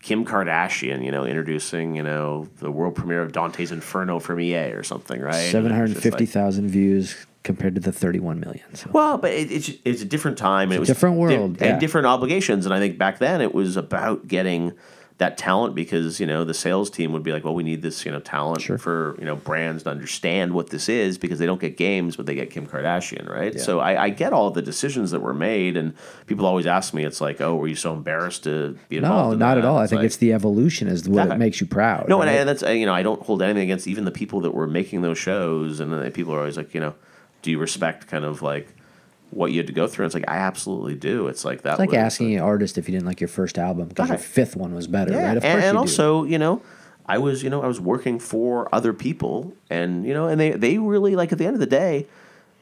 Kim 0.00 0.24
Kardashian, 0.24 1.04
you 1.04 1.10
know, 1.10 1.26
introducing, 1.26 1.94
you 1.94 2.02
know, 2.02 2.48
the 2.60 2.70
world 2.70 2.94
premiere 2.94 3.20
of 3.20 3.32
Dante's 3.32 3.70
Inferno 3.70 4.18
from 4.18 4.40
EA 4.40 4.72
or 4.72 4.82
something, 4.82 5.20
right? 5.20 5.34
And 5.34 5.44
it 5.48 5.50
Seven 5.50 5.64
was 5.64 5.72
hundred 5.78 5.88
just 5.88 6.02
fifty 6.02 6.24
like- 6.24 6.64
views 6.64 7.26
compared 7.42 7.74
to 7.74 7.80
the 7.80 7.92
thirty-one 7.92 8.38
million. 8.40 8.64
So. 8.74 8.90
well, 8.92 9.18
but 9.18 9.32
it, 9.32 9.50
it's 9.50 9.70
it's 9.84 10.02
a 10.02 10.06
different 10.06 10.38
time. 10.38 10.68
and 10.70 10.76
it 10.76 10.80
was 10.80 10.88
different 10.88 11.16
di- 11.16 11.20
world, 11.20 11.62
and 11.62 11.80
different 11.80 12.06
obligations. 12.06 12.66
And 12.66 12.74
I 12.74 12.78
think 12.78 12.98
back 12.98 13.18
then 13.18 13.40
it 13.40 13.54
was 13.54 13.76
about 13.76 14.28
getting 14.28 14.72
that 15.18 15.36
talent 15.36 15.74
because 15.74 16.18
you 16.18 16.24
know 16.26 16.44
the 16.44 16.54
sales 16.54 16.88
team 16.88 17.12
would 17.12 17.22
be 17.22 17.30
like, 17.30 17.44
well, 17.44 17.54
we 17.54 17.62
need 17.62 17.82
this 17.82 18.06
you 18.06 18.10
know 18.10 18.20
talent 18.20 18.62
Sure. 18.62 18.78
for 18.78 19.16
you 19.18 19.26
know 19.26 19.36
brands 19.36 19.82
to 19.82 19.90
understand 19.90 20.52
what 20.54 20.70
this 20.70 20.88
is 20.88 21.18
because 21.18 21.38
they 21.38 21.44
don't 21.44 21.60
get 21.60 21.76
games, 21.76 22.16
but 22.16 22.24
they 22.24 22.34
get 22.34 22.50
Kim 22.50 22.66
Kardashian, 22.66 23.28
right? 23.28 23.60
So 23.60 23.80
I, 23.80 24.04
I 24.04 24.08
get 24.08 24.32
all 24.32 24.50
the 24.50 24.62
decisions 24.62 25.10
that 25.10 25.20
were 25.20 25.34
made, 25.34 25.76
and 25.76 25.94
people 26.26 26.46
always 26.46 26.66
ask 26.66 26.94
me, 26.94 27.04
it's 27.04 27.20
like, 27.20 27.38
oh, 27.42 27.54
were 27.56 27.68
you 27.68 27.74
so 27.74 27.92
embarrassed 27.92 28.44
to 28.44 28.78
be 28.88 28.96
involved? 28.96 29.26
No, 29.28 29.32
in 29.32 29.38
not 29.38 29.54
that? 29.56 29.58
at 29.58 29.64
all. 29.66 29.76
I 29.78 29.86
think 29.86 29.98
like- 29.98 30.06
it's 30.06 30.16
the 30.16 30.32
evolution 30.32 30.88
is 30.88 31.06
what 31.06 31.28
Yeah. 31.28 31.36
makes 31.36 31.60
you 31.60 31.66
proud. 31.66 32.08
no, 32.08 32.20
and, 32.22 32.30
I, 32.30 32.34
and 32.34 32.48
that's 32.48 32.62
you 32.62 32.86
know 32.86 32.94
I 32.94 33.02
don't 33.02 33.20
hold 33.22 33.42
anything 33.42 33.62
against 33.64 33.86
even 33.86 34.04
the 34.06 34.10
people 34.10 34.40
that 34.40 34.54
were 34.54 34.66
making 34.66 35.02
those 35.02 35.18
shows, 35.18 35.80
and 35.80 36.14
people 36.14 36.34
are 36.34 36.38
always 36.38 36.56
like, 36.56 36.72
you 36.74 36.80
know, 36.80 36.94
do 37.42 37.50
you 37.50 37.58
respect 37.58 38.06
kind 38.06 38.24
of 38.24 38.42
like 38.42 38.68
what 39.30 39.52
you 39.52 39.58
had 39.58 39.66
to 39.66 39.72
go 39.72 39.86
through? 39.86 40.04
And 40.04 40.08
it's 40.08 40.14
like 40.14 40.28
I 40.28 40.38
absolutely 40.38 40.94
do. 40.94 41.28
It's 41.28 41.44
like 41.44 41.62
that. 41.62 41.72
It's 41.72 41.80
like 41.80 41.94
asking 41.94 42.34
an 42.34 42.42
artist 42.42 42.78
if 42.78 42.88
you 42.88 42.92
didn't 42.92 43.06
like 43.06 43.20
your 43.20 43.28
first 43.28 43.58
album 43.58 43.88
because 43.88 44.08
your 44.08 44.18
fifth 44.18 44.56
one 44.56 44.74
was 44.74 44.86
better, 44.86 45.12
yeah, 45.12 45.28
right? 45.28 45.36
Of 45.36 45.44
and, 45.44 45.52
course 45.52 45.64
and 45.64 45.74
you 45.74 45.78
also 45.78 46.24
you 46.24 46.38
know. 46.38 46.62
I 47.06 47.18
was, 47.18 47.42
you 47.42 47.50
know, 47.50 47.60
I 47.60 47.66
was 47.66 47.80
working 47.80 48.20
for 48.20 48.72
other 48.72 48.92
people, 48.92 49.52
and 49.68 50.06
you 50.06 50.14
know, 50.14 50.28
and 50.28 50.40
they 50.40 50.52
they 50.52 50.78
really 50.78 51.16
like 51.16 51.32
at 51.32 51.38
the 51.38 51.46
end 51.46 51.54
of 51.54 51.60
the 51.60 51.66
day, 51.66 52.06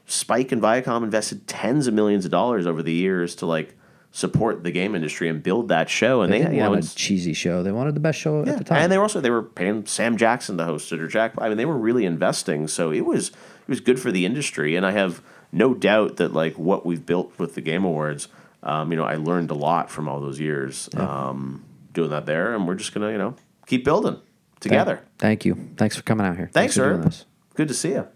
Spike 0.06 0.52
and 0.52 0.62
Viacom 0.62 1.02
invested 1.04 1.46
tens 1.46 1.86
of 1.86 1.92
millions 1.92 2.24
of 2.24 2.30
dollars 2.30 2.66
over 2.66 2.82
the 2.82 2.92
years 2.92 3.34
to 3.36 3.46
like 3.46 3.74
support 4.10 4.64
the 4.64 4.70
game 4.70 4.94
industry 4.94 5.28
and 5.28 5.42
build 5.42 5.68
that 5.68 5.90
show, 5.90 6.22
and 6.22 6.32
they 6.32 6.42
they, 6.42 6.54
you 6.56 6.60
know, 6.62 6.72
a 6.72 6.82
cheesy 6.82 7.34
show. 7.34 7.62
They 7.62 7.72
wanted 7.72 7.94
the 7.94 8.00
best 8.00 8.18
show 8.18 8.42
yeah. 8.42 8.52
at 8.52 8.58
the 8.58 8.64
time. 8.64 8.78
And 8.78 8.90
they 8.90 8.96
were 8.96 9.04
also 9.04 9.20
they 9.20 9.30
were 9.30 9.42
paying 9.42 9.84
Sam 9.84 10.16
Jackson 10.16 10.56
to 10.56 10.64
host 10.64 10.90
it 10.92 11.00
or 11.00 11.08
Jack. 11.08 11.34
I 11.36 11.48
mean, 11.48 11.58
they 11.58 11.66
were 11.66 11.76
really 11.76 12.06
investing, 12.06 12.68
so 12.68 12.90
it 12.90 13.02
was 13.02 13.32
it 13.68 13.70
was 13.70 13.80
good 13.80 14.00
for 14.00 14.10
the 14.10 14.24
industry. 14.24 14.76
And 14.76 14.86
I 14.86 14.92
have 14.92 15.22
no 15.52 15.74
doubt 15.74 16.16
that 16.16 16.32
like 16.32 16.58
what 16.58 16.86
we've 16.86 17.04
built 17.04 17.38
with 17.38 17.54
the 17.54 17.60
Game 17.60 17.84
Awards, 17.84 18.28
um, 18.62 18.90
you 18.90 18.96
know, 18.96 19.04
I 19.04 19.16
learned 19.16 19.50
a 19.50 19.54
lot 19.54 19.90
from 19.90 20.08
all 20.08 20.20
those 20.20 20.40
years 20.40 20.88
um, 20.96 21.64
doing 21.92 22.10
that 22.10 22.24
there, 22.24 22.54
and 22.54 22.66
we're 22.66 22.74
just 22.74 22.94
gonna 22.94 23.12
you 23.12 23.18
know 23.18 23.34
keep 23.66 23.84
building 23.84 24.20
together. 24.60 25.02
Thank 25.18 25.44
you. 25.44 25.70
Thanks 25.76 25.96
for 25.96 26.02
coming 26.02 26.26
out 26.26 26.36
here. 26.36 26.48
Thanks, 26.52 26.74
for 26.74 27.02
sir. 27.02 27.24
Good 27.54 27.68
to 27.68 27.74
see 27.74 27.90
you. 27.90 28.08